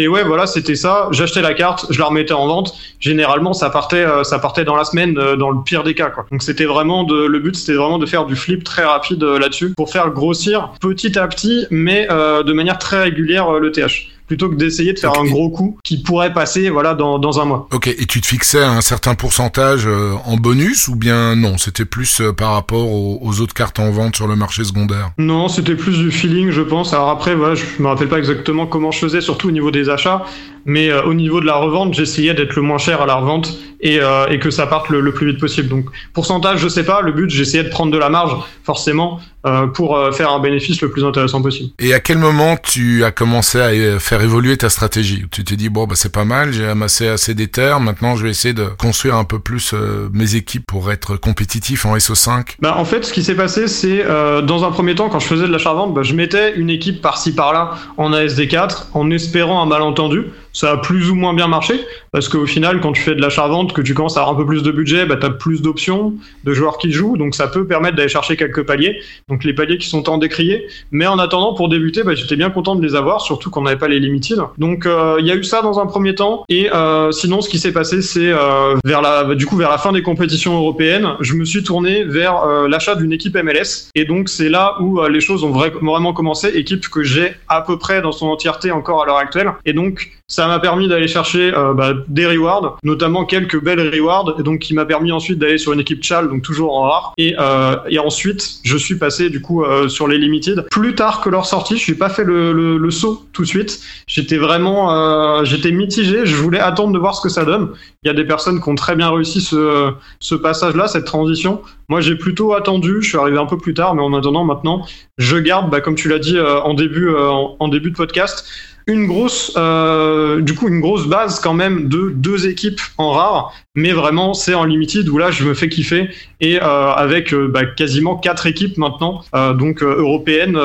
ouais, 0.09 0.25
voilà, 0.25 0.47
c'était 0.47 0.75
ça. 0.75 1.09
J'achetais 1.12 1.43
la 1.43 1.55
carte, 1.55 1.87
je 1.90 1.99
la 1.99 2.07
remettais 2.07 2.35
en 2.35 2.47
vente. 2.47 2.75
Généralement, 2.99 3.52
ça 3.52 3.71
partait 3.71 4.05
ça 4.25 4.38
partait 4.40 4.64
dans 4.64 4.75
la 4.75 4.85
semaine, 4.85 5.14
dans 5.14 5.50
le 5.50 5.62
pire 5.62 5.85
des 5.85 5.95
cas. 5.95 6.11
Quoi. 6.11 6.26
Donc 6.31 6.43
c'était 6.43 6.64
vraiment 6.64 7.07
le 7.09 7.38
but, 7.38 7.55
c'était 7.55 7.75
vraiment 7.75 7.99
de 7.99 8.07
faire 8.07 8.26
du 8.26 8.35
flip 8.35 8.64
très 8.64 8.85
rapide 8.85 9.23
là-dessus 9.23 9.73
pour 9.76 9.90
faire 9.90 10.11
grossir 10.11 10.73
petit 10.88 11.18
à 11.18 11.26
petit, 11.28 11.66
mais 11.71 12.09
euh, 12.11 12.42
de 12.42 12.52
manière 12.52 12.78
très 12.78 13.02
régulière 13.02 13.49
euh, 13.49 13.61
le 13.61 13.73
TH 13.73 14.09
plutôt 14.26 14.50
que 14.50 14.57
d'essayer 14.57 14.92
de 14.92 14.99
faire 14.99 15.18
un 15.18 15.25
gros 15.25 15.49
coup 15.49 15.78
qui 15.83 16.02
pourrait 16.02 16.35
passer 16.35 16.68
voilà 16.68 16.92
dans, 16.92 17.18
dans 17.18 17.40
un 17.40 17.47
mois. 17.47 17.66
Ok, 17.73 17.87
et 17.87 18.04
tu 18.04 18.21
te 18.21 18.26
fixais 18.26 18.62
un 18.62 18.83
certain 18.83 19.14
pourcentage 19.14 19.87
euh, 19.87 20.12
en 20.26 20.37
bonus 20.37 20.88
ou 20.88 20.97
bien 20.97 21.35
non? 21.35 21.57
C'était 21.57 21.87
plus 21.87 22.21
par 22.37 22.52
rapport 22.52 22.90
aux, 22.90 23.40
autres 23.40 23.54
cartes 23.54 23.78
en 23.78 23.90
vente 23.90 24.16
sur 24.16 24.26
le 24.26 24.37
marché 24.37 24.64
secondaire? 24.64 25.12
Non, 25.16 25.49
c'était 25.49 25.76
plus 25.76 25.97
du 25.97 26.11
feeling, 26.11 26.50
je 26.50 26.61
pense. 26.61 26.92
Alors 26.92 27.09
après, 27.09 27.35
voilà, 27.35 27.54
je 27.54 27.64
me 27.78 27.88
rappelle 27.88 28.09
pas 28.09 28.18
exactement 28.18 28.66
comment 28.66 28.90
je 28.90 28.99
faisais, 28.99 29.23
surtout 29.23 29.49
au 29.49 29.52
niveau 29.52 29.71
des 29.71 29.88
achats, 29.88 30.26
mais 30.65 30.93
au 30.93 31.15
niveau 31.15 31.41
de 31.41 31.47
la 31.47 31.57
revente, 31.57 31.95
j'essayais 31.95 32.35
d'être 32.35 32.55
le 32.55 32.62
moins 32.62 32.79
cher 32.79 33.03
à 33.03 33.07
la 33.07 33.15
revente 33.15 33.59
et, 33.81 34.00
et 34.31 34.38
que 34.38 34.50
ça 34.50 34.67
parte 34.67 34.88
le, 34.88 35.00
le, 35.00 35.12
plus 35.12 35.31
vite 35.31 35.41
possible. 35.41 35.69
Donc 35.69 35.87
pourcentage, 36.12 36.59
je 36.59 36.69
sais 36.69 36.85
pas. 36.85 37.00
Le 37.00 37.12
but, 37.12 37.31
j'essayais 37.31 37.65
de 37.65 37.69
prendre 37.69 37.93
de 37.93 37.99
la 37.99 38.09
marge, 38.09 38.37
forcément, 38.65 39.21
euh, 39.47 39.69
pour 39.69 39.97
euh, 39.97 40.11
faire 40.11 40.33
un 40.33 40.41
bénéfice 40.41 40.81
le 40.81 40.91
plus 40.91 41.05
intéressant 41.05 41.41
possible. 41.41 41.71
Et 41.79 41.95
à 41.95 42.00
quel 42.00 42.19
moment 42.19 42.57
tu 42.61 43.05
as 43.05 43.12
commencé 43.12 43.61
à 43.61 43.69
euh, 43.69 44.00
faire 44.00 44.21
évoluer 44.21 44.57
ta 44.57 44.69
stratégie? 44.69 45.27
Tu 45.31 45.45
t'es 45.45 45.55
dit 45.55 45.69
bon 45.69 45.87
bah 45.87 45.95
c'est 45.97 46.12
pas 46.12 46.25
mal, 46.25 46.53
j'ai 46.53 46.67
amassé 46.67 47.07
assez 47.07 47.35
d'éther, 47.35 47.79
maintenant 47.79 48.17
je 48.17 48.25
vais 48.25 48.31
essayer 48.31 48.53
de 48.53 48.65
construire 48.65 49.15
un 49.15 49.23
peu 49.23 49.38
plus 49.38 49.75
mes 50.12 50.35
équipes 50.35 50.67
pour 50.67 50.91
être 50.91 51.17
compétitif 51.17 51.87
en 51.87 51.97
SO5. 51.97 52.57
Bah 52.61 52.75
en 52.77 52.85
fait 52.85 53.05
ce 53.05 53.12
qui 53.12 53.23
s'est 53.23 53.37
passé 53.37 53.69
c'est 53.69 54.05
dans 54.43 54.65
un 54.65 54.71
premier 54.73 54.97
temps 54.97 55.09
quand 55.09 55.21
je 55.21 55.29
faisais 55.29 55.47
de 55.47 55.53
l'achat-vente, 55.53 55.95
bah, 55.95 56.03
je 56.03 56.15
mettais 56.15 56.57
une 56.57 56.69
équipe 56.71 57.00
par-ci 57.00 57.33
par-là 57.33 57.75
en 57.97 58.11
ASD4 58.11 58.88
en 58.95 59.11
espérant 59.12 59.62
un 59.62 59.67
malentendu 59.67 60.27
ça 60.59 60.73
a 60.73 60.77
plus 60.77 61.09
ou 61.09 61.15
moins 61.15 61.35
bien 61.35 61.47
marché 61.47 61.81
parce 62.11 62.29
qu'au 62.29 62.47
final, 62.47 62.81
quand 62.81 62.91
tu 62.91 63.03
fais 63.03 63.15
de 63.15 63.21
l'achat-vente, 63.21 63.73
que 63.73 63.81
tu 63.81 63.95
commences 63.95 64.17
à 64.17 64.23
avoir 64.23 64.35
un 64.35 64.38
peu 64.38 64.45
plus 64.45 64.65
de 64.65 64.73
budget, 64.73 65.07
bah, 65.07 65.15
tu 65.17 65.25
as 65.25 65.31
plus 65.31 65.62
d'options 65.62 66.15
de 66.43 66.53
joueurs 66.53 66.79
qui 66.79 66.91
jouent, 66.91 67.17
donc 67.17 67.37
ça 67.37 67.47
peut 67.47 67.65
permettre 67.65 67.97
d'aller 67.97 68.09
chercher 68.09 68.37
quelques 68.37 68.65
paliers, 68.65 68.99
donc 69.29 69.45
les 69.45 69.53
paliers 69.53 69.79
qui 69.79 69.88
sont 69.88 70.03
tant 70.03 70.19
décriés. 70.19 70.67
Mais 70.91 71.07
en 71.07 71.21
attendant, 71.21 71.55
pour 71.55 71.69
débuter, 71.69 72.03
bah, 72.03 72.17
j'étais 72.17 72.35
bien 72.35 72.50
content 72.50 72.75
de 72.75 72.85
les 72.85 72.97
avoir, 72.97 73.21
surtout 73.21 73.50
qu'on 73.50 73.62
n'avait 73.62 73.79
pas 73.79 73.87
les 73.87 74.00
limited. 74.00 74.41
Donc 74.57 74.85
euh, 74.85 75.19
il 75.21 75.27
y 75.27 75.31
a 75.31 75.37
eu 75.37 75.45
ça 75.45 75.62
dans 75.62 75.79
un 75.79 75.87
premier 75.87 76.17
temps, 76.17 76.45
et 76.49 76.73
euh, 76.73 77.12
sinon, 77.12 77.41
ce 77.41 77.49
qui 77.49 77.61
s'est 77.61 77.73
passé, 77.73 78.03
c'est 78.03 78.33
euh, 78.33 78.75
vers 78.85 79.00
la, 79.00 79.37
du 79.37 79.47
coup 79.47 79.57
vers 79.57 79.71
la 79.71 79.79
fin 79.79 79.93
des 79.93 80.03
compétitions 80.03 80.57
européennes, 80.57 81.15
je 81.21 81.35
me 81.35 81.45
suis 81.45 81.62
tourné 81.62 82.03
vers 82.03 82.45
l'achat 82.69 82.97
d'une 82.97 83.12
équipe 83.12 83.37
MLS, 83.37 83.91
et 83.95 84.05
donc 84.05 84.29
c'est 84.29 84.49
là 84.49 84.75
où 84.81 85.00
les 85.07 85.21
choses 85.21 85.45
ont 85.45 85.53
vraiment 85.53 86.12
commencé, 86.12 86.49
équipe 86.49 86.88
que 86.88 87.05
j'ai 87.05 87.35
à 87.49 87.62
peu 87.62 87.79
près 87.79 88.03
dans 88.03 88.12
son 88.12 88.27
entièreté 88.27 88.73
encore 88.73 89.03
à 89.03 89.07
l'heure 89.07 89.19
actuelle, 89.19 89.53
et 89.65 89.73
donc 89.73 90.11
ça 90.27 90.48
m'a 90.49 90.59
permis 90.59 90.88
d'aller 90.88 91.09
chercher 91.09 91.55
euh, 91.55 91.75
bah, 91.75 91.93
des 92.09 92.26
rewards, 92.26 92.78
notamment 92.83 93.25
quelques 93.25 93.62
belles 93.62 93.95
rewards, 93.95 94.35
et 94.38 94.43
donc 94.43 94.61
qui 94.61 94.75
m'a 94.75 94.85
permis 94.85 95.12
ensuite 95.12 95.38
d'aller 95.38 95.59
sur 95.59 95.73
une 95.73 95.81
équipe 95.81 96.02
Chal, 96.02 96.28
donc 96.28 96.43
toujours 96.43 96.76
en 96.76 96.83
rare. 96.83 97.12
Et, 97.19 97.35
euh, 97.38 97.76
et 97.88 97.99
ensuite, 97.99 98.61
je 98.64 98.76
suis 98.76 98.97
passé 98.97 99.31
du 99.31 99.40
coup 99.40 99.62
euh, 99.62 99.88
sur 99.88 100.09
les 100.09 100.19
limited. 100.19 100.67
Plus 100.71 100.95
tard 100.95 101.21
que 101.21 101.28
leur 101.28 101.47
sortie, 101.47 101.76
je 101.76 101.83
suis 101.83 101.95
pas 101.95 102.09
fait 102.09 102.25
le, 102.25 102.90
saut 102.90 103.26
tout 103.33 103.43
de 103.43 103.47
suite. 103.47 103.81
J'étais 104.07 104.38
vraiment, 104.38 105.45
j'étais 105.45 105.71
mitigé. 105.71 106.25
Je 106.25 106.35
voulais 106.37 106.59
attendre 106.59 106.93
de 106.93 106.99
voir 106.99 107.14
ce 107.14 107.21
que 107.21 107.28
ça 107.28 107.45
donne. 107.45 107.71
Il 108.02 108.09
y 108.09 108.11
a 108.11 108.14
des 108.14 108.25
personnes 108.25 108.62
qui 108.62 108.69
ont 108.69 108.75
très 108.75 108.97
bien 108.97 109.11
réussi 109.11 109.43
ce, 109.43 109.90
ce 110.21 110.35
passage-là, 110.35 110.88
cette 110.88 111.05
transition. 111.05 111.61
Moi, 111.90 112.00
j'ai 112.00 112.17
plutôt 112.17 112.55
attendu. 112.55 113.02
Je 113.02 113.09
suis 113.11 113.19
arrivé 113.19 113.37
un 113.37 113.45
peu 113.45 113.59
plus 113.59 113.75
tard, 113.75 113.95
mais 113.95 114.02
en 114.02 114.14
attendant, 114.14 114.45
maintenant, 114.45 114.87
je 115.19 115.37
garde, 115.37 115.71
bah, 115.71 115.83
comme 115.83 115.97
tu 115.97 116.09
l'as 116.09 116.19
dit 116.19 116.40
en 116.40 116.73
début, 116.73 117.14
en 117.14 117.69
début 117.69 117.90
de 117.90 117.97
podcast 117.97 118.47
une 118.88 119.07
grosse, 119.07 119.52
euh, 119.57 120.42
une 120.66 120.80
grosse 120.80 121.07
base 121.07 121.40
quand 121.40 121.52
même 121.52 121.88
de 121.88 122.11
deux 122.11 122.49
équipes 122.49 122.80
en 122.97 123.12
rare, 123.12 123.52
mais 123.75 123.92
vraiment 123.92 124.33
c'est 124.35 124.54
en 124.54 124.64
limited 124.64 125.09
où 125.09 125.18
là 125.18 125.30
je 125.30 125.45
me 125.45 125.54
fais 125.54 125.68
kiffer 125.68 126.09
et 126.40 126.62
euh, 126.62 126.92
avec 126.92 127.33
euh, 127.33 127.49
bah, 127.49 127.64
quasiment 127.64 128.16
quatre 128.16 128.47
équipes 128.47 128.78
maintenant, 128.78 129.25
euh, 129.35 129.54
donc 129.54 129.83
européennes, 129.83 130.59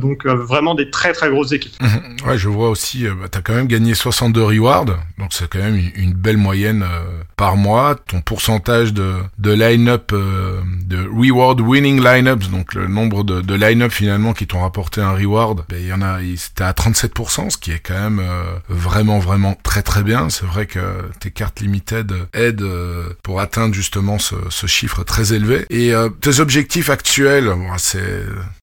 donc 0.00 0.26
vraiment 0.26 0.74
des 0.74 0.90
très 0.90 1.12
très 1.12 1.30
grosses 1.30 1.52
équipes. 1.52 1.74
Ouais, 2.24 2.38
je 2.38 2.48
vois 2.48 2.70
aussi, 2.70 3.04
bah, 3.04 3.26
t'as 3.28 3.40
quand 3.40 3.52
même 3.52 3.66
gagné 3.66 3.94
62 3.94 4.44
rewards, 4.44 4.84
donc 5.18 5.30
c'est 5.30 5.48
quand 5.48 5.58
même 5.58 5.80
une, 5.96 6.12
belle 6.12 6.36
moyenne 6.36 6.86
par 7.36 7.56
mois. 7.56 7.96
Ton 7.96 8.20
pourcentage 8.20 8.92
de, 8.92 9.14
de 9.38 9.50
line-up, 9.50 10.12
de 10.12 10.98
reward 11.08 11.60
winning 11.60 12.00
line-ups, 12.00 12.48
donc 12.48 12.74
le 12.74 12.86
nombre 12.86 13.24
de, 13.24 13.40
de 13.40 13.54
line-up 13.54 13.90
finalement 13.90 14.34
qui 14.34 14.46
t'ont 14.46 14.60
rapporté 14.60 15.00
un 15.00 15.10
reward, 15.14 15.64
ben, 15.68 15.80
il 15.80 15.88
y 15.88 15.92
en 15.92 16.00
a, 16.00 16.18
c'était 16.36 16.62
à 16.62 16.70
37%, 16.70 17.50
ce 17.50 17.56
qui 17.56 17.72
est 17.72 17.80
quand 17.80 17.98
même 17.98 18.22
vraiment 18.68 19.18
vraiment 19.18 19.56
très 19.60 19.82
très 19.82 20.04
bien. 20.04 20.30
C'est 20.30 20.46
vrai 20.46 20.66
que 20.66 20.78
tes 21.18 21.32
cartes 21.32 21.58
limited 21.58 22.12
aident 22.34 22.70
pour 23.24 23.40
atteindre 23.40 23.74
justement 23.74 24.20
ce, 24.20 24.36
ce 24.48 24.68
chiffre 24.68 25.02
très 25.12 25.34
élevé. 25.34 25.66
Et 25.68 25.92
euh, 25.92 26.08
tes 26.08 26.40
objectifs 26.40 26.88
actuels, 26.88 27.52
c'est 27.76 28.00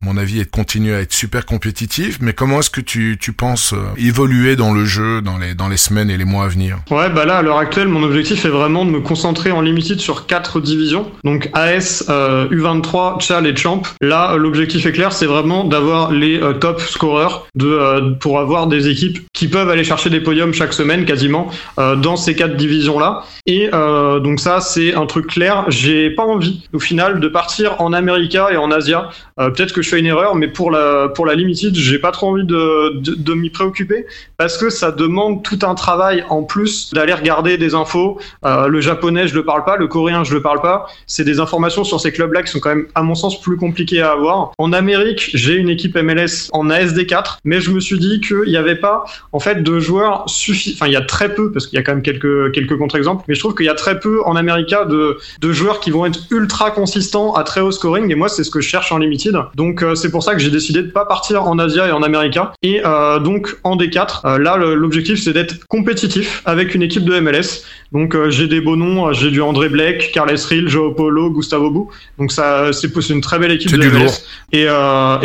mon 0.02 0.16
avis 0.16 0.40
est 0.40 0.46
de 0.46 0.50
continuer 0.50 0.96
à 0.96 1.02
être 1.02 1.12
super 1.12 1.46
compétitif, 1.46 2.20
mais 2.22 2.32
comment 2.32 2.60
est-ce 2.60 2.70
que 2.70 2.80
tu, 2.80 3.18
tu 3.20 3.34
penses 3.34 3.74
euh, 3.74 3.78
évoluer 3.98 4.56
dans 4.56 4.74
le 4.74 4.86
jeu 4.86 5.22
dans 5.22 5.38
les, 5.38 5.56
dans 5.56 5.68
les 5.68 5.76
semaines 5.76 6.10
et 6.10 6.16
les 6.16 6.24
mois 6.24 6.46
à 6.46 6.48
venir? 6.48 6.80
Ouais, 6.90 7.10
bah 7.10 7.26
là, 7.26 7.40
à 7.40 7.42
l'heure 7.42 7.58
actuelle, 7.58 7.90
mon 7.90 8.02
objectif 8.02 8.46
est 8.46 8.50
vraiment 8.50 8.86
de 8.86 8.92
me 8.92 9.02
concentrer 9.02 9.52
en 9.52 9.60
limited 9.60 10.00
sur 10.00 10.26
quatre 10.26 10.62
divisions. 10.62 11.12
Donc 11.26 11.50
AS, 11.52 12.06
euh, 12.08 12.48
U23, 12.48 13.22
Chal 13.22 13.46
et 13.46 13.54
Champ. 13.58 13.82
Là, 14.00 14.32
euh, 14.32 14.38
l'objectif 14.38 14.86
est 14.86 14.94
clair, 14.94 15.12
c'est 15.12 15.26
vraiment 15.26 15.66
d'avoir 15.66 16.14
les 16.14 16.40
top 16.62 16.80
scoreurs 16.80 17.48
de, 17.56 18.14
pour 18.22 18.40
avoir 18.40 18.68
des 18.68 18.88
équipes 18.88 19.20
qui 19.34 19.50
peuvent 19.50 19.70
aller 19.70 19.84
chercher 19.84 20.10
des 20.10 20.22
podiums 20.22 20.54
chaque 20.54 20.72
semaine, 20.72 21.04
quasiment, 21.04 21.52
dans 21.78 22.16
ces 22.16 22.36
quatre 22.36 22.56
divisions-là. 22.56 23.26
Et 23.46 23.70
donc 23.70 24.40
ça, 24.40 24.62
c'est 24.62 24.94
un 24.94 25.06
truc 25.06 25.28
clair. 25.28 25.66
J'ai 25.68 26.10
pas 26.10 26.24
envie, 26.24 26.39
au 26.74 26.80
final, 26.80 27.20
de 27.20 27.28
partir 27.28 27.82
en 27.82 27.94
America 27.94 28.50
et 28.52 28.58
en 28.58 28.72
Asia. 28.72 29.10
Euh, 29.40 29.50
Peut-être 29.50 29.74
que 29.74 29.82
je 29.82 29.90
fais 29.90 30.00
une 30.00 30.06
erreur, 30.06 30.36
mais 30.36 30.48
pour 30.48 30.72
la, 30.72 31.10
pour 31.10 31.26
la 31.26 31.36
limited, 31.36 31.76
j'ai 31.76 32.00
pas 32.00 32.12
trop 32.12 32.30
envie 32.30 32.46
de, 32.46 33.00
de, 33.00 33.34
m'y 33.34 33.50
préoccuper 33.50 34.06
parce 34.38 34.58
que 34.58 34.70
ça 34.70 34.92
demande 34.92 35.44
tout 35.44 35.60
un 35.64 35.76
travail 35.76 36.24
en 36.30 36.44
plus 36.44 36.94
d'aller 36.94 37.14
regarder 37.14 37.58
des 37.58 37.76
infos. 37.76 38.20
Euh, 38.46 38.68
le 38.68 38.82
japonais, 38.82 39.28
je 39.28 39.36
le 39.36 39.44
parle 39.44 39.64
pas, 39.64 39.78
le 39.78 39.88
coréen, 39.88 40.24
je 40.24 40.34
le 40.34 40.42
parle 40.42 40.62
pas. 40.62 40.88
C'est 41.08 41.24
des 41.24 41.40
informations 41.40 41.84
sur 41.84 42.00
ces 42.00 42.12
clubs-là 42.12 42.44
qui 42.44 42.52
sont 42.52 42.60
quand 42.60 42.70
même, 42.76 42.88
à 42.96 43.04
mon 43.04 43.16
sens, 43.16 43.40
plus 43.42 43.58
compliquées 43.58 44.02
à 44.02 44.12
avoir. 44.12 44.52
En 44.58 44.74
Amérique, 44.74 45.32
j'ai 45.34 45.56
une 45.56 45.70
équipe 45.70 45.96
MLS 45.96 46.50
en 46.54 46.70
ASD4, 46.70 47.40
mais 47.44 47.62
je 47.62 47.72
me 47.72 47.80
suis 47.80 48.00
dit 48.00 48.22
qu'il 48.22 48.48
n'y 48.48 48.58
avait 48.58 48.76
pas, 48.76 49.06
en 49.32 49.40
fait, 49.40 49.64
de 49.64 49.80
joueurs 49.80 50.24
suffisants. 50.28 50.76
Enfin, 50.76 50.88
il 50.88 50.94
y 50.94 50.98
a 50.98 51.02
très 51.02 51.34
peu, 51.34 51.52
parce 51.52 51.68
qu'il 51.68 51.78
y 51.78 51.80
a 51.80 51.84
quand 51.84 51.94
même 51.94 52.02
quelques, 52.02 52.52
quelques 52.52 52.78
contre-exemples, 52.78 53.24
mais 53.28 53.36
je 53.36 53.40
trouve 53.40 53.56
qu'il 53.56 53.66
y 53.66 53.70
a 53.70 53.76
très 53.76 54.00
peu 54.00 54.22
en 54.26 54.36
America 54.36 54.86
de, 54.86 55.18
de 55.40 55.52
joueurs 55.52 55.80
qui 55.80 55.92
vont 55.92 56.06
être 56.06 56.20
ultra 56.32 56.72
consistants 56.72 57.34
à 57.34 57.44
très 57.44 57.62
haut 57.62 57.72
scoring, 57.72 58.12
et 58.12 58.16
moi, 58.16 58.30
c'est 58.30 58.44
ce 58.44 58.52
que 58.52 58.62
je 58.62 58.68
cherche 58.68 58.92
en 58.92 58.98
limited. 58.98 59.36
Donc, 59.56 59.84
euh, 59.84 59.96
c'est 59.96 60.12
pour 60.12 60.24
ça 60.24 60.34
que 60.34 60.40
j'ai 60.40 60.52
décidé 60.52 60.82
de 60.82 60.92
pas 60.92 61.06
partir 61.06 61.48
en 61.48 61.60
Asia 61.60 61.88
et 61.88 61.92
en 61.92 62.04
America. 62.04 62.54
Et 62.62 62.82
euh, 62.86 63.20
donc, 63.20 63.58
en 63.64 63.76
D4, 63.78 64.22
euh, 64.26 64.38
là, 64.38 64.58
l'objectif, 64.58 65.22
c'est 65.22 65.34
d'être 65.34 65.66
compétitif 65.68 66.42
avec 66.46 66.76
une 66.76 66.82
équipe 66.82 67.06
de 67.06 67.20
MLS. 67.20 67.64
Donc, 67.92 68.16
j'ai 68.30 68.48
des 68.48 68.62
beaux 68.62 68.76
noms, 68.76 69.12
j'ai 69.14 69.32
du 69.32 69.42
André 69.42 69.68
Blake, 69.68 70.12
Carles 70.14 70.38
Rill, 70.48 70.68
Joao 70.68 70.92
Paulo, 70.92 71.32
Gustavo 71.32 71.72
Bou. 71.72 71.90
Donc, 72.20 72.32
ça, 72.32 72.72
c'est 72.72 72.90
une 73.10 73.22
très 73.22 73.40
belle 73.40 73.52
équipe 73.52 73.72
de 73.72 73.78
MLS. 73.78 74.00
lourd. 74.00 74.14
Et, 74.52 74.68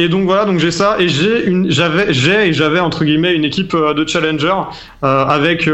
et 0.02 0.08
donc 0.08 0.25
voilà, 0.25 0.44
donc 0.44 0.58
j'ai 0.58 0.70
ça 0.70 0.96
et 0.99 1.08
j'ai 1.08 1.46
une, 1.46 1.70
j'avais, 1.70 2.12
j'ai 2.12 2.49
et 2.49 2.52
j'avais 2.52 2.80
entre 2.80 3.04
guillemets 3.04 3.34
une 3.34 3.44
équipe 3.44 3.75
de 3.75 4.06
challenger 4.06 4.54
avec 5.02 5.68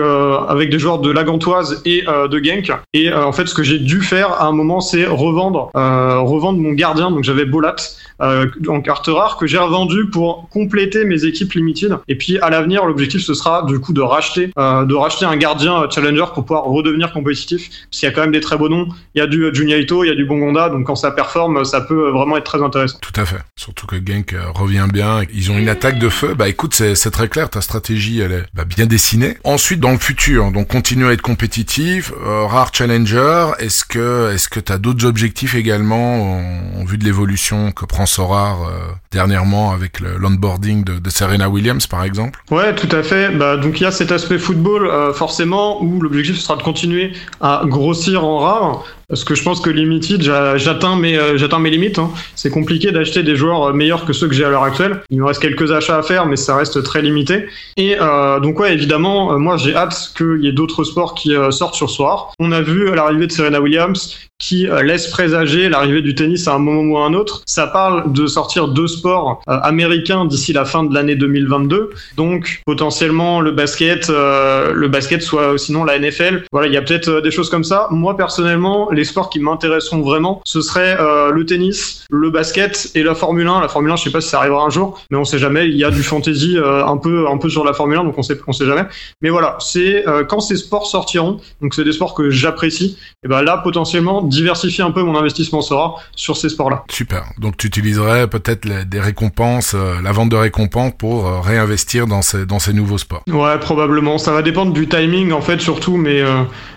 avec 0.49 0.71
des 0.71 0.79
joueurs 0.79 0.99
de 0.99 1.11
la 1.11 1.25
Gantoise 1.25 1.83
et 1.85 2.03
de 2.03 2.45
Genk. 2.45 2.73
Et 2.93 3.13
en 3.13 3.33
fait, 3.33 3.47
ce 3.47 3.55
que 3.55 3.63
j'ai 3.63 3.79
dû 3.79 4.01
faire 4.03 4.33
à 4.33 4.47
un 4.47 4.53
moment, 4.53 4.81
c'est 4.81 5.07
revendre 5.21 5.71
euh, 5.77 6.19
revendre 6.21 6.59
mon 6.59 6.73
gardien. 6.73 7.11
Donc 7.11 7.25
j'avais 7.25 7.45
Bolat 7.45 7.77
euh, 8.21 8.47
en 8.69 8.81
carte 8.81 9.09
rare 9.09 9.37
que 9.37 9.47
j'ai 9.47 9.59
revendu 9.59 10.07
pour 10.11 10.49
compléter 10.51 11.05
mes 11.05 11.25
équipes 11.25 11.53
limited. 11.53 11.99
Et 12.09 12.17
puis 12.17 12.39
à 12.39 12.51
l'avenir, 12.51 12.85
l'objectif 12.85 13.23
ce 13.23 13.35
sera 13.35 13.65
du 13.65 13.79
coup 13.81 13.93
de 13.93 14.01
racheter 14.01 14.51
euh, 14.59 14.85
de 14.85 14.95
racheter 14.95 15.25
un 15.25 15.37
gardien 15.37 15.83
euh, 15.83 15.91
challenger 15.91 16.27
pour 16.35 16.45
pouvoir 16.45 16.65
redevenir 16.65 17.13
compétitif. 17.13 17.69
Parce 17.69 18.01
qu'il 18.01 18.09
y 18.09 18.13
a 18.13 18.15
quand 18.15 18.23
même 18.23 18.33
des 18.33 18.41
très 18.41 18.57
beaux 18.57 18.69
noms. 18.69 18.89
Il 19.15 19.19
y 19.19 19.23
a 19.23 19.27
du 19.27 19.45
euh, 19.45 19.55
Juniaito, 19.55 20.05
il 20.05 20.09
y 20.09 20.11
a 20.11 20.15
du 20.15 20.25
Bongonda. 20.25 20.69
Donc 20.69 20.87
quand 20.87 20.97
ça 20.97 21.11
performe, 21.11 21.65
ça 21.65 21.81
peut 21.81 22.09
euh, 22.09 22.11
vraiment 22.11 22.37
être 22.37 22.45
très 22.45 22.63
intéressant. 22.63 22.99
Tout 23.01 23.19
à 23.21 23.25
fait. 23.25 23.39
Surtout 23.57 23.87
que 23.87 23.97
Genk 23.97 24.33
euh, 24.33 24.51
revient 24.55 24.87
bien. 24.93 25.23
Ils 25.33 25.51
ont 25.51 25.59
une 25.59 25.69
attaque 25.69 25.99
de 25.99 26.09
feu. 26.09 26.35
Bah 26.35 26.49
écoute, 26.49 26.75
c'est 26.75 27.11
très 27.11 27.29
clair. 27.29 27.51
Ta 27.51 27.61
stratégie, 27.61 28.21
elle 28.21 28.33
est 28.33 28.45
bah, 28.55 28.65
bien 28.65 28.87
dessinée. 28.87 29.37
Ensuite, 29.45 29.81
dans 29.81 29.93
le 29.93 29.99
futur, 29.99 30.51
donc 30.53 30.69
continue 30.69 31.07
à 31.07 31.13
être 31.13 31.23
compétitif, 31.23 32.13
euh, 32.25 32.47
rare 32.47 32.71
challenger. 32.73 33.51
Est-ce 33.59 33.85
que 33.85 34.33
est-ce 34.33 34.49
que 34.49 34.61
t'as 34.61 34.79
d'autres 34.79 35.01
objectifs 35.11 35.55
également 35.55 36.39
en, 36.79 36.85
vue 36.85 36.97
de 36.97 37.05
l'évolution 37.05 37.73
que 37.73 37.85
prend 37.85 38.07
Sorar 38.07 38.63
euh, 38.63 38.71
dernièrement 39.13 39.73
avec 39.73 40.01
l'onboarding 40.01 40.83
de, 40.83 41.11
Serena 41.11 41.51
Williams, 41.51 41.87
par 41.87 42.05
exemple 42.05 42.43
Ouais, 42.51 42.75
tout 42.75 42.89
à 42.97 43.03
fait. 43.03 43.31
Bah, 43.37 43.59
donc 43.59 43.81
il 43.81 43.83
y 43.83 43.87
a 43.87 43.91
cet 43.91 44.11
aspect 44.13 44.39
football 44.39 44.87
euh, 44.87 45.13
forcément 45.13 45.83
où 45.83 46.01
l'objectif 46.01 46.39
sera 46.39 46.57
de 46.57 46.63
continuer 46.63 47.13
à 47.41 47.63
grossir 47.67 48.25
en 48.25 48.39
rare. 48.39 48.85
Parce 49.11 49.25
que 49.25 49.35
je 49.35 49.43
pense 49.43 49.61
que 49.61 49.69
limited, 49.71 50.23
j'a- 50.23 50.57
j'atteins 50.57 50.97
mes, 50.97 51.19
euh, 51.19 51.37
j'atteins 51.37 51.59
mes 51.59 51.69
limites. 51.71 51.99
hein. 51.99 52.11
C'est 52.37 52.51
compliqué 52.51 52.93
d'acheter 52.93 53.23
des 53.23 53.37
joueurs 53.37 53.65
euh, 53.65 53.73
meilleurs 53.73 54.05
que 54.07 54.13
ceux 54.13 54.29
que 54.29 54.35
j'ai 54.35 54.45
à 54.45 54.51
l'heure 54.51 54.63
actuelle. 54.63 55.03
Il 55.11 55.19
me 55.21 55.27
reste 55.27 55.43
quelques 55.43 55.73
achats 55.73 55.99
à 55.99 56.03
faire, 56.03 56.27
mais 56.27 56.37
ça 56.37 56.57
reste 56.57 56.83
très 56.85 57.03
limité. 57.03 57.47
Et 57.77 57.97
euh, 58.01 58.39
donc 58.41 58.59
ouais, 58.61 58.73
évidemment, 58.73 59.33
euh, 59.33 59.37
moi 59.37 59.57
j'ai 59.57 59.75
hâte 59.75 60.13
qu'il 60.17 60.39
y 60.43 60.49
ait 60.49 60.53
d'autres 60.53 60.85
sports 60.85 61.15
qui 61.15 61.33
sortent 61.51 61.75
sur 61.75 61.91
soir. 61.91 62.33
On 62.39 62.53
a 62.53 62.63
vu 62.63 62.95
l'arrivée 62.95 63.27
de 63.27 63.33
Serena 63.33 63.61
Williams 63.61 64.17
qui 64.39 64.67
laisse 64.85 65.09
présager 65.09 65.69
l'arrivée 65.69 66.01
du 66.01 66.15
tennis 66.15 66.49
à 66.49 66.55
un 66.55 66.59
moment 66.59 66.81
ou 66.81 66.97
à 66.97 67.05
un 67.05 67.13
autre. 67.13 67.43
Ça 67.45 67.67
parle 67.67 68.11
de 68.11 68.27
sortir 68.27 68.69
deux 68.69 68.87
sports 68.87 69.43
américains 69.47 70.25
d'ici 70.25 70.55
la 70.55 70.65
fin 70.65 70.83
de 70.83 70.95
l'année 70.95 71.15
2022. 71.15 71.91
Donc 72.17 72.63
potentiellement 72.65 73.43
le 73.43 73.51
basket, 73.51 74.09
le 74.09 74.87
basket 74.89 75.21
soit 75.23 75.59
sinon 75.59 75.85
la 75.85 75.99
NFL. 75.99 76.45
Voilà, 76.53 76.69
il 76.69 76.73
y 76.73 76.79
a 76.79 76.83
peut-être 76.83 77.21
des 77.21 77.31
choses 77.31 77.51
comme 77.51 77.65
ça. 77.65 77.89
Moi 77.91 78.17
personnellement, 78.17 78.91
sports 79.05 79.31
qui 79.31 79.41
m'intéresseront 79.41 80.01
vraiment, 80.03 80.41
ce 80.45 80.61
serait 80.61 80.97
euh, 81.01 81.31
le 81.31 81.45
tennis, 81.47 82.05
le 82.11 82.31
basket 82.31 82.91
et 82.95 83.03
la 83.03 83.15
Formule 83.15 83.47
1. 83.47 83.61
La 83.61 83.69
Formule 83.69 83.91
1, 83.93 83.97
je 83.97 84.05
sais 84.05 84.11
pas 84.11 84.21
si 84.21 84.29
ça 84.29 84.39
arrivera 84.39 84.63
un 84.65 84.71
jour, 84.71 85.01
mais 85.11 85.17
on 85.17 85.25
sait 85.25 85.39
jamais. 85.39 85.69
Il 85.69 85.77
y 85.77 85.85
a 85.85 85.91
du 85.91 86.03
fantasy 86.03 86.57
euh, 86.59 86.85
un 86.85 86.97
peu, 86.97 87.29
un 87.29 87.39
peu 87.39 87.49
sur 87.49 87.65
la 87.65 87.73
Formule 87.73 87.99
1, 87.99 88.05
donc 88.05 88.19
on 88.19 88.23
sait, 88.23 88.39
on 88.47 88.53
sait 88.53 88.67
jamais. 88.67 88.85
Mais 89.23 89.31
voilà, 89.31 89.57
c'est 89.61 90.07
euh, 90.09 90.25
quand 90.25 90.41
ces 90.41 90.57
sports 90.57 90.87
sortiront, 90.87 91.41
donc 91.61 91.75
c'est 91.75 91.85
des 91.85 91.93
sports 91.93 92.15
que 92.15 92.31
j'apprécie. 92.31 92.99
Et 93.25 93.29
ben 93.29 93.43
là, 93.43 93.59
potentiellement, 93.59 94.23
diversifier 94.23 94.85
un 94.85 94.91
peu 94.91 95.03
mon 95.03 95.17
investissement 95.17 95.61
sera 95.63 95.97
sur 96.17 96.37
ces 96.37 96.49
sports-là. 96.49 96.85
Super. 96.91 97.25
Donc 97.39 97.57
tu 97.57 97.67
utiliserais 97.67 98.29
peut-être 98.29 98.65
les- 98.65 98.85
des 98.85 99.01
récompenses, 99.01 99.75
la 100.03 100.13
vente 100.13 100.29
de 100.31 100.37
récompenses 100.37 100.93
pour 100.99 101.43
réinvestir 101.45 102.07
dans 102.07 102.23
ces 102.23 102.47
dans 102.47 102.59
ces 102.59 102.73
nouveaux 102.73 102.99
sports. 102.99 103.23
Ouais, 103.29 103.59
probablement. 103.59 104.19
Ça 104.19 104.33
va 104.33 104.43
dépendre 104.43 104.73
du 104.73 104.89
timing 104.89 105.33
en 105.33 105.41
fait, 105.41 105.61
surtout. 105.61 105.97
Mais 105.97 106.23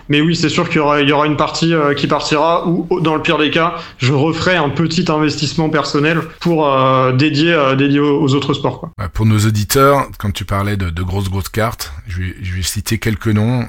mais 0.08 0.20
oui, 0.20 0.36
c'est 0.36 0.48
sûr 0.48 0.68
qu'il 0.68 0.78
y 0.78 1.12
aura 1.12 1.26
une 1.26 1.36
partie 1.36 1.74
euh, 1.74 1.94
qui 1.94 2.06
partira 2.06 2.66
au- 2.66 3.00
dans 3.00 3.14
le 3.14 3.22
pire 3.22 3.38
des 3.38 3.50
cas, 3.50 3.74
je 3.98 4.12
referai 4.12 4.56
un 4.56 4.68
petit 4.68 5.04
investissement 5.10 5.68
personnel 5.70 6.20
pour 6.40 6.68
euh, 6.68 7.12
dédier 7.12 7.52
euh, 7.52 8.02
aux, 8.02 8.34
autres 8.34 8.54
sports. 8.54 8.90
Pour 9.12 9.26
nos 9.26 9.38
auditeurs, 9.38 10.08
quand 10.18 10.32
tu 10.32 10.44
parlais 10.44 10.76
de, 10.76 11.02
grosses 11.02 11.28
grosses 11.30 11.48
cartes, 11.48 11.92
je 12.06 12.20
vais, 12.20 12.62
citer 12.62 12.98
quelques 12.98 13.28
noms. 13.28 13.66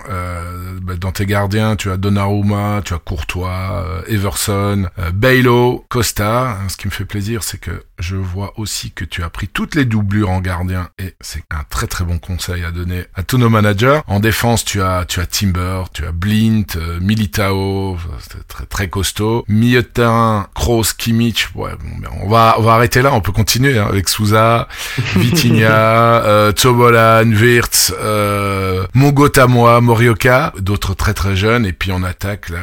Bah, 0.81 0.93
dans 0.99 1.11
tes 1.11 1.25
gardiens, 1.25 1.75
tu 1.75 1.91
as 1.91 1.97
Donnarumma, 1.97 2.81
tu 2.83 2.93
as 2.93 2.99
Courtois, 2.99 3.85
Everson, 4.07 4.87
Bailo, 5.13 5.85
Costa. 5.89 6.57
Ce 6.67 6.77
qui 6.77 6.87
me 6.87 6.91
fait 6.91 7.05
plaisir, 7.05 7.43
c'est 7.43 7.59
que 7.59 7.83
je 7.99 8.15
vois 8.15 8.53
aussi 8.57 8.91
que 8.91 9.05
tu 9.05 9.23
as 9.23 9.29
pris 9.29 9.47
toutes 9.47 9.75
les 9.75 9.85
doublures 9.85 10.29
en 10.29 10.41
gardien 10.41 10.89
et 10.99 11.15
c'est 11.21 11.43
un 11.51 11.63
très 11.69 11.87
très 11.87 12.03
bon 12.03 12.19
conseil 12.19 12.63
à 12.63 12.71
donner 12.71 13.05
à 13.15 13.23
tous 13.23 13.37
nos 13.37 13.49
managers. 13.49 14.01
En 14.07 14.19
défense, 14.19 14.65
tu 14.65 14.81
as 14.81 15.05
tu 15.05 15.19
as 15.19 15.25
Timber, 15.25 15.83
tu 15.93 16.05
as 16.05 16.11
Blint, 16.11 16.75
euh, 16.75 16.99
Militao, 16.99 17.97
c'est 18.19 18.47
très 18.47 18.65
très 18.65 18.89
costaud. 18.89 19.45
Milieu 19.47 19.81
de 19.81 19.87
terrain, 19.87 20.47
Kroos, 20.55 20.93
Kimmich. 20.97 21.49
Ouais, 21.55 21.71
bon, 21.79 22.09
on 22.21 22.29
va 22.29 22.55
on 22.57 22.61
va 22.61 22.73
arrêter 22.73 23.01
là. 23.01 23.13
On 23.13 23.21
peut 23.21 23.31
continuer 23.31 23.77
hein, 23.77 23.87
avec 23.87 24.09
Souza, 24.09 24.67
Vitinha, 25.15 26.23
euh, 26.25 26.51
Tobolan, 26.51 27.31
Wirtz, 27.31 27.93
euh, 27.99 28.85
Mongotamoa, 28.93 29.81
Morioka, 29.81 30.53
d'autres 30.59 30.93
très 30.93 31.13
très 31.13 31.35
jeunes. 31.35 31.65
Et 31.65 31.73
puis 31.73 31.91
en 31.91 32.03
attaque, 32.03 32.49
là, 32.49 32.59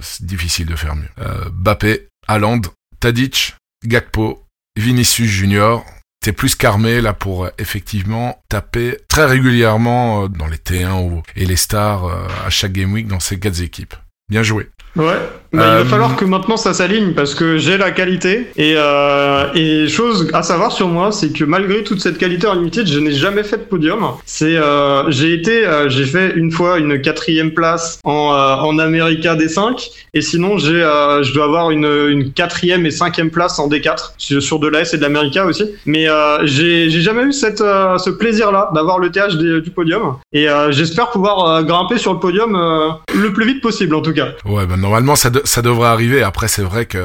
c'est 0.00 0.26
difficile 0.26 0.66
de 0.66 0.76
faire 0.76 0.96
mieux. 0.96 1.08
Euh, 1.20 1.44
Bappé, 1.52 2.08
Haaland, 2.28 2.62
Tadic, 3.00 3.54
Gakpo, 3.84 4.43
Vinicius 4.84 5.28
Junior. 5.30 5.84
T'es 6.20 6.32
plus 6.32 6.54
qu'armé 6.56 7.00
là 7.00 7.12
pour 7.12 7.44
euh, 7.44 7.50
effectivement 7.58 8.38
taper 8.48 8.98
très 9.08 9.26
régulièrement 9.26 10.24
euh, 10.24 10.28
dans 10.28 10.46
les 10.46 10.56
T1 10.56 11.02
ou- 11.08 11.22
et 11.36 11.44
les 11.44 11.56
stars 11.56 12.04
euh, 12.06 12.26
à 12.46 12.50
chaque 12.50 12.72
game 12.72 12.92
week 12.92 13.06
dans 13.06 13.20
ces 13.20 13.38
quatre 13.38 13.60
équipes. 13.60 13.94
Bien 14.30 14.42
joué. 14.42 14.70
Ouais. 14.96 15.04
Bah, 15.52 15.62
Il 15.62 15.70
Euh, 15.70 15.78
va 15.78 15.84
falloir 15.84 16.16
que 16.16 16.24
maintenant 16.24 16.56
ça 16.56 16.74
s'aligne 16.74 17.12
parce 17.12 17.32
que 17.36 17.58
j'ai 17.58 17.78
la 17.78 17.92
qualité 17.92 18.50
et, 18.56 18.74
euh, 18.76 19.44
et 19.54 19.86
chose 19.86 20.28
à 20.32 20.42
savoir 20.42 20.72
sur 20.72 20.88
moi, 20.88 21.12
c'est 21.12 21.32
que 21.32 21.44
malgré 21.44 21.84
toute 21.84 22.00
cette 22.00 22.18
qualité 22.18 22.48
unlimited, 22.48 22.88
je 22.88 22.98
n'ai 22.98 23.12
jamais 23.12 23.44
fait 23.44 23.58
de 23.58 23.62
podium. 23.62 24.04
C'est 24.26 24.56
euh, 24.56 25.08
j'ai 25.12 25.32
été, 25.32 25.64
euh, 25.64 25.88
j'ai 25.88 26.06
fait 26.06 26.32
une 26.34 26.50
fois 26.50 26.78
une 26.78 27.00
quatrième 27.00 27.52
place 27.52 28.00
en 28.02 28.32
euh, 28.34 28.54
en 28.68 28.80
America 28.80 29.36
D5 29.36 29.90
et 30.12 30.22
sinon 30.22 30.58
j'ai 30.58 30.82
euh, 30.82 31.22
je 31.22 31.32
dois 31.32 31.44
avoir 31.44 31.70
une, 31.70 31.86
une 32.08 32.32
quatrième 32.32 32.84
et 32.84 32.90
cinquième 32.90 33.30
place 33.30 33.60
en 33.60 33.68
D4 33.68 34.14
sur, 34.18 34.42
sur 34.42 34.58
de 34.58 34.66
l'AS 34.66 34.92
et 34.92 34.96
de 34.96 35.02
l'America 35.02 35.46
aussi. 35.46 35.66
Mais 35.86 36.08
euh, 36.08 36.38
j'ai 36.46 36.90
j'ai 36.90 37.00
jamais 37.00 37.22
eu 37.22 37.32
cette 37.32 37.60
euh, 37.60 37.96
ce 37.98 38.10
plaisir 38.10 38.50
là 38.50 38.70
d'avoir 38.74 38.98
le 38.98 39.10
TH 39.12 39.36
des- 39.36 39.60
du 39.60 39.70
podium 39.70 40.16
et 40.32 40.48
euh, 40.48 40.72
j'espère 40.72 41.10
pouvoir 41.10 41.48
euh, 41.48 41.62
grimper 41.62 41.96
sur 41.98 42.12
le 42.12 42.18
podium 42.18 42.56
euh, 42.56 42.88
le 43.14 43.32
plus 43.32 43.46
vite 43.46 43.60
possible 43.62 43.94
en 43.94 44.02
tout 44.02 44.12
cas. 44.12 44.30
Ouais, 44.44 44.66
bah, 44.66 44.74
normalement 44.84 45.16
ça, 45.16 45.30
de- 45.30 45.42
ça 45.44 45.62
devrait 45.62 45.88
arriver. 45.88 46.22
Après, 46.22 46.46
c'est 46.46 46.62
vrai 46.62 46.84
que 46.84 47.02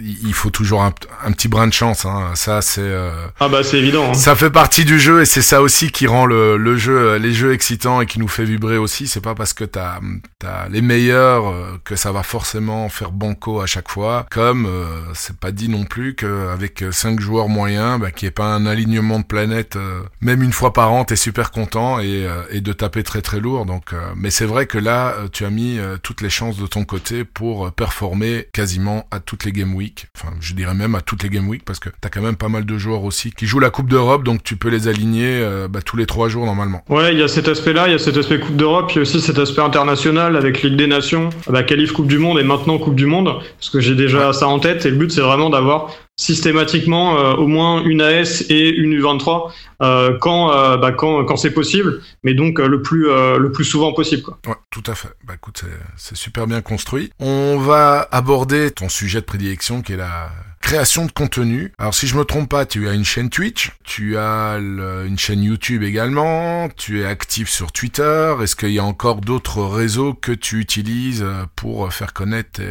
il 0.00 0.32
faut 0.34 0.50
toujours 0.50 0.82
un, 0.82 0.92
un 1.24 1.32
petit 1.32 1.48
brin 1.48 1.66
de 1.66 1.72
chance. 1.72 2.04
Hein. 2.04 2.30
Ça, 2.34 2.62
c'est 2.62 2.80
euh, 2.80 3.10
Ah 3.40 3.48
bah 3.48 3.62
c'est 3.62 3.78
évident. 3.78 4.10
hein. 4.10 4.14
ça 4.14 4.34
fait 4.36 4.50
partie 4.50 4.84
du 4.84 4.98
jeu 4.98 5.22
et 5.22 5.24
c'est 5.24 5.42
ça 5.42 5.62
aussi 5.62 5.90
qui 5.90 6.06
rend 6.06 6.26
le, 6.26 6.56
le 6.56 6.76
jeu, 6.76 6.96
euh, 6.96 7.18
les 7.18 7.32
jeux 7.32 7.52
excitants 7.52 8.00
et 8.00 8.06
qui 8.06 8.18
nous 8.18 8.28
fait 8.28 8.44
vibrer 8.44 8.78
aussi. 8.78 9.06
C'est 9.08 9.20
pas 9.20 9.34
parce 9.34 9.52
que 9.54 9.64
t'as 9.64 9.98
as 10.44 10.68
les 10.70 10.82
meilleurs 10.82 11.48
euh, 11.48 11.78
que 11.84 11.96
ça 11.96 12.12
va 12.12 12.22
forcément 12.22 12.88
faire 12.88 13.12
banco 13.12 13.60
à 13.60 13.66
chaque 13.66 13.88
fois. 13.90 14.26
Comme 14.30 14.66
euh, 14.66 14.86
c'est 15.14 15.36
pas 15.36 15.50
dit 15.52 15.68
non 15.68 15.84
plus 15.84 16.14
qu'avec 16.14 16.84
cinq 16.90 17.20
joueurs 17.20 17.48
moyens, 17.48 18.00
bah, 18.00 18.10
qu'il 18.10 18.26
n'y 18.26 18.28
ait 18.28 18.32
pas 18.32 18.46
un 18.54 18.66
alignement 18.66 19.18
de 19.18 19.24
planètes, 19.24 19.76
euh, 19.76 20.00
même 20.20 20.42
une 20.42 20.52
fois 20.52 20.72
par 20.72 20.92
an, 20.92 21.04
t'es 21.04 21.16
super 21.16 21.50
content 21.50 22.00
et, 22.00 22.26
euh, 22.26 22.42
et 22.50 22.60
de 22.60 22.72
taper 22.72 23.02
très 23.02 23.22
très 23.22 23.40
lourd. 23.40 23.66
Donc, 23.66 23.92
euh, 23.92 24.00
mais 24.16 24.30
c'est 24.30 24.46
vrai 24.46 24.66
que 24.66 24.78
là, 24.78 25.14
euh, 25.18 25.28
tu 25.32 25.44
as 25.44 25.50
mis 25.50 25.78
euh, 25.78 25.96
toutes 26.02 26.20
les 26.22 26.30
chances 26.30 26.56
de 26.56 26.66
ton 26.66 26.84
côté 26.84 27.24
pour 27.24 27.66
euh, 27.66 27.70
performer 27.70 28.48
quasiment 28.52 29.06
à 29.10 29.20
toutes 29.20 29.44
les 29.44 29.52
game 29.52 29.74
week. 29.74 29.81
Enfin, 30.16 30.34
je 30.40 30.54
dirais 30.54 30.74
même 30.74 30.94
à 30.94 31.00
toutes 31.00 31.22
les 31.22 31.28
game 31.28 31.48
week 31.48 31.64
parce 31.64 31.78
que 31.78 31.88
t'as 32.00 32.08
quand 32.08 32.22
même 32.22 32.36
pas 32.36 32.48
mal 32.48 32.64
de 32.64 32.78
joueurs 32.78 33.04
aussi 33.04 33.32
qui 33.32 33.46
jouent 33.46 33.58
la 33.58 33.70
Coupe 33.70 33.88
d'Europe, 33.88 34.24
donc 34.24 34.42
tu 34.42 34.56
peux 34.56 34.68
les 34.68 34.88
aligner 34.88 35.40
euh, 35.40 35.68
bah, 35.68 35.80
tous 35.82 35.96
les 35.96 36.06
trois 36.06 36.28
jours 36.28 36.46
normalement. 36.46 36.82
Ouais, 36.88 37.12
il 37.12 37.18
y 37.18 37.22
a 37.22 37.28
cet 37.28 37.48
aspect-là, 37.48 37.88
il 37.88 37.92
y 37.92 37.94
a 37.94 37.98
cet 37.98 38.16
aspect 38.16 38.38
Coupe 38.40 38.56
d'Europe, 38.56 38.90
il 38.92 38.96
y 38.96 38.98
a 38.98 39.02
aussi 39.02 39.20
cet 39.20 39.38
aspect 39.38 39.62
international 39.62 40.36
avec 40.36 40.62
Ligue 40.62 40.76
des 40.76 40.86
Nations, 40.86 41.30
bah, 41.48 41.62
qualif 41.62 41.92
Coupe 41.92 42.08
du 42.08 42.18
Monde 42.18 42.38
et 42.38 42.44
maintenant 42.44 42.78
Coupe 42.78 42.96
du 42.96 43.06
Monde, 43.06 43.40
parce 43.58 43.70
que 43.70 43.80
j'ai 43.80 43.94
déjà 43.94 44.32
ça 44.32 44.48
en 44.48 44.58
tête 44.58 44.86
et 44.86 44.90
le 44.90 44.96
but 44.96 45.10
c'est 45.10 45.20
vraiment 45.20 45.50
d'avoir 45.50 45.90
systématiquement 46.16 47.18
euh, 47.18 47.34
au 47.34 47.46
moins 47.46 47.82
une 47.84 48.00
AS 48.00 48.44
et 48.48 48.68
une 48.68 48.94
U23 48.98 49.50
euh, 49.82 50.16
quand, 50.20 50.52
euh, 50.52 50.76
bah, 50.76 50.92
quand, 50.92 51.24
quand 51.24 51.36
c'est 51.36 51.50
possible, 51.52 52.00
mais 52.22 52.34
donc 52.34 52.58
le, 52.58 52.82
plus, 52.82 53.06
le 53.06 53.50
plus 53.52 53.64
souvent 53.64 53.92
possible. 53.92 54.22
Quoi. 54.22 54.38
Ouais, 54.46 54.54
tout 54.70 54.82
à 54.86 54.94
fait. 54.94 55.08
Bah 55.24 55.34
écoute, 55.34 55.64
c'est- 55.96 56.14
super 56.14 56.46
bien 56.46 56.60
construit. 56.60 57.10
On 57.18 57.58
va 57.58 58.06
aborder 58.12 58.70
ton 58.70 58.88
sujet 58.88 59.20
de 59.20 59.24
prédilection 59.24 59.82
qui 59.82 59.94
est 59.94 59.96
la 59.96 60.30
création 60.60 61.06
de 61.06 61.10
contenu. 61.10 61.72
Alors 61.78 61.94
si 61.94 62.06
je 62.06 62.16
me 62.16 62.24
trompe 62.24 62.48
pas, 62.48 62.66
tu 62.66 62.88
as 62.88 62.92
une 62.92 63.04
chaîne 63.04 63.30
Twitch, 63.30 63.72
tu 63.82 64.16
as 64.18 64.58
une 64.58 65.18
chaîne 65.18 65.42
YouTube 65.42 65.82
également, 65.82 66.68
tu 66.76 67.00
es 67.00 67.04
actif 67.04 67.48
sur 67.48 67.72
Twitter. 67.72 68.34
Est-ce 68.42 68.54
qu'il 68.54 68.70
y 68.70 68.78
a 68.78 68.84
encore 68.84 69.20
d'autres 69.22 69.62
réseaux 69.64 70.14
que 70.14 70.32
tu 70.32 70.60
utilises 70.60 71.26
pour 71.56 71.92
faire 71.92 72.12
connaître 72.12 72.52
tes, 72.52 72.68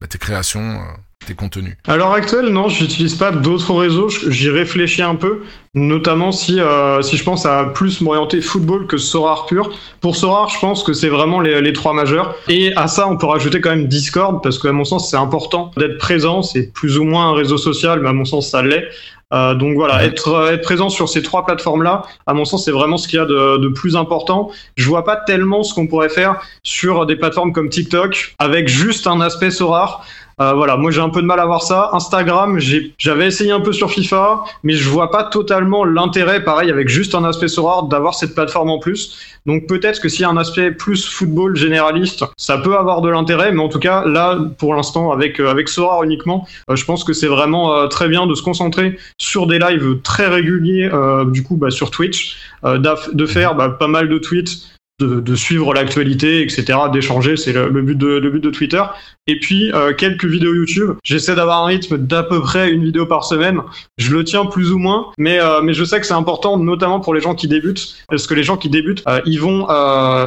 bah, 0.00 0.08
créations, 0.20 0.80
tes 1.24 1.34
contenus 1.34 1.76
À 1.86 1.96
l'heure 1.96 2.12
actuelle, 2.12 2.46
non, 2.48 2.68
je 2.68 2.82
n'utilise 2.82 3.14
pas 3.14 3.30
d'autres 3.32 3.74
réseaux. 3.74 4.08
J'y 4.28 4.48
réfléchis 4.50 5.02
un 5.02 5.14
peu, 5.14 5.42
notamment 5.74 6.32
si, 6.32 6.60
euh, 6.60 7.02
si 7.02 7.16
je 7.16 7.24
pense 7.24 7.46
à 7.46 7.64
plus 7.64 8.00
m'orienter 8.00 8.40
football 8.40 8.86
que 8.86 8.96
Sorar 8.98 9.46
pur. 9.46 9.70
Pour 10.00 10.16
Sorar, 10.16 10.48
je 10.50 10.58
pense 10.58 10.82
que 10.82 10.92
c'est 10.92 11.08
vraiment 11.08 11.40
les, 11.40 11.60
les 11.60 11.72
trois 11.72 11.92
majeurs. 11.92 12.34
Et 12.48 12.74
à 12.76 12.86
ça, 12.88 13.08
on 13.08 13.16
peut 13.16 13.26
rajouter 13.26 13.60
quand 13.60 13.70
même 13.70 13.86
Discord, 13.88 14.42
parce 14.42 14.58
qu'à 14.58 14.72
mon 14.72 14.84
sens, 14.84 15.10
c'est 15.10 15.16
important 15.16 15.70
d'être 15.76 15.98
présent. 15.98 16.42
C'est 16.42 16.72
plus 16.72 16.98
ou 16.98 17.04
moins 17.04 17.30
un 17.30 17.34
réseau 17.34 17.56
social, 17.58 18.00
mais 18.00 18.08
à 18.08 18.12
mon 18.12 18.24
sens, 18.24 18.48
ça 18.50 18.62
l'est. 18.62 18.84
Euh, 19.32 19.54
donc 19.54 19.74
voilà, 19.74 19.96
Ouais. 19.96 20.06
être, 20.06 20.48
être 20.52 20.62
présent 20.62 20.88
sur 20.90 21.08
ces 21.08 21.20
trois 21.22 21.44
plateformes-là, 21.44 22.02
à 22.26 22.34
mon 22.34 22.44
sens, 22.44 22.66
c'est 22.66 22.70
vraiment 22.70 22.98
ce 22.98 23.08
qu'il 23.08 23.18
y 23.18 23.22
a 23.22 23.24
de, 23.24 23.56
de 23.56 23.68
plus 23.68 23.96
important. 23.96 24.50
Je 24.76 24.86
vois 24.88 25.04
pas 25.04 25.16
tellement 25.16 25.64
ce 25.64 25.74
qu'on 25.74 25.88
pourrait 25.88 26.10
faire 26.10 26.40
sur 26.62 27.04
des 27.06 27.16
plateformes 27.16 27.52
comme 27.52 27.68
TikTok, 27.68 28.34
avec 28.38 28.68
juste 28.68 29.06
un 29.08 29.20
aspect 29.20 29.50
Sorar. 29.50 30.06
Euh, 30.40 30.52
voilà, 30.54 30.76
moi 30.76 30.90
j'ai 30.90 31.00
un 31.00 31.10
peu 31.10 31.22
de 31.22 31.26
mal 31.26 31.40
à 31.40 31.46
voir 31.46 31.62
ça. 31.62 31.90
Instagram, 31.92 32.58
j'avais 32.98 33.26
essayé 33.26 33.52
un 33.52 33.60
peu 33.60 33.72
sur 33.72 33.90
FIFA, 33.90 34.44
mais 34.62 34.74
je 34.74 34.88
vois 34.88 35.10
pas 35.10 35.24
totalement 35.24 35.84
l'intérêt, 35.84 36.44
pareil, 36.44 36.70
avec 36.70 36.88
juste 36.88 37.14
un 37.14 37.24
aspect 37.24 37.48
Sorare, 37.48 37.84
d'avoir 37.84 38.14
cette 38.14 38.34
plateforme 38.34 38.70
en 38.70 38.78
plus. 38.78 39.18
Donc 39.46 39.66
peut-être 39.66 40.00
que 40.00 40.08
s'il 40.08 40.22
y 40.22 40.24
a 40.24 40.30
un 40.30 40.36
aspect 40.36 40.70
plus 40.70 41.06
football 41.06 41.54
généraliste, 41.54 42.24
ça 42.36 42.58
peut 42.58 42.76
avoir 42.76 43.02
de 43.02 43.10
l'intérêt, 43.10 43.52
mais 43.52 43.60
en 43.60 43.68
tout 43.68 43.78
cas, 43.78 44.04
là, 44.06 44.38
pour 44.58 44.74
l'instant, 44.74 45.12
avec, 45.12 45.38
euh, 45.38 45.50
avec 45.50 45.68
Sorare 45.68 46.02
uniquement, 46.02 46.46
euh, 46.70 46.76
je 46.76 46.84
pense 46.84 47.04
que 47.04 47.12
c'est 47.12 47.26
vraiment 47.26 47.74
euh, 47.74 47.86
très 47.86 48.08
bien 48.08 48.26
de 48.26 48.34
se 48.34 48.42
concentrer 48.42 48.98
sur 49.18 49.46
des 49.46 49.58
lives 49.58 50.00
très 50.02 50.28
réguliers, 50.28 50.90
du 51.26 51.42
coup, 51.42 51.56
bah, 51.56 51.70
sur 51.70 51.90
Twitch, 51.90 52.38
de 52.62 53.26
faire 53.26 53.54
bah, 53.54 53.68
pas 53.68 53.88
mal 53.88 54.08
de 54.08 54.18
tweets 54.18 54.73
de, 55.00 55.34
suivre 55.34 55.74
l'actualité, 55.74 56.42
etc., 56.42 56.78
d'échanger, 56.92 57.36
c'est 57.36 57.52
le, 57.52 57.82
but 57.82 57.98
de, 57.98 58.06
le 58.06 58.30
but 58.30 58.40
de 58.40 58.50
Twitter. 58.50 58.82
Et 59.26 59.40
puis 59.40 59.72
euh, 59.72 59.94
quelques 59.94 60.26
vidéos 60.26 60.54
YouTube. 60.54 60.96
J'essaie 61.02 61.34
d'avoir 61.34 61.62
un 61.62 61.66
rythme 61.66 61.96
d'à 61.96 62.22
peu 62.22 62.42
près 62.42 62.70
une 62.70 62.84
vidéo 62.84 63.06
par 63.06 63.24
semaine. 63.24 63.60
Je 63.96 64.14
le 64.14 64.22
tiens 64.22 64.44
plus 64.44 64.70
ou 64.70 64.78
moins, 64.78 65.06
mais 65.16 65.40
euh, 65.40 65.62
mais 65.62 65.72
je 65.72 65.82
sais 65.82 65.98
que 65.98 66.06
c'est 66.06 66.12
important, 66.12 66.58
notamment 66.58 67.00
pour 67.00 67.14
les 67.14 67.22
gens 67.22 67.34
qui 67.34 67.48
débutent, 67.48 67.96
parce 68.08 68.26
que 68.26 68.34
les 68.34 68.42
gens 68.42 68.58
qui 68.58 68.68
débutent, 68.68 69.02
euh, 69.08 69.20
ils 69.24 69.40
vont 69.40 69.66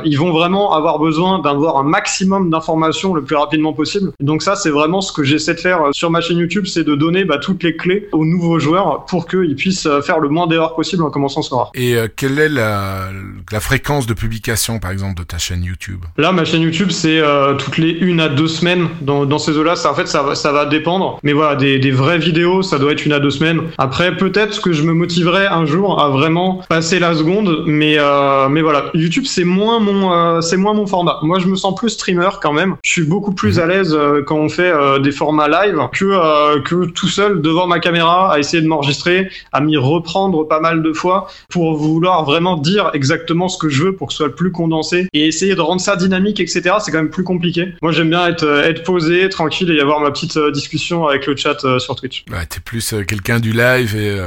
ils 0.03 0.17
vont 0.17 0.32
vraiment 0.32 0.73
avoir 0.73 0.97
besoin 0.97 1.39
d'avoir 1.39 1.77
un 1.77 1.84
maximum 1.84 2.49
d'informations 2.49 3.13
le 3.13 3.23
plus 3.23 3.36
rapidement 3.36 3.73
possible. 3.73 4.12
Donc 4.19 4.41
ça, 4.41 4.56
c'est 4.56 4.71
vraiment 4.71 5.01
ce 5.01 5.13
que 5.13 5.23
j'essaie 5.23 5.53
de 5.53 5.60
faire 5.60 5.89
sur 5.91 6.10
ma 6.10 6.21
chaîne 6.21 6.38
YouTube, 6.38 6.65
c'est 6.65 6.84
de 6.84 6.95
donner 6.95 7.23
bah, 7.23 7.38
toutes 7.38 7.62
les 7.62 7.75
clés 7.75 8.10
aux 8.12 8.25
nouveaux 8.25 8.58
joueurs 8.58 9.06
pour 9.06 9.27
qu'ils 9.27 9.56
puissent 9.56 9.88
faire 10.03 10.19
le 10.19 10.30
moins 10.30 10.47
d'erreurs 10.47 10.75
possible 10.75 11.03
en 11.03 11.12
commençant 11.12 11.43
ce 11.43 11.49
soir. 11.49 11.69
Et 11.75 11.95
quelle 12.15 12.39
est 12.39 12.49
la 12.49 13.12
fréquence 13.60 14.08
de 14.08 14.15
publication, 14.15 14.56
par 14.81 14.91
exemple, 14.91 15.19
de 15.19 15.23
ta 15.23 15.37
chaîne 15.37 15.63
YouTube? 15.63 16.01
Là, 16.17 16.31
ma 16.31 16.43
chaîne 16.45 16.61
YouTube, 16.61 16.89
c'est 16.91 17.19
euh, 17.19 17.53
toutes 17.55 17.77
les 17.77 17.91
une 17.91 18.19
à 18.19 18.27
deux 18.29 18.47
semaines. 18.47 18.87
Dans, 19.01 19.25
dans 19.25 19.39
ces 19.39 19.57
eaux-là, 19.57 19.75
ça, 19.75 19.91
en 19.91 19.95
fait, 19.95 20.07
ça, 20.07 20.23
va- 20.23 20.35
ça 20.35 20.51
va 20.51 20.65
dépendre. 20.65 21.19
Mais 21.23 21.33
voilà, 21.33 21.55
des, 21.55 21.79
des 21.79 21.91
vraies 21.91 22.17
vidéos, 22.17 22.61
ça 22.61 22.79
doit 22.79 22.91
être 22.91 23.05
une 23.05 23.13
à 23.13 23.19
deux 23.19 23.29
semaines. 23.29 23.61
Après, 23.77 24.15
peut-être 24.17 24.61
que 24.61 24.73
je 24.73 24.83
me 24.83 24.93
motiverai 24.93 25.47
un 25.47 25.65
jour 25.65 26.01
à 26.01 26.09
vraiment 26.09 26.61
passer 26.69 26.99
la 26.99 27.13
seconde. 27.13 27.63
Mais, 27.65 27.95
euh, 27.97 28.49
mais 28.49 28.61
voilà, 28.61 28.85
YouTube, 28.93 29.25
c'est 29.27 29.43
moins 29.43 29.79
mon, 29.79 30.11
euh, 30.11 30.41
c'est 30.41 30.57
moins 30.57 30.73
mon 30.73 30.87
format. 30.87 31.19
Moi, 31.23 31.39
je 31.39 31.47
me 31.47 31.55
sens 31.55 31.75
plus 31.75 31.89
streamer 31.91 32.29
quand 32.41 32.53
même. 32.53 32.75
Je 32.83 32.91
suis 32.91 33.03
beaucoup 33.03 33.33
plus 33.33 33.59
à 33.59 33.65
l'aise 33.67 33.97
quand 34.25 34.37
on 34.37 34.49
fait 34.49 34.73
des 35.01 35.11
formats 35.11 35.47
live 35.47 35.77
que, 35.93 36.59
que 36.59 36.85
tout 36.85 37.07
seul 37.07 37.41
devant 37.41 37.67
ma 37.67 37.79
caméra 37.79 38.33
à 38.33 38.39
essayer 38.39 38.61
de 38.61 38.67
m'enregistrer, 38.67 39.29
à 39.51 39.61
m'y 39.61 39.77
reprendre 39.77 40.47
pas 40.47 40.59
mal 40.59 40.81
de 40.81 40.93
fois 40.93 41.27
pour 41.49 41.75
vouloir 41.75 42.23
vraiment 42.25 42.55
dire 42.57 42.89
exactement 42.93 43.47
ce 43.47 43.57
que 43.57 43.69
je 43.69 43.83
veux 43.83 43.95
pour 43.95 44.07
que 44.07 44.13
ce 44.13 44.17
soit 44.17 44.27
le 44.27 44.33
plus 44.35 44.46
condensé 44.51 45.07
et 45.13 45.27
essayer 45.27 45.55
de 45.55 45.62
rendre 45.62 45.81
ça 45.81 45.95
dynamique, 45.95 46.39
etc. 46.39 46.75
C'est 46.79 46.91
quand 46.91 46.97
même 46.97 47.10
plus 47.10 47.23
compliqué. 47.23 47.73
Moi, 47.81 47.91
j'aime 47.91 48.10
bien 48.10 48.27
être, 48.27 48.43
euh, 48.43 48.73
posé, 48.86 49.27
tranquille 49.29 49.71
et 49.71 49.79
avoir 49.79 49.99
ma 49.99 50.12
petite 50.12 50.38
euh, 50.38 50.51
discussion 50.51 51.07
avec 51.07 51.25
le 51.25 51.36
chat 51.36 51.63
euh, 51.65 51.79
sur 51.79 51.95
Twitch. 51.95 52.23
bah, 52.29 52.45
T'es 52.45 52.60
plus 52.60 52.93
quelqu'un 53.07 53.39
du 53.39 53.51
live 53.51 53.95
et 53.95 54.17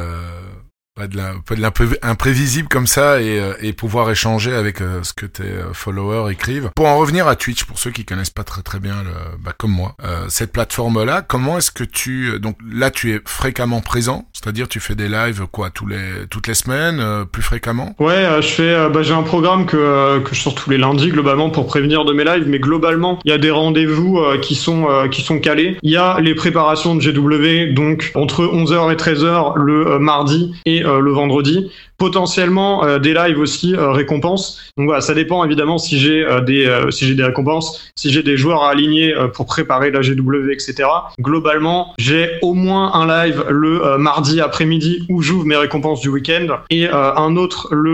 pas 0.96 1.06
de 1.06 1.16
la- 1.16 1.34
imprévisible 2.02 2.68
comme 2.68 2.86
ça 2.86 3.20
et, 3.20 3.38
euh, 3.38 3.52
et 3.60 3.72
pouvoir 3.72 4.10
échanger 4.10 4.52
avec 4.52 4.80
euh, 4.80 5.02
ce 5.02 5.12
que 5.12 5.26
tes 5.26 5.44
euh, 5.44 5.72
followers 5.72 6.32
écrivent. 6.32 6.70
Pour 6.74 6.86
en 6.86 6.98
revenir 6.98 7.28
à 7.28 7.36
Twitch, 7.36 7.64
pour 7.64 7.78
ceux 7.78 7.90
qui 7.90 8.04
connaissent 8.04 8.30
pas 8.30 8.42
très 8.44 8.62
très 8.62 8.80
bien, 8.80 8.96
le, 9.04 9.10
bah, 9.42 9.52
comme 9.56 9.70
moi, 9.70 9.94
euh, 10.04 10.24
cette 10.28 10.52
plateforme-là, 10.52 11.22
comment 11.22 11.58
est-ce 11.58 11.70
que 11.70 11.84
tu... 11.84 12.38
Donc 12.40 12.56
là, 12.72 12.90
tu 12.90 13.12
es 13.14 13.20
fréquemment 13.24 13.80
présent, 13.80 14.28
c'est-à-dire 14.32 14.68
tu 14.68 14.80
fais 14.80 14.94
des 14.94 15.08
lives 15.08 15.46
quoi 15.52 15.70
tous 15.70 15.86
les 15.86 16.00
toutes 16.28 16.48
les 16.48 16.54
semaines, 16.54 16.98
euh, 17.00 17.24
plus 17.24 17.42
fréquemment? 17.42 17.94
Ouais, 17.98 18.12
euh, 18.14 18.42
je 18.42 18.48
fais, 18.48 18.70
euh, 18.74 18.88
bah, 18.88 19.02
j'ai 19.02 19.14
un 19.14 19.22
programme 19.22 19.66
que, 19.66 19.76
euh, 19.76 20.20
que 20.20 20.34
je 20.34 20.40
sors 20.40 20.54
tous 20.54 20.70
les 20.70 20.78
lundis 20.78 21.10
globalement 21.10 21.50
pour 21.50 21.66
prévenir 21.66 22.04
de 22.04 22.12
mes 22.12 22.24
lives, 22.24 22.44
mais 22.48 22.58
globalement, 22.58 23.20
il 23.24 23.30
y 23.30 23.34
a 23.34 23.38
des 23.38 23.50
rendez-vous 23.50 24.18
euh, 24.18 24.38
qui 24.38 24.54
sont 24.56 24.88
euh, 24.90 25.08
qui 25.08 25.22
sont 25.22 25.38
calés. 25.38 25.76
Il 25.82 25.90
y 25.90 25.96
a 25.96 26.18
les 26.20 26.34
préparations 26.34 26.94
de 26.96 27.00
GW, 27.00 27.74
donc 27.74 28.10
entre 28.14 28.42
11h 28.44 28.92
et 28.92 28.96
13h 28.96 29.56
le 29.56 29.86
euh, 29.86 29.98
mardi 29.98 30.54
et 30.66 30.84
euh, 30.84 30.89
le 30.98 31.10
vendredi. 31.12 31.70
Potentiellement 32.00 32.82
euh, 32.82 32.98
des 32.98 33.12
lives 33.12 33.38
aussi 33.38 33.74
euh, 33.74 33.90
récompenses. 33.90 34.58
Donc 34.78 34.86
voilà, 34.86 35.02
ça 35.02 35.12
dépend 35.12 35.44
évidemment 35.44 35.76
si 35.76 35.98
j'ai 35.98 36.24
euh, 36.24 36.40
des 36.40 36.64
euh, 36.64 36.90
si 36.90 37.06
j'ai 37.06 37.14
des 37.14 37.22
récompenses, 37.22 37.92
si 37.94 38.10
j'ai 38.10 38.22
des 38.22 38.38
joueurs 38.38 38.64
à 38.64 38.70
aligner 38.70 39.14
euh, 39.14 39.28
pour 39.28 39.44
préparer 39.44 39.90
la 39.90 40.00
GW, 40.00 40.50
etc. 40.50 40.88
Globalement, 41.20 41.92
j'ai 41.98 42.30
au 42.40 42.54
moins 42.54 42.94
un 42.94 43.06
live 43.06 43.44
le 43.50 43.84
euh, 43.84 43.98
mardi 43.98 44.40
après-midi 44.40 45.04
où 45.10 45.20
j'ouvre 45.20 45.44
mes 45.44 45.56
récompenses 45.56 46.00
du 46.00 46.08
week-end 46.08 46.46
et 46.70 46.88
un 46.88 47.36
autre 47.36 47.68
le 47.70 47.90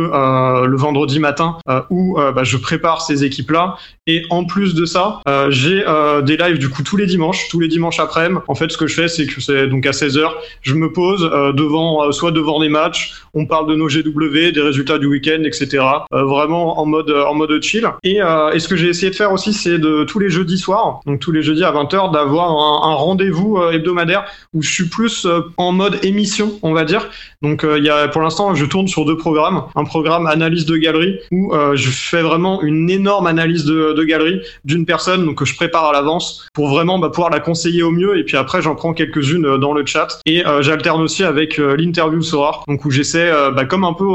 le 0.67 0.77
vendredi 0.77 1.19
matin 1.19 1.57
où 1.91 2.17
bah, 2.17 2.45
je 2.45 2.57
prépare 2.57 3.03
ces 3.03 3.25
équipes-là. 3.25 3.77
Et 4.07 4.23
en 4.31 4.45
plus 4.45 4.75
de 4.75 4.85
ça, 4.85 5.21
j'ai 5.49 5.85
des 6.23 6.37
lives 6.37 6.59
du 6.59 6.69
coup 6.69 6.85
tous 6.85 6.97
les 6.97 7.07
dimanches, 7.07 7.49
tous 7.49 7.59
les 7.59 7.67
dimanches 7.67 7.99
après-midi. 7.99 8.41
En 8.47 8.55
fait, 8.55 8.71
ce 8.71 8.77
que 8.77 8.87
je 8.87 8.95
fais, 8.95 9.09
c'est 9.09 9.27
que 9.27 9.41
c'est 9.41 9.67
donc 9.67 9.85
à 9.87 9.91
16h, 9.91 10.29
je 10.63 10.75
me 10.75 10.93
pose 10.93 11.23
devant, 11.55 12.13
soit 12.13 12.31
devant 12.31 12.61
des 12.61 12.69
matchs, 12.69 13.15
on 13.35 13.47
parle 13.47 13.69
de 13.69 13.75
nos 13.75 13.89
GW, 14.03 14.53
des 14.53 14.61
résultats 14.61 14.99
du 14.99 15.07
week-end, 15.07 15.43
etc. 15.45 15.85
vraiment 16.11 16.79
en 16.79 16.87
mode 16.87 17.11
en 17.11 17.35
mode 17.35 17.63
chill. 17.63 17.89
Et, 18.03 18.19
et 18.53 18.59
ce 18.59 18.69
que 18.69 18.77
j'ai 18.77 18.89
essayé 18.89 19.11
de 19.11 19.17
faire 19.17 19.33
aussi, 19.33 19.53
c'est 19.53 19.79
de 19.79 20.05
tous 20.05 20.19
les 20.19 20.31
jeudis 20.31 20.59
soirs, 20.59 21.01
donc 21.07 21.21
tous 21.21 21.33
les 21.33 21.43
jeudis 21.43 21.65
à 21.65 21.73
20h, 21.73 22.13
d'avoir 22.13 22.51
un, 22.51 22.95
rendez-vous 22.95 23.61
hebdomadaire 23.73 24.25
où 24.55 24.63
je 24.63 24.71
suis 24.71 24.89
plus 24.89 25.27
en 25.57 25.73
mode 25.73 25.99
émission, 26.05 26.59
on 26.63 26.73
va 26.73 26.85
dire. 26.85 27.09
Donc 27.43 27.65
il 27.77 27.85
y 27.85 27.91
a 27.91 28.09
pour 28.09 28.23
l'instant, 28.23 28.55
je 28.55 28.65
tourne 28.65 28.89
sur 28.89 29.05
deux 29.05 29.17
programmes, 29.17 29.65
un 29.75 29.85
programme 29.85 30.27
analyse 30.27 30.67
de 30.67 30.77
galerie 30.77 31.19
où 31.31 31.53
je 31.75 31.91
fais 31.91 32.23
vraiment 32.23 32.63
une 32.63 32.91
énorme 32.91 33.27
analyse 33.27 33.65
de, 33.65 33.93
de 33.93 34.05
galerie 34.05 34.41
d'une 34.65 34.87
personne 34.87 35.25
donc 35.25 35.39
que 35.39 35.45
je 35.45 35.55
prépare 35.55 35.87
à 35.87 35.93
l'avance 35.93 36.49
pour 36.53 36.69
vraiment 36.69 36.99
bah, 36.99 37.11
pouvoir 37.11 37.31
la 37.31 37.41
conseiller 37.41 37.83
au 37.83 37.91
mieux 37.91 38.19
et 38.19 38.25
puis 38.25 38.37
après 38.37 38.63
j'en 38.63 38.75
prends 38.75 38.95
quelques-unes 38.95 39.47
euh, 39.47 39.59
dans 39.59 39.73
le 39.73 39.85
chat 39.87 40.21
et 40.27 40.47
euh, 40.47 40.63
j'alterne 40.63 41.03
aussi 41.03 41.25
avec 41.25 41.59
euh, 41.59 41.77
l'interview 41.77 42.23
Sora 42.23 42.63
donc 42.67 42.85
où 42.85 42.91
j'essaie 42.91 43.31
bah, 43.55 43.65
comme 43.65 43.85
un 43.87 43.93
peu 43.93 44.07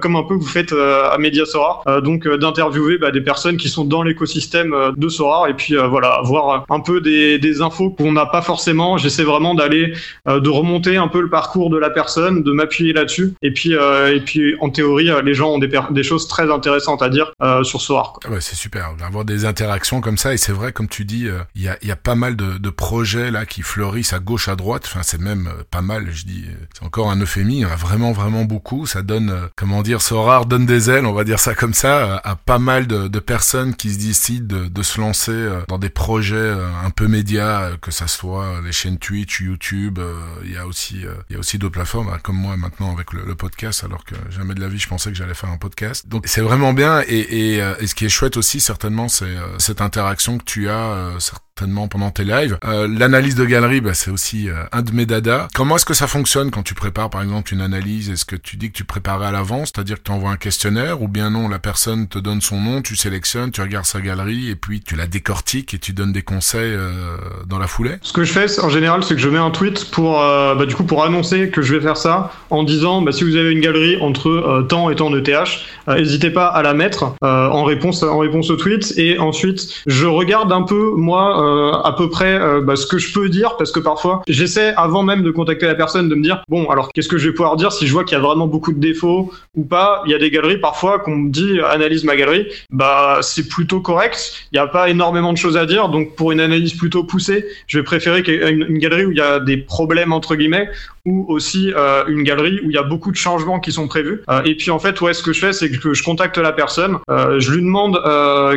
comme 0.00 0.16
un 0.16 0.22
peu 0.22 0.34
vous 0.34 0.46
faites 0.46 0.72
à 0.72 1.16
Media 1.18 1.44
Sora 1.44 1.82
donc 2.02 2.26
d'interviewer 2.28 2.98
bah, 2.98 3.10
des 3.10 3.20
personnes 3.20 3.56
qui 3.56 3.68
sont 3.68 3.84
dans 3.84 4.02
l'écosystème 4.02 4.74
de 4.96 5.08
Sora 5.08 5.48
et 5.50 5.54
puis 5.54 5.74
voilà 5.76 6.14
avoir 6.14 6.64
un 6.68 6.80
peu 6.80 7.00
des, 7.00 7.62
infos 7.62 7.90
qu'on 7.90 8.12
n'a 8.12 8.26
pas 8.26 8.42
forcément 8.42 8.96
j'essaie 8.98 9.22
vraiment 9.22 9.54
d'aller 9.54 9.94
de 10.26 10.48
remonter 10.48 10.96
un 10.96 11.08
peu 11.08 11.20
le 11.20 11.30
parcours 11.30 11.70
de 11.70 11.78
la 11.78 11.90
personne 11.90 12.42
de 12.42 12.52
m'appuyer 12.52 12.92
là-dessus 12.92 13.34
et 13.42 13.52
puis 13.52 13.72
et 13.72 14.20
puis 14.20 14.56
en 14.60 14.70
théorie 14.70 15.10
les 15.24 15.34
gens 15.34 15.52
ont 15.52 15.58
des, 15.58 16.02
choses 16.02 16.28
très 16.28 16.50
intéressantes 16.50 17.02
à 17.02 17.08
dire 17.08 17.32
sur 17.62 17.80
Sora 17.80 18.14
ouais, 18.28 18.40
c'est 18.40 18.56
super 18.56 18.94
d'avoir 18.98 19.24
des 19.24 19.44
interactions 19.44 20.00
comme 20.00 20.18
ça 20.18 20.34
et 20.34 20.36
c'est 20.36 20.52
vrai 20.52 20.72
comme 20.72 20.88
tu 20.88 21.04
dis 21.04 21.28
il 21.54 21.62
y 21.62 21.68
a, 21.68 21.76
y, 21.82 21.90
a, 21.90 21.96
pas 21.96 22.14
mal 22.14 22.36
de, 22.36 22.70
projets 22.70 23.30
là 23.30 23.46
qui 23.46 23.62
fleurissent 23.62 24.12
à 24.12 24.18
gauche, 24.18 24.48
à 24.48 24.56
droite. 24.56 24.84
Enfin, 24.86 25.02
c'est 25.02 25.20
même 25.20 25.46
euh, 25.46 25.62
pas 25.70 25.80
mal. 25.80 26.10
Je 26.10 26.24
dis, 26.24 26.44
euh, 26.46 26.66
c'est 26.74 26.84
encore 26.84 27.10
un 27.10 27.20
euphémie. 27.20 27.58
Il 27.58 27.60
y 27.60 27.64
en 27.64 27.70
a 27.70 27.76
vraiment, 27.76 28.12
vraiment 28.12 28.44
beaucoup. 28.44 28.86
Euh, 29.20 29.48
comment 29.56 29.82
dire, 29.82 30.02
ce 30.02 30.14
rare 30.14 30.46
donne 30.46 30.66
des 30.66 30.90
ailes, 30.90 31.06
on 31.06 31.12
va 31.12 31.24
dire 31.24 31.38
ça 31.38 31.54
comme 31.54 31.74
ça, 31.74 32.16
à, 32.24 32.36
pas 32.36 32.58
mal 32.58 32.86
de, 32.86 33.18
personnes 33.18 33.74
qui 33.74 33.90
se 33.92 33.98
décident 33.98 34.68
de, 34.68 34.82
se 34.82 35.00
lancer 35.00 35.48
dans 35.68 35.78
des 35.78 35.88
projets 35.88 36.52
un 36.84 36.90
peu 36.90 37.08
médias, 37.08 37.76
que 37.80 37.90
ça 37.90 38.06
soit 38.06 38.60
les 38.62 38.72
chaînes 38.72 38.98
Twitch, 38.98 39.40
YouTube. 39.40 39.98
Il 40.44 40.52
y 40.52 40.58
a 40.58 40.66
aussi, 40.66 41.04
il 41.30 41.32
y 41.32 41.36
a 41.36 41.38
aussi 41.38 41.58
d'autres 41.58 41.72
plateformes, 41.72 42.08
hein, 42.08 42.18
comme 42.22 42.36
moi 42.36 42.56
maintenant 42.56 42.92
avec 42.92 43.12
le, 43.12 43.24
le, 43.24 43.34
podcast, 43.34 43.82
alors 43.84 44.04
que 44.04 44.14
jamais 44.30 44.54
de 44.54 44.60
la 44.60 44.68
vie 44.68 44.78
je 44.78 44.88
pensais 44.88 45.10
que 45.10 45.16
j'allais 45.16 45.34
faire 45.34 45.50
un 45.50 45.56
podcast. 45.56 46.06
Donc 46.06 46.24
c'est 46.26 46.42
vraiment 46.42 46.74
bien. 46.74 47.02
Et, 47.06 47.18
et, 47.18 47.56
et, 47.80 47.86
ce 47.86 47.94
qui 47.94 48.04
est 48.04 48.10
chouette 48.10 48.36
aussi, 48.36 48.60
certainement, 48.60 49.08
c'est 49.08 49.36
cette 49.58 49.80
interaction 49.80 50.36
que 50.36 50.44
tu 50.44 50.68
as 50.68 51.14
certainement 51.18 51.43
pendant 51.56 52.10
tes 52.10 52.24
lives. 52.24 52.58
Euh, 52.64 52.88
l'analyse 52.88 53.36
de 53.36 53.44
galerie, 53.44 53.80
bah, 53.80 53.94
c'est 53.94 54.10
aussi 54.10 54.48
euh, 54.48 54.64
un 54.72 54.82
de 54.82 54.90
mes 54.90 55.06
dadas. 55.06 55.46
Comment 55.54 55.76
est-ce 55.76 55.84
que 55.84 55.94
ça 55.94 56.08
fonctionne 56.08 56.50
quand 56.50 56.64
tu 56.64 56.74
prépares 56.74 57.10
par 57.10 57.22
exemple 57.22 57.54
une 57.54 57.60
analyse? 57.60 58.10
Est-ce 58.10 58.24
que 58.24 58.34
tu 58.34 58.56
dis 58.56 58.72
que 58.72 58.76
tu 58.76 58.84
prépares 58.84 59.22
à 59.22 59.30
l'avance, 59.30 59.70
c'est-à-dire 59.72 59.98
que 59.98 60.02
tu 60.02 60.10
envoies 60.10 60.30
un 60.30 60.36
questionnaire 60.36 61.00
ou 61.00 61.08
bien 61.08 61.30
non, 61.30 61.48
la 61.48 61.60
personne 61.60 62.08
te 62.08 62.18
donne 62.18 62.40
son 62.40 62.60
nom, 62.60 62.82
tu 62.82 62.96
sélectionnes, 62.96 63.52
tu 63.52 63.60
regardes 63.60 63.86
sa 63.86 64.00
galerie 64.00 64.50
et 64.50 64.56
puis 64.56 64.80
tu 64.80 64.96
la 64.96 65.06
décortiques 65.06 65.74
et 65.74 65.78
tu 65.78 65.92
donnes 65.92 66.12
des 66.12 66.22
conseils 66.22 66.74
euh, 66.74 67.16
dans 67.46 67.58
la 67.58 67.68
foulée? 67.68 67.96
Ce 68.02 68.12
que 68.12 68.24
je 68.24 68.32
fais 68.32 68.60
en 68.60 68.68
général, 68.68 69.04
c'est 69.04 69.14
que 69.14 69.20
je 69.20 69.28
mets 69.28 69.38
un 69.38 69.50
tweet 69.50 69.90
pour 69.92 70.14
bah, 70.14 70.66
du 70.66 70.74
coup 70.74 70.84
pour 70.84 71.04
annoncer 71.04 71.50
que 71.50 71.62
je 71.62 71.74
vais 71.74 71.80
faire 71.80 71.96
ça 71.96 72.32
en 72.50 72.64
disant 72.64 73.00
bah, 73.00 73.12
si 73.12 73.22
vous 73.22 73.36
avez 73.36 73.52
une 73.52 73.60
galerie 73.60 73.96
entre 74.00 74.66
temps 74.68 74.90
et 74.90 74.96
temps 74.96 75.10
de 75.10 75.20
TH, 75.20 75.66
n'hésitez 75.86 76.30
pas 76.30 76.46
à 76.46 76.62
la 76.62 76.74
mettre 76.74 77.14
en 77.22 77.64
réponse 77.64 78.02
en 78.02 78.18
réponse 78.18 78.50
au 78.50 78.56
tweet 78.56 78.92
et 78.96 79.18
ensuite 79.18 79.82
je 79.86 80.06
regarde 80.06 80.50
un 80.52 80.62
peu 80.62 80.92
moi 80.96 81.43
euh, 81.44 81.72
à 81.72 81.92
peu 81.92 82.08
près 82.08 82.34
euh, 82.40 82.60
bah, 82.60 82.76
ce 82.76 82.86
que 82.86 82.98
je 82.98 83.12
peux 83.12 83.28
dire 83.28 83.56
parce 83.56 83.70
que 83.70 83.80
parfois 83.80 84.22
j'essaie 84.28 84.72
avant 84.76 85.02
même 85.02 85.22
de 85.22 85.30
contacter 85.30 85.66
la 85.66 85.74
personne 85.74 86.08
de 86.08 86.14
me 86.14 86.22
dire 86.22 86.42
bon 86.48 86.68
alors 86.70 86.90
qu'est-ce 86.92 87.08
que 87.08 87.18
je 87.18 87.28
vais 87.28 87.34
pouvoir 87.34 87.56
dire 87.56 87.72
si 87.72 87.86
je 87.86 87.92
vois 87.92 88.04
qu'il 88.04 88.16
y 88.16 88.20
a 88.20 88.24
vraiment 88.24 88.46
beaucoup 88.46 88.72
de 88.72 88.80
défauts 88.80 89.32
ou 89.54 89.64
pas? 89.64 90.02
Il 90.06 90.12
y 90.12 90.14
a 90.14 90.18
des 90.18 90.30
galeries 90.30 90.58
parfois 90.58 90.98
qu'on 90.98 91.16
me 91.16 91.30
dit 91.30 91.60
euh, 91.60 91.68
analyse 91.68 92.04
ma 92.04 92.16
galerie, 92.16 92.46
bah 92.70 93.18
c'est 93.20 93.48
plutôt 93.48 93.80
correct. 93.80 94.46
Il 94.52 94.56
n'y 94.56 94.60
a 94.60 94.66
pas 94.66 94.88
énormément 94.88 95.32
de 95.32 95.38
choses 95.38 95.56
à 95.56 95.66
dire 95.66 95.88
donc 95.88 96.16
pour 96.16 96.32
une 96.32 96.40
analyse 96.40 96.74
plutôt 96.74 97.04
poussée, 97.04 97.44
je 97.66 97.78
vais 97.78 97.84
préférer 97.84 98.20
une, 98.20 98.66
une 98.68 98.78
galerie 98.78 99.04
où 99.04 99.10
il 99.10 99.18
y 99.18 99.22
a 99.22 99.40
des 99.40 99.58
problèmes 99.58 100.12
entre 100.12 100.36
guillemets 100.36 100.68
ou 101.06 101.26
aussi 101.28 101.70
une 102.08 102.22
galerie 102.22 102.60
où 102.64 102.70
il 102.70 102.72
y 102.72 102.78
a 102.78 102.82
beaucoup 102.82 103.10
de 103.10 103.16
changements 103.16 103.60
qui 103.60 103.72
sont 103.72 103.86
prévus. 103.86 104.22
Et 104.46 104.54
puis 104.56 104.70
en 104.70 104.78
fait, 104.78 104.98
ouais, 105.02 105.12
ce 105.12 105.22
que 105.22 105.34
je 105.34 105.40
fais, 105.40 105.52
c'est 105.52 105.70
que 105.70 105.92
je 105.92 106.02
contacte 106.02 106.38
la 106.38 106.52
personne, 106.52 106.96
je 107.10 107.52
lui 107.52 107.60
demande 107.60 108.00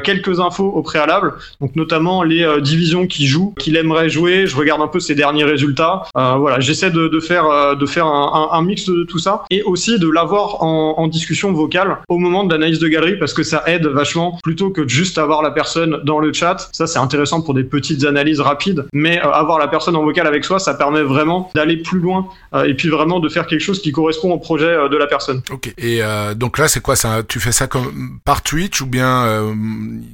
quelques 0.05 0.39
infos 0.39 0.67
au 0.67 0.81
préalable, 0.81 1.33
donc 1.59 1.75
notamment 1.75 2.23
les 2.23 2.47
10 2.61 2.76
division 2.77 3.07
qu'il 3.07 3.25
joue, 3.25 3.53
qu'il 3.57 3.75
aimerait 3.75 4.09
jouer. 4.09 4.45
Je 4.45 4.55
regarde 4.55 4.81
un 4.81 4.87
peu 4.87 4.99
ses 4.99 5.15
derniers 5.15 5.43
résultats. 5.43 6.03
Euh, 6.15 6.35
voilà, 6.35 6.59
j'essaie 6.59 6.91
de, 6.91 7.19
faire, 7.19 7.75
de 7.75 7.85
faire 7.85 8.05
euh, 8.05 8.55
un, 8.57 8.61
mix 8.61 8.85
de 8.85 9.03
tout 9.03 9.17
ça 9.19 9.43
et 9.49 9.63
aussi 9.63 9.97
de 9.97 10.09
l'avoir 10.09 10.63
en, 10.63 11.07
discussion 11.07 11.53
vocale 11.53 11.99
au 12.09 12.17
moment 12.17 12.43
de 12.43 12.51
l'analyse 12.53 12.79
de 12.79 12.87
galerie 12.89 13.17
parce 13.17 13.33
que 13.33 13.41
ça 13.41 13.63
aide 13.65 13.87
vachement 13.87 14.37
plutôt 14.43 14.71
que 14.71 14.85
juste 14.87 15.17
avoir 15.17 15.41
la 15.41 15.51
personne 15.51 16.01
dans 16.03 16.19
le 16.19 16.33
chat. 16.33 16.69
Ça, 16.73 16.85
c'est 16.85 16.99
intéressant 16.99 17.41
pour 17.41 17.53
des 17.53 17.63
petites 17.63 18.03
analyses 18.03 18.41
rapides, 18.41 18.85
mais 18.91 19.19
euh, 19.19 19.31
avoir 19.31 19.57
la 19.57 19.69
personne 19.69 19.95
en 19.95 20.03
vocal 20.03 20.27
avec 20.27 20.43
soi, 20.43 20.59
ça 20.59 20.73
permet 20.73 21.01
vraiment 21.01 21.49
d'aller 21.55 21.77
plus 21.77 21.99
loin 21.99 22.27
et 22.65 22.73
puis 22.73 22.89
vraiment 22.89 23.19
de 23.19 23.29
faire 23.29 23.47
quelque 23.47 23.61
chose 23.61 23.81
qui 23.81 23.91
correspond 23.91 24.31
au 24.31 24.39
projet 24.39 24.75
de 24.89 24.97
la 24.97 25.07
personne. 25.07 25.41
Ok. 25.49 25.73
Et 25.77 26.01
donc 26.35 26.57
là, 26.57 26.67
c'est 26.67 26.81
quoi? 26.81 26.95
Ça 26.95 27.23
Tu 27.27 27.39
fais 27.39 27.51
ça 27.51 27.67
comme 27.67 28.19
par 28.25 28.41
Twitch 28.41 28.81
ou 28.81 28.85
bien 28.85 29.53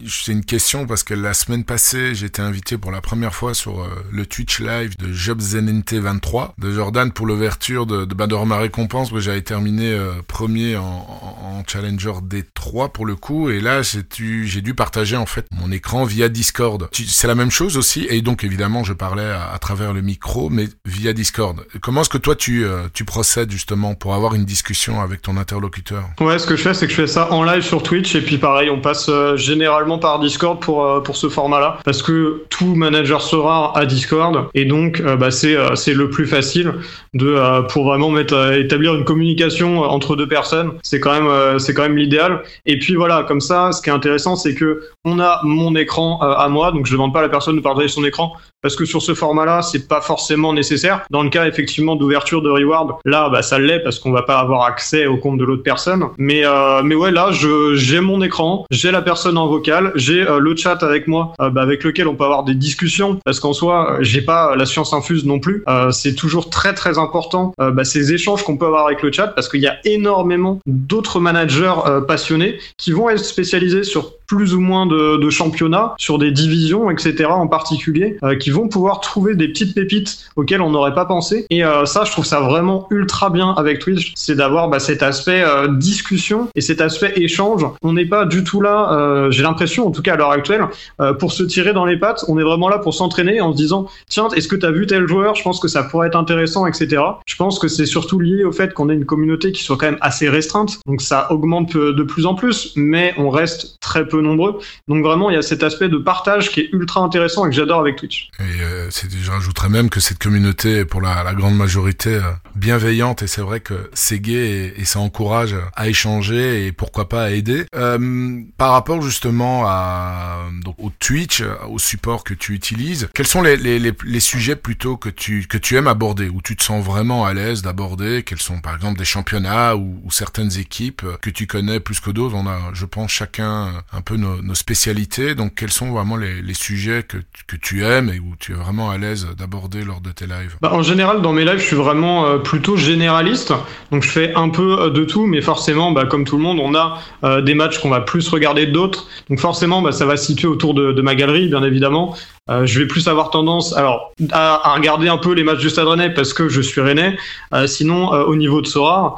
c'est 0.07 0.31
une 0.31 0.45
question 0.45 0.85
parce 0.85 1.03
que 1.03 1.13
la 1.13 1.33
semaine 1.33 1.63
passée, 1.63 2.13
j'étais 2.13 2.41
un 2.41 2.51
invité 2.53 2.77
pour 2.77 2.91
la 2.91 3.01
première 3.01 3.33
fois 3.33 3.55
sur 3.55 3.81
euh, 3.81 3.87
le 4.11 4.27
Twitch 4.27 4.59
live 4.59 4.95
de 4.97 5.11
Job 5.11 5.41
Zenente 5.41 5.93
23 5.93 6.53
de 6.59 6.71
Jordan 6.71 7.11
pour 7.11 7.25
l'ouverture 7.25 7.87
de, 7.87 8.05
de, 8.05 8.13
ben, 8.13 8.27
de 8.27 8.35
ma 8.35 8.57
récompense. 8.57 9.11
J'avais 9.17 9.41
terminé 9.41 9.97
premier 10.27 10.77
en, 10.77 10.83
en, 10.83 11.59
en, 11.59 11.63
Challenger 11.65 12.13
D3 12.23 12.91
pour 12.91 13.05
le 13.05 13.15
coup, 13.15 13.49
et 13.49 13.59
là 13.59 13.81
j'ai 13.81 14.61
dû, 14.61 14.73
partager 14.75 15.15
en 15.15 15.25
fait 15.25 15.45
mon 15.51 15.71
écran 15.71 16.03
via 16.03 16.29
Discord. 16.29 16.89
C'est 16.91 17.27
la 17.27 17.35
même 17.35 17.51
chose 17.51 17.77
aussi, 17.77 18.05
et 18.09 18.21
donc 18.21 18.43
évidemment 18.43 18.83
je 18.83 18.93
parlais 18.93 19.31
à, 19.31 19.57
travers 19.59 19.93
le 19.93 20.01
micro, 20.01 20.49
mais 20.49 20.67
via 20.85 21.13
Discord. 21.13 21.65
Comment 21.81 22.01
est-ce 22.01 22.09
que 22.09 22.17
toi 22.17 22.35
tu, 22.35 22.65
euh, 22.65 22.87
tu 22.93 23.05
procèdes 23.05 23.51
justement 23.51 23.95
pour 23.95 24.13
avoir 24.13 24.35
une 24.35 24.45
discussion 24.45 25.01
avec 25.01 25.21
ton 25.21 25.37
interlocuteur? 25.37 26.05
Ouais, 26.19 26.37
ce 26.39 26.45
que 26.45 26.55
je 26.55 26.61
fais, 26.61 26.73
c'est 26.73 26.85
que 26.85 26.91
je 26.91 27.01
fais 27.01 27.07
ça 27.07 27.31
en 27.31 27.43
live 27.43 27.61
sur 27.61 27.83
Twitch 27.83 28.15
et 28.15 28.21
puis 28.21 28.37
pareil, 28.37 28.69
on 28.69 28.81
passe 28.81 29.07
euh, 29.09 29.37
généralement 29.37 29.99
par 29.99 30.19
Discord 30.19 30.59
pour, 30.59 30.85
euh, 30.85 31.01
pour 31.01 31.15
ce 31.15 31.29
format-là 31.29 31.79
parce 31.83 32.01
que 32.01 32.42
tout 32.49 32.75
manager 32.75 33.21
sera 33.21 33.77
à 33.77 33.85
Discord 33.85 34.47
et 34.53 34.65
donc 34.65 35.01
bah, 35.01 35.31
c'est 35.31 35.55
c'est 35.75 35.93
le 35.93 36.09
plus 36.09 36.27
facile 36.27 36.73
de 37.13 37.67
pour 37.67 37.85
vraiment 37.85 38.09
mettre 38.09 38.53
établir 38.53 38.95
une 38.95 39.05
communication 39.05 39.81
entre 39.81 40.15
deux 40.15 40.27
personnes. 40.27 40.73
C'est 40.83 40.99
quand 40.99 41.19
même 41.19 41.59
c'est 41.59 41.73
quand 41.73 41.83
même 41.83 41.97
l'idéal. 41.97 42.43
Et 42.65 42.79
puis 42.79 42.95
voilà, 42.95 43.23
comme 43.27 43.41
ça, 43.41 43.71
ce 43.71 43.81
qui 43.81 43.89
est 43.89 43.93
intéressant, 43.93 44.35
c'est 44.35 44.55
que 44.55 44.81
on 45.05 45.19
a 45.19 45.41
mon 45.43 45.75
écran 45.75 46.19
à 46.21 46.47
moi, 46.49 46.71
donc 46.71 46.85
je 46.85 46.93
demande 46.93 47.13
pas 47.13 47.19
à 47.19 47.23
la 47.23 47.29
personne 47.29 47.55
de 47.55 47.61
partager 47.61 47.87
son 47.87 48.03
écran 48.03 48.33
parce 48.63 48.75
que 48.75 48.85
sur 48.85 49.01
ce 49.01 49.13
format-là, 49.13 49.61
c'est 49.61 49.87
pas 49.87 50.01
forcément 50.01 50.53
nécessaire. 50.53 51.05
Dans 51.11 51.21
le 51.21 51.29
cas 51.29 51.45
effectivement 51.45 51.95
d'ouverture 51.95 52.41
de 52.41 52.49
reward, 52.49 52.93
là, 53.05 53.29
bah, 53.29 53.43
ça 53.43 53.59
l'est 53.59 53.81
parce 53.81 53.99
qu'on 53.99 54.11
va 54.11 54.23
pas 54.23 54.39
avoir 54.39 54.63
accès 54.63 55.05
au 55.05 55.17
compte 55.17 55.37
de 55.37 55.43
l'autre 55.43 55.63
personne. 55.63 56.05
Mais 56.17 56.45
euh, 56.45 56.81
mais 56.83 56.95
ouais, 56.95 57.11
là, 57.11 57.31
je 57.31 57.75
j'ai 57.75 57.99
mon 57.99 58.21
écran, 58.21 58.65
j'ai 58.71 58.91
la 58.91 59.01
personne 59.01 59.37
en 59.37 59.47
vocal, 59.47 59.91
j'ai 59.95 60.27
euh, 60.27 60.39
le 60.39 60.55
chat 60.55 60.81
avec 60.83 61.07
moi, 61.07 61.33
euh, 61.41 61.49
bah, 61.49 61.61
avec 61.61 61.83
lequel 61.83 62.07
on 62.07 62.15
peut 62.15 62.23
avoir 62.23 62.43
des 62.43 62.55
discussions. 62.55 63.19
Parce 63.25 63.39
qu'en 63.39 63.53
soi, 63.53 63.97
j'ai 64.01 64.21
pas 64.21 64.55
la 64.55 64.65
science 64.65 64.93
infuse 64.93 65.25
non 65.25 65.39
plus. 65.39 65.63
Euh, 65.67 65.91
c'est 65.91 66.15
toujours 66.15 66.49
très 66.49 66.73
très 66.73 66.97
important 66.97 67.53
bah, 67.57 67.83
ces 67.83 68.13
échanges 68.13 68.43
qu'on 68.43 68.57
peut 68.57 68.65
avoir 68.65 68.87
avec 68.87 69.01
le 69.01 69.11
chat 69.11 69.27
parce 69.27 69.49
qu'il 69.49 69.61
y 69.61 69.67
a 69.67 69.77
énormément 69.85 70.59
d'autres 70.65 71.19
managers 71.19 71.73
passionnés 72.07 72.59
qui 72.77 72.91
vont 72.91 73.09
être 73.09 73.23
spécialisés 73.23 73.83
sur 73.83 74.13
plus 74.27 74.53
ou 74.53 74.59
moins 74.59 74.85
de, 74.85 75.17
de 75.17 75.29
championnats, 75.29 75.93
sur 75.97 76.17
des 76.17 76.31
divisions, 76.31 76.89
etc. 76.89 77.25
en 77.29 77.47
particulier, 77.47 78.17
qui 78.39 78.49
vont 78.53 78.67
pouvoir 78.67 79.01
trouver 79.01 79.35
des 79.35 79.47
petites 79.47 79.75
pépites 79.75 80.25
auxquelles 80.35 80.61
on 80.61 80.69
n'aurait 80.69 80.93
pas 80.93 81.05
pensé. 81.05 81.45
Et 81.49 81.63
euh, 81.65 81.85
ça, 81.85 82.03
je 82.05 82.11
trouve 82.11 82.25
ça 82.25 82.39
vraiment 82.39 82.87
ultra 82.89 83.29
bien 83.29 83.51
avec 83.57 83.79
Twitch, 83.79 84.13
c'est 84.15 84.35
d'avoir 84.35 84.69
bah, 84.69 84.79
cet 84.79 85.03
aspect 85.03 85.43
euh, 85.43 85.67
discussion 85.67 86.49
et 86.55 86.61
cet 86.61 86.81
aspect 86.81 87.13
échange. 87.15 87.65
On 87.81 87.93
n'est 87.93 88.05
pas 88.05 88.25
du 88.25 88.43
tout 88.43 88.61
là, 88.61 88.93
euh, 88.93 89.31
j'ai 89.31 89.43
l'impression, 89.43 89.87
en 89.87 89.91
tout 89.91 90.01
cas 90.01 90.13
à 90.13 90.15
l'heure 90.15 90.31
actuelle, 90.31 90.65
euh, 91.01 91.13
pour 91.13 91.31
se 91.31 91.43
tirer 91.43 91.73
dans 91.73 91.85
les 91.85 91.97
pattes. 91.97 92.25
On 92.27 92.37
est 92.37 92.43
vraiment 92.43 92.69
là 92.69 92.79
pour 92.79 92.93
s'entraîner 92.93 93.41
en 93.41 93.51
se 93.51 93.57
disant, 93.57 93.87
tiens, 94.09 94.27
est-ce 94.35 94.47
que 94.47 94.55
tu 94.55 94.65
as 94.65 94.71
vu 94.71 94.87
tel 94.87 95.07
joueur? 95.07 95.35
Je 95.35 95.43
pense 95.43 95.59
que 95.59 95.67
ça 95.67 95.83
pourrait 95.83 96.07
être 96.07 96.15
intéressant, 96.15 96.65
etc. 96.67 97.01
Je 97.25 97.35
pense 97.35 97.59
que 97.59 97.67
c'est 97.67 97.85
surtout 97.85 98.19
lié 98.19 98.43
au 98.43 98.51
fait 98.51 98.73
qu'on 98.73 98.89
ait 98.89 98.93
une 98.93 99.05
communauté 99.05 99.51
qui 99.51 99.63
soit 99.63 99.77
quand 99.77 99.87
même 99.87 99.97
assez 100.01 100.29
restreinte, 100.29 100.79
donc 100.85 101.01
ça 101.01 101.31
augmente 101.31 101.75
de 101.75 102.03
plus 102.03 102.25
en 102.25 102.35
plus, 102.35 102.73
mais 102.75 103.13
on 103.17 103.29
reste 103.29 103.79
très 103.79 104.07
peu 104.07 104.21
nombreux. 104.21 104.59
Donc 104.87 105.03
vraiment, 105.03 105.29
il 105.29 105.35
y 105.35 105.37
a 105.37 105.41
cet 105.41 105.63
aspect 105.63 105.89
de 105.89 105.97
partage 105.97 106.51
qui 106.51 106.61
est 106.61 106.69
ultra 106.73 107.01
intéressant 107.01 107.45
et 107.45 107.49
que 107.49 107.55
j'adore 107.55 107.79
avec 107.79 107.95
Twitch. 107.97 108.29
Et 108.43 108.61
euh, 108.61 108.89
je 108.91 109.31
rajouterais 109.31 109.69
même 109.69 109.89
que 109.89 109.99
cette 109.99 110.19
communauté, 110.19 110.85
pour 110.85 111.01
la, 111.01 111.33
grande 111.33 111.55
majorité, 111.55 112.15
euh, 112.15 112.31
bienveillante 112.55 113.23
et 113.23 113.27
c'est 113.27 113.41
vrai 113.41 113.59
que 113.59 113.89
c'est 113.93 114.19
gai 114.19 114.73
et, 114.77 114.85
ça 114.85 114.99
encourage 114.99 115.55
à 115.75 115.87
échanger 115.87 116.67
et 116.67 116.71
pourquoi 116.71 117.09
pas 117.09 117.23
à 117.23 117.29
aider. 117.31 117.65
Euh, 117.75 118.41
par 118.57 118.71
rapport 118.71 119.01
justement 119.01 119.63
à 119.65 120.39
donc 120.63 120.75
au 120.77 120.91
Twitch, 120.99 121.43
au 121.69 121.79
support 121.79 122.23
que 122.23 122.33
tu 122.33 122.53
utilises, 122.53 123.09
quels 123.13 123.27
sont 123.27 123.41
les, 123.41 123.57
les, 123.57 123.79
les, 123.79 124.19
sujets 124.19 124.55
plutôt 124.55 124.97
que 124.97 125.09
tu 125.09 125.47
que 125.47 125.57
tu 125.57 125.77
aimes 125.77 125.87
aborder, 125.87 126.29
où 126.29 126.41
tu 126.41 126.55
te 126.55 126.63
sens 126.63 126.83
vraiment 126.83 127.25
à 127.25 127.33
l'aise 127.33 127.61
d'aborder? 127.61 128.23
Quels 128.23 128.41
sont 128.41 128.59
par 128.59 128.75
exemple 128.75 128.99
des 128.99 129.05
championnats 129.05 129.75
ou, 129.75 129.99
ou, 130.03 130.11
certaines 130.11 130.57
équipes 130.59 131.03
que 131.21 131.29
tu 131.29 131.47
connais 131.47 131.79
plus 131.79 131.99
que 131.99 132.11
d'autres? 132.11 132.35
On 132.35 132.47
a, 132.47 132.59
je 132.73 132.85
pense, 132.85 133.11
chacun 133.11 133.83
un 133.91 134.01
peu 134.01 134.17
nos, 134.17 134.41
nos 134.41 134.55
spécialités. 134.55 135.33
Donc 135.33 135.55
quels 135.55 135.71
sont 135.71 135.91
vraiment 135.91 136.17
les, 136.17 136.41
les 136.41 136.53
sujets 136.53 137.03
que, 137.03 137.17
que 137.47 137.55
tu 137.55 137.83
aimes 137.83 138.09
et 138.09 138.19
où 138.19 138.35
tu 138.37 138.51
es 138.51 138.55
vraiment 138.55 138.89
à 138.89 138.97
l'aise 138.97 139.27
d'aborder 139.37 139.83
lors 139.83 140.01
de 140.01 140.11
tes 140.11 140.27
lives? 140.27 140.57
Bah, 140.61 140.73
En 140.73 140.83
général, 140.83 141.21
dans 141.21 141.33
mes 141.33 141.45
lives, 141.45 141.59
je 141.59 141.65
suis 141.65 141.75
vraiment 141.75 142.25
euh, 142.25 142.39
plutôt 142.43 142.77
généraliste. 142.77 143.53
Donc 143.91 144.03
je 144.03 144.09
fais 144.09 144.33
un 144.35 144.49
peu 144.49 144.79
euh, 144.79 144.89
de 144.89 145.03
tout, 145.03 145.25
mais 145.25 145.41
forcément, 145.41 145.91
bah, 145.91 146.05
comme 146.05 146.25
tout 146.25 146.37
le 146.37 146.43
monde, 146.43 146.59
on 146.61 146.75
a 146.75 146.99
euh, 147.23 147.41
des 147.41 147.55
matchs 147.55 147.79
qu'on 147.79 147.89
va 147.89 148.01
plus 148.01 148.27
regarder 148.29 148.67
d'autres. 148.67 149.07
Donc 149.29 149.39
forcément, 149.39 149.81
bah, 149.81 149.91
ça 149.91 150.05
va 150.05 150.17
se 150.17 150.25
situer 150.25 150.47
autour 150.47 150.73
de, 150.73 151.01
ma 151.01 151.15
galerie, 151.15 151.47
bien 151.47 151.63
évidemment. 151.63 152.15
Euh, 152.49 152.65
je 152.65 152.79
vais 152.79 152.87
plus 152.87 153.07
avoir 153.07 153.29
tendance 153.29 153.75
alors 153.75 154.11
à, 154.31 154.73
regarder 154.75 155.07
un 155.07 155.17
peu 155.17 155.33
les 155.33 155.43
matchs 155.43 155.59
du 155.59 155.69
Stade 155.69 155.87
Rennais 155.87 156.09
parce 156.09 156.33
que 156.33 156.49
je 156.49 156.61
suis 156.61 156.81
Rennais. 156.81 157.17
Sinon, 157.65 158.09
au 158.09 158.35
niveau 158.35 158.61
de 158.61 158.67
Sora, 158.67 159.15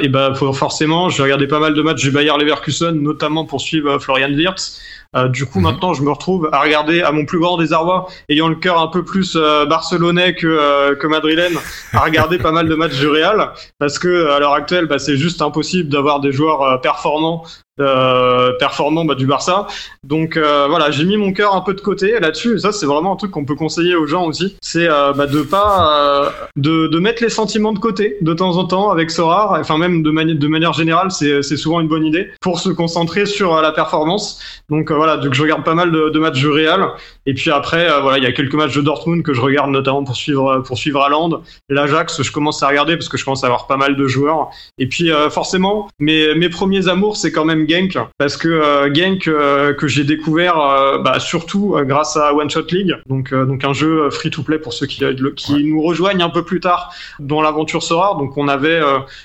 et 0.00 0.08
ben 0.08 0.34
forcément, 0.34 1.08
je 1.08 1.16
vais 1.18 1.24
regarder 1.24 1.46
pas 1.46 1.60
mal 1.60 1.74
de 1.74 1.82
matchs 1.82 2.02
du 2.02 2.10
Bayer 2.10 2.32
Leverkusen, 2.38 3.00
notamment 3.00 3.44
pour 3.44 3.60
suivre 3.60 3.98
Florian 3.98 4.30
Wirtz. 4.30 4.80
Euh, 5.16 5.28
du 5.28 5.46
coup, 5.46 5.58
mhm. 5.58 5.64
maintenant, 5.64 5.94
je 5.94 6.02
me 6.02 6.10
retrouve 6.10 6.48
à 6.52 6.60
regarder 6.60 7.02
à 7.02 7.12
mon 7.12 7.24
plus 7.24 7.38
grand 7.38 7.56
désarroi, 7.56 8.08
ayant 8.28 8.48
le 8.48 8.56
cœur 8.56 8.80
un 8.80 8.88
peu 8.88 9.04
plus 9.04 9.36
euh, 9.36 9.64
barcelonais 9.66 10.34
que, 10.34 10.46
euh, 10.46 10.94
que 10.94 11.06
madrilène, 11.06 11.56
à 11.92 12.00
regarder 12.00 12.38
pas 12.46 12.52
mal 12.52 12.68
de 12.68 12.74
matchs 12.74 12.98
du 12.98 13.08
Real, 13.08 13.52
parce 13.78 13.98
que 13.98 14.30
à 14.30 14.38
l'heure 14.38 14.54
actuelle, 14.54 14.86
bah, 14.86 14.98
c'est 14.98 15.16
juste 15.16 15.42
impossible 15.42 15.88
d'avoir 15.88 16.20
des 16.20 16.32
joueurs 16.32 16.80
performants 16.80 17.44
euh, 17.78 18.52
performant 18.58 19.04
bah, 19.04 19.14
du 19.14 19.26
Barça. 19.26 19.66
Donc 20.02 20.38
euh, 20.38 20.66
voilà, 20.66 20.90
j'ai 20.90 21.04
mis 21.04 21.18
mon 21.18 21.34
cœur 21.34 21.54
un 21.54 21.60
peu 21.60 21.74
de 21.74 21.80
côté 21.82 22.18
là-dessus. 22.18 22.58
ça, 22.58 22.72
c'est 22.72 22.86
vraiment 22.86 23.12
un 23.12 23.16
truc 23.16 23.32
qu'on 23.32 23.44
peut 23.44 23.54
conseiller 23.54 23.94
aux 23.94 24.06
gens 24.06 24.24
aussi. 24.24 24.56
C'est 24.62 24.88
euh, 24.88 25.12
bah, 25.12 25.26
de 25.26 25.42
pas 25.42 26.32
de, 26.56 26.86
de, 26.86 26.98
mettre 26.98 27.22
les 27.22 27.28
sentiments 27.28 27.74
de 27.74 27.78
côté 27.78 28.16
de 28.22 28.32
temps 28.32 28.56
en 28.56 28.64
temps 28.64 28.90
avec 28.90 29.10
Sorar. 29.10 29.58
Enfin 29.60 29.76
même 29.76 30.02
de, 30.02 30.10
manière 30.10 30.36
de 30.36 30.48
manière 30.48 30.72
générale, 30.72 31.10
c'est 31.10 31.42
souvent 31.42 31.80
une 31.80 31.88
bonne 31.88 32.06
idée 32.06 32.30
pour 32.40 32.60
se 32.60 32.70
concentrer 32.70 33.26
sur 33.26 33.60
la 33.60 33.72
performance. 33.72 34.40
Donc 34.70 34.90
voilà, 34.90 35.18
donc 35.18 35.34
je 35.34 35.42
regarde 35.42 35.62
pas 35.62 35.74
mal 35.74 35.92
de, 35.92 36.08
de 36.08 36.18
matchs 36.18 36.38
du 36.38 36.48
Real. 36.48 36.92
Et 37.26 37.34
puis 37.34 37.50
après, 37.50 37.88
voilà, 38.00 38.16
il 38.16 38.24
y 38.24 38.26
a 38.26 38.32
quelques 38.32 38.54
matchs 38.54 38.74
de 38.74 38.80
Dortmund 38.80 39.22
que 39.22 39.34
je 39.34 39.40
regarde 39.42 39.70
notamment 39.70 40.02
pour 40.02 40.16
suivre 40.16 40.62
pour 40.66 40.78
suivre 40.78 41.02
Haaland. 41.02 41.42
L'Ajax, 41.68 42.22
je 42.22 42.32
commence 42.32 42.62
à 42.62 42.68
regarder 42.68 42.96
parce 42.96 43.10
que 43.10 43.18
je 43.18 43.24
commence 43.26 43.44
à 43.44 43.48
avoir 43.48 43.66
pas 43.66 43.76
mal 43.76 43.96
de 43.96 44.06
joueurs. 44.06 44.48
Et 44.78 44.88
puis 44.88 45.10
forcément, 45.30 45.88
mes 45.98 46.34
mes 46.34 46.48
premiers 46.48 46.88
amours, 46.88 47.18
c'est 47.18 47.32
quand 47.32 47.44
même 47.44 47.65
Genk 47.68 47.98
parce 48.18 48.36
que 48.36 48.48
euh, 48.48 48.92
Genk 48.92 49.28
euh, 49.28 49.74
que 49.74 49.86
j'ai 49.86 50.04
découvert 50.04 50.58
euh, 50.58 50.98
bah, 50.98 51.18
surtout 51.18 51.76
grâce 51.82 52.16
à 52.16 52.34
One 52.34 52.50
Shot 52.50 52.66
League, 52.70 52.96
donc 53.08 53.32
donc 53.32 53.64
un 53.64 53.72
jeu 53.72 54.10
free 54.10 54.30
to 54.30 54.42
play 54.42 54.58
pour 54.58 54.72
ceux 54.72 54.86
qui 54.86 55.04
qui 55.36 55.64
nous 55.64 55.82
rejoignent 55.82 56.22
un 56.22 56.30
peu 56.30 56.44
plus 56.44 56.60
tard 56.60 56.92
dans 57.18 57.42
l'aventure 57.42 57.82
sera. 57.82 58.14
Donc 58.18 58.36
on 58.36 58.48
avait 58.48 58.80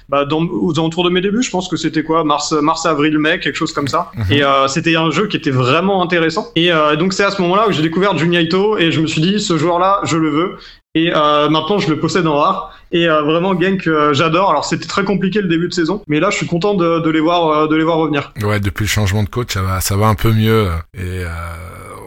bah, 0.10 0.26
dans, 0.26 0.46
aux 0.46 0.78
alentours 0.80 1.04
de 1.04 1.10
mes 1.10 1.22
débuts, 1.22 1.44
je 1.44 1.52
pense 1.52 1.68
que 1.68 1.78
c'était 1.78 2.04
quoi 2.04 2.24
mars 2.24 2.52
mars 2.52 2.86
avril 2.86 3.18
mai 3.18 3.40
quelque 3.40 3.56
chose 3.56 3.74
comme 3.74 3.88
ça. 3.88 4.12
Mhm. 4.16 4.26
Et 4.32 4.42
c'était 4.68 4.96
un 4.96 5.12
jeu 5.12 5.28
qui 5.28 5.38
était 5.38 5.52
vraiment 5.52 6.02
intéressant. 6.04 6.52
Et 6.56 6.72
donc 6.98 7.14
c'est 7.14 7.24
à 7.24 7.32
ce 7.32 7.42
moment-là 7.42 7.66
que 7.68 7.74
j'ai 7.74 7.82
découvert 7.84 8.18
Junyaito 8.18 8.78
et 8.78 8.92
je 8.92 9.00
me 9.02 9.08
suis 9.08 9.22
dit 9.22 9.40
ce 9.40 9.58
joueur-là, 9.58 10.02
je 10.04 10.18
le 10.18 10.30
veux. 10.30 10.58
Et 10.94 11.14
euh, 11.16 11.50
maintenant, 11.50 11.80
je 11.80 11.90
le 11.90 12.00
possède 12.00 12.28
en 12.28 12.38
rare. 12.38 12.78
Et 12.92 13.08
euh, 13.08 13.22
vraiment, 13.22 13.60
Genk, 13.60 13.88
euh, 13.88 14.14
j'adore. 14.14 14.50
Alors, 14.50 14.66
c'était 14.66 14.88
très 14.88 15.06
compliqué 15.06 15.42
le 15.42 15.48
début 15.48 15.70
de 15.70 15.74
saison, 15.74 16.04
mais 16.08 16.20
là, 16.20 16.30
je 16.30 16.36
suis 16.36 16.48
content 16.48 16.74
de, 16.74 17.00
de 17.00 17.10
les 17.10 17.22
voir, 17.22 17.48
euh, 17.48 17.68
de 17.68 17.76
les 17.78 17.84
voir 17.84 17.98
revenir. 17.98 18.34
Ouais, 18.42 18.60
depuis 18.60 18.84
le 18.84 18.90
changement 18.90 19.24
de 19.24 19.30
coach, 19.30 19.54
ça 19.54 19.62
va, 19.62 19.80
ça 19.80 19.96
va 19.96 20.08
un 20.08 20.16
peu 20.16 20.34
mieux. 20.34 20.70
Et 20.94 21.24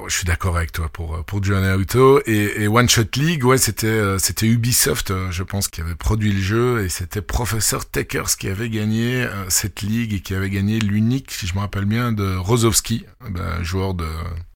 je 0.06 0.14
suis 0.14 0.26
d'accord 0.26 0.58
avec 0.58 0.70
toi 0.70 0.90
pour 0.92 1.24
pour 1.24 1.42
Giovanni 1.42 1.72
Auto 1.72 2.20
et, 2.26 2.62
et 2.62 2.68
One 2.68 2.90
Shot 2.90 3.16
League. 3.16 3.42
Ouais, 3.46 3.56
c'était 3.56 4.18
c'était 4.18 4.46
Ubisoft, 4.46 5.14
je 5.30 5.42
pense, 5.42 5.68
qui 5.68 5.80
avait 5.80 5.94
produit 5.94 6.32
le 6.32 6.42
jeu, 6.42 6.84
et 6.84 6.90
c'était 6.90 7.22
Professor 7.22 7.88
Takers 7.88 8.36
qui 8.38 8.48
avait 8.48 8.68
gagné 8.68 9.26
cette 9.48 9.80
ligue 9.80 10.12
et 10.12 10.20
qui 10.20 10.34
avait 10.34 10.50
gagné 10.50 10.78
l'unique, 10.78 11.30
si 11.30 11.46
je 11.46 11.54
me 11.54 11.60
rappelle 11.60 11.86
bien, 11.86 12.12
de 12.12 12.36
Rozovski, 12.36 13.06
ben, 13.30 13.62
joueur 13.62 13.94
de 13.94 14.04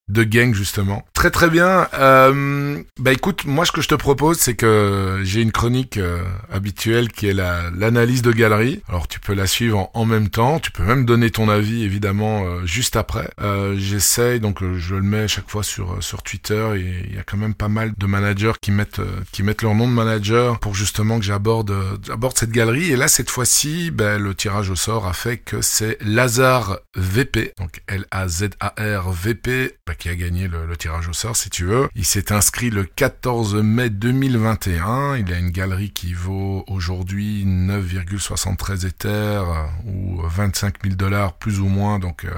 de 0.09 0.25
gang 0.25 0.55
justement. 0.55 1.05
Très 1.12 1.31
très 1.31 1.51
bien. 1.51 1.88
Euh, 1.94 2.83
bah 2.99 3.12
écoute, 3.12 3.44
moi 3.44 3.64
ce 3.64 3.73
que 3.73 3.81
je 3.81 3.88
te 3.88 3.94
propose, 3.94 4.38
c'est 4.38 4.55
que 4.55 5.21
j'ai 5.23 5.42
une 5.42 5.53
chronique 5.53 5.97
euh, 5.97 6.23
habituelle 6.51 7.11
qui 7.11 7.27
est 7.27 7.35
la 7.35 7.71
l'analyse 7.77 8.23
de 8.23 8.33
galerie. 8.33 8.83
Alors 8.88 9.09
tu 9.09 9.21
peux 9.21 9.35
la 9.35 9.47
suivre 9.47 9.90
en, 9.94 10.05
même 10.05 10.29
temps, 10.29 10.59
tu 10.59 10.71
peux 10.71 10.83
même 10.83 11.05
donner 11.05 11.31
ton 11.31 11.49
avis 11.49 11.85
évidemment 11.85 12.44
euh, 12.44 12.64
juste 12.64 12.97
après. 12.97 13.31
Euh, 13.40 13.77
J'essaye 13.77 14.40
donc 14.40 14.62
je 14.77 14.94
le 14.94 15.03
mets 15.03 15.29
chaque 15.29 15.51
fois 15.51 15.62
sur 15.62 16.03
sur 16.03 16.23
Twitter 16.23 16.66
et 16.77 17.07
il 17.09 17.14
y 17.14 17.18
a 17.18 17.23
quand 17.23 17.37
même 17.37 17.55
pas 17.55 17.68
mal 17.68 17.92
de 17.97 18.07
managers 18.07 18.53
qui 18.61 18.71
mettent 18.71 19.01
qui 19.33 19.42
mettent 19.42 19.62
leur 19.62 19.75
nom 19.75 19.87
de 19.87 19.92
manager 19.92 20.59
pour 20.59 20.75
justement 20.75 21.18
que 21.18 21.25
j'aborde 21.25 21.75
j'aborde 22.07 22.38
cette 22.38 22.53
galerie. 22.53 22.92
Et 22.92 22.97
là 22.97 23.09
cette 23.09 23.31
fois-ci, 23.31 23.90
ben, 23.90 24.23
le 24.23 24.35
tirage 24.35 24.71
au 24.71 24.77
sort 24.77 25.07
a 25.07 25.12
fait 25.12 25.37
que 25.38 25.61
c'est 25.61 25.99
Lazare 26.01 26.79
VP, 26.97 27.53
donc 27.59 27.83
L 27.88 28.07
A 28.11 28.29
Z 28.29 28.51
A 28.61 28.75
R 28.79 29.12
VP 29.12 29.75
qui 29.98 30.08
a 30.08 30.14
gagné 30.14 30.48
le, 30.48 30.76
tirage 30.76 31.08
au 31.08 31.12
sort, 31.12 31.37
si 31.37 31.50
tu 31.50 31.64
veux. 31.64 31.88
Il 31.94 32.04
s'est 32.04 32.32
inscrit 32.32 32.70
le 32.70 32.84
14 32.84 33.56
mai 33.56 33.90
2021. 33.90 35.16
Il 35.16 35.32
a 35.32 35.38
une 35.38 35.50
galerie 35.50 35.90
qui 35.90 36.14
vaut 36.14 36.64
aujourd'hui 36.68 37.44
9,73 37.44 38.87
éthers 38.87 39.50
euh, 39.50 39.66
ou 39.87 40.22
25 40.22 40.82
000 40.82 40.94
dollars 40.94 41.34
plus 41.34 41.61
ou 41.61 41.66
moins, 41.66 41.98
donc 41.98 42.24
euh, 42.24 42.30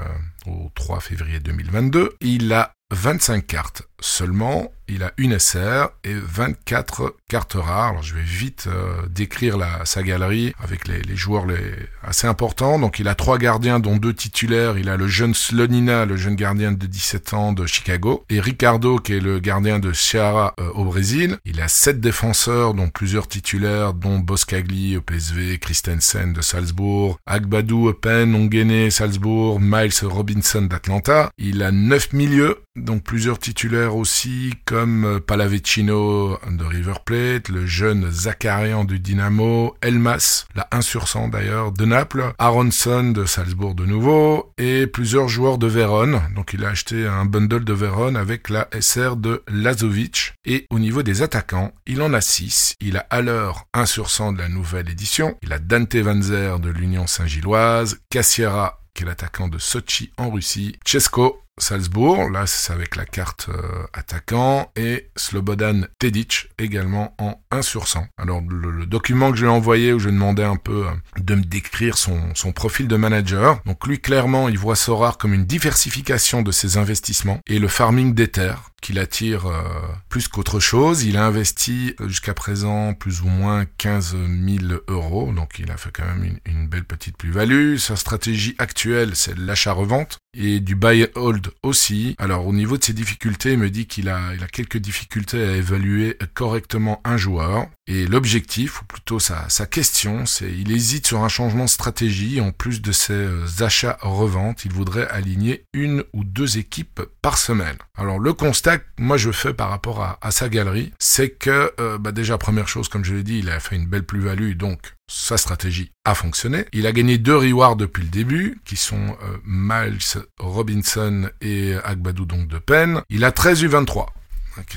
au 0.47 0.71
3 0.75 0.99
février 0.99 1.39
2022. 1.39 2.15
Il 2.21 2.51
a 2.51 2.73
25 2.91 3.45
cartes 3.47 3.83
seulement, 4.01 4.71
il 4.87 5.03
a 5.03 5.13
une 5.17 5.39
SR 5.39 5.89
et 6.03 6.13
24 6.13 7.15
cartes 7.29 7.53
rares. 7.53 7.91
Alors 7.91 8.03
je 8.03 8.13
vais 8.13 8.21
vite 8.21 8.67
euh, 8.67 9.07
décrire 9.09 9.57
la, 9.57 9.85
sa 9.85 10.03
galerie 10.03 10.53
avec 10.61 10.87
les, 10.87 11.01
les, 11.01 11.15
joueurs 11.15 11.45
les, 11.45 11.57
assez 12.03 12.27
importants. 12.27 12.77
Donc 12.77 12.99
il 12.99 13.07
a 13.07 13.15
trois 13.15 13.37
gardiens 13.37 13.79
dont 13.79 13.95
deux 13.95 14.13
titulaires. 14.13 14.77
Il 14.77 14.89
a 14.89 14.97
le 14.97 15.07
jeune 15.07 15.33
Slonina, 15.33 16.05
le 16.05 16.17
jeune 16.17 16.35
gardien 16.35 16.73
de 16.73 16.85
17 16.85 17.33
ans 17.33 17.53
de 17.53 17.65
Chicago, 17.65 18.25
et 18.29 18.41
Ricardo 18.41 18.97
qui 18.97 19.13
est 19.13 19.21
le 19.21 19.39
gardien 19.39 19.79
de 19.79 19.93
Ceará 19.93 20.53
euh, 20.59 20.69
au 20.71 20.83
Brésil. 20.83 21.37
Il 21.45 21.61
a 21.61 21.69
sept 21.69 22.01
défenseurs 22.01 22.73
dont 22.73 22.89
plusieurs 22.89 23.29
titulaires 23.29 23.93
dont 23.93 24.19
Boscagli 24.19 24.97
au 24.97 25.01
PSV, 25.01 25.57
Christensen 25.59 26.33
de 26.33 26.41
Salzbourg, 26.41 27.17
Agbadou 27.25 27.87
Open, 27.87 28.35
Ongene 28.35 28.89
Salzbourg, 28.91 29.59
Miles 29.61 30.03
Robinson 30.03 30.63
d'Atlanta. 30.63 31.29
Il 31.37 31.63
a 31.63 31.71
neuf 31.71 32.11
milieux 32.11 32.57
donc 32.75 33.03
plusieurs 33.03 33.39
titulaires 33.39 33.90
aussi 33.95 34.53
comme 34.65 35.05
euh, 35.05 35.19
Palavecino 35.19 36.37
de 36.49 36.63
River 36.63 36.95
Plate, 37.05 37.49
le 37.49 37.65
jeune 37.65 38.09
Zacharian 38.11 38.83
du 38.83 38.99
Dynamo, 38.99 39.75
Elmas, 39.81 40.45
la 40.55 40.67
1 40.71 40.81
sur 40.81 41.07
100 41.07 41.29
d'ailleurs, 41.29 41.71
de 41.71 41.85
Naples, 41.85 42.33
Aronson 42.37 43.11
de 43.11 43.25
Salzbourg 43.25 43.75
de 43.75 43.85
nouveau, 43.85 44.53
et 44.57 44.87
plusieurs 44.87 45.27
joueurs 45.27 45.57
de 45.57 45.67
Vérone. 45.67 46.21
Donc 46.35 46.53
il 46.53 46.65
a 46.65 46.69
acheté 46.69 47.05
un 47.07 47.25
bundle 47.25 47.63
de 47.63 47.73
Vérone 47.73 48.15
avec 48.15 48.49
la 48.49 48.67
SR 48.79 49.15
de 49.15 49.43
Lazovic. 49.47 50.33
Et 50.45 50.65
au 50.69 50.79
niveau 50.79 51.03
des 51.03 51.21
attaquants, 51.21 51.71
il 51.85 52.01
en 52.01 52.13
a 52.13 52.21
6. 52.21 52.75
Il 52.81 53.03
a 53.09 53.21
l'heure 53.21 53.65
1 53.73 53.85
sur 53.85 54.09
100 54.09 54.33
de 54.33 54.39
la 54.39 54.49
nouvelle 54.49 54.89
édition. 54.89 55.37
Il 55.41 55.53
a 55.53 55.59
Dante 55.59 55.95
Vanzer 55.95 56.59
de 56.59 56.69
l'Union 56.69 57.07
Saint-Gilloise, 57.07 57.99
Cassiera 58.09 58.81
qui 58.93 59.03
est 59.03 59.05
l'attaquant 59.05 59.47
de 59.47 59.57
Sochi 59.57 60.11
en 60.17 60.29
Russie, 60.29 60.77
Chesko 60.85 61.40
Salzbourg, 61.57 62.29
là 62.29 62.47
c'est 62.47 62.73
avec 62.73 62.95
la 62.95 63.05
carte 63.05 63.49
euh, 63.49 63.85
attaquant, 63.93 64.71
et 64.75 65.09
Slobodan 65.15 65.81
Tedic 65.99 66.49
également 66.57 67.13
en 67.19 67.41
1 67.51 67.61
sur 67.61 67.87
100. 67.87 68.07
Alors 68.17 68.41
le, 68.41 68.85
document 68.85 69.31
que 69.31 69.37
je 69.37 69.43
lui 69.43 69.51
ai 69.51 69.53
envoyé 69.53 69.93
où 69.93 69.99
je 69.99 70.09
demandais 70.09 70.43
un 70.43 70.55
peu 70.55 70.87
euh, 70.87 70.91
de 71.17 71.35
me 71.35 71.43
décrire 71.43 71.97
son, 71.97 72.33
profil 72.53 72.87
de 72.87 72.95
manager, 72.95 73.61
donc 73.65 73.85
lui 73.87 73.99
clairement 73.99 74.49
il 74.49 74.57
voit 74.57 74.75
Sorar 74.75 75.17
comme 75.17 75.33
une 75.33 75.45
diversification 75.45 76.41
de 76.41 76.51
ses 76.51 76.77
investissements 76.77 77.39
et 77.47 77.59
le 77.59 77.67
farming 77.67 78.13
d'Ether 78.13 78.55
qui 78.81 78.93
l'attire 78.93 79.45
euh, 79.45 79.61
plus 80.09 80.27
qu'autre 80.27 80.59
chose. 80.59 81.03
Il 81.03 81.17
a 81.17 81.25
investi 81.25 81.95
jusqu'à 82.07 82.33
présent 82.33 82.93
plus 82.93 83.21
ou 83.21 83.27
moins 83.27 83.65
15 83.77 84.15
000 84.15 84.81
euros, 84.87 85.31
donc 85.31 85.59
il 85.59 85.71
a 85.71 85.77
fait 85.77 85.91
quand 85.91 86.05
même 86.05 86.23
une, 86.23 86.39
une 86.45 86.67
belle 86.67 86.85
petite 86.85 87.17
plus-value. 87.17 87.77
Sa 87.77 87.95
stratégie 87.95 88.55
actuelle, 88.57 89.15
c'est 89.15 89.37
l'achat-revente. 89.37 90.17
Et 90.33 90.59
du 90.59 90.75
buy 90.75 91.03
and 91.03 91.19
hold 91.19 91.47
aussi. 91.63 92.15
Alors 92.17 92.47
au 92.47 92.53
niveau 92.53 92.77
de 92.77 92.83
ses 92.83 92.93
difficultés, 92.93 93.53
il 93.53 93.59
me 93.59 93.69
dit 93.69 93.87
qu'il 93.87 94.09
a, 94.09 94.33
il 94.33 94.43
a 94.43 94.47
quelques 94.47 94.77
difficultés 94.77 95.43
à 95.43 95.55
évaluer 95.55 96.17
correctement 96.33 97.01
un 97.03 97.17
joueur. 97.17 97.67
Et 97.87 98.05
l'objectif, 98.07 98.81
ou 98.81 98.85
plutôt 98.85 99.19
sa, 99.19 99.47
question, 99.65 100.25
c'est 100.25 100.51
il 100.51 100.71
hésite 100.71 101.07
sur 101.07 101.23
un 101.23 101.29
changement 101.29 101.65
de 101.65 101.69
stratégie. 101.69 102.39
En 102.39 102.51
plus 102.51 102.81
de 102.81 102.91
ses 102.91 103.13
euh, 103.13 103.45
achats-reventes, 103.59 104.63
il 104.65 104.71
voudrait 104.71 105.07
aligner 105.09 105.65
une 105.73 106.03
ou 106.13 106.23
deux 106.23 106.57
équipes 106.57 107.01
par 107.21 107.37
semaine. 107.37 107.77
Alors 107.97 108.19
le 108.19 108.33
constat 108.33 108.79
que 108.79 108.85
moi 108.97 109.17
je 109.17 109.31
fais 109.31 109.53
par 109.53 109.69
rapport 109.69 110.01
à, 110.01 110.19
à 110.21 110.31
sa 110.31 110.47
galerie, 110.47 110.93
c'est 110.99 111.29
que 111.29 111.73
euh, 111.79 111.97
bah 111.97 112.11
déjà 112.11 112.37
première 112.37 112.67
chose, 112.67 112.87
comme 112.87 113.03
je 113.03 113.15
l'ai 113.15 113.23
dit, 113.23 113.39
il 113.39 113.49
a 113.49 113.59
fait 113.59 113.75
une 113.75 113.87
belle 113.87 114.05
plus-value, 114.05 114.53
donc 114.53 114.93
sa 115.11 115.37
stratégie 115.37 115.91
a 116.05 116.15
fonctionné. 116.15 116.65
Il 116.71 116.87
a 116.87 116.93
gagné 116.93 117.17
deux 117.17 117.35
rewards 117.35 117.75
depuis 117.75 118.03
le 118.03 118.09
début, 118.09 118.61
qui 118.63 118.77
sont 118.77 118.95
euh, 118.95 119.37
Miles 119.45 119.99
Robinson 120.39 121.29
et 121.41 121.75
Agbadou 121.83 122.25
donc 122.25 122.47
de 122.47 122.57
Penn. 122.57 123.01
Il 123.09 123.25
a 123.25 123.31
13 123.31 123.65
U23. 123.65 124.05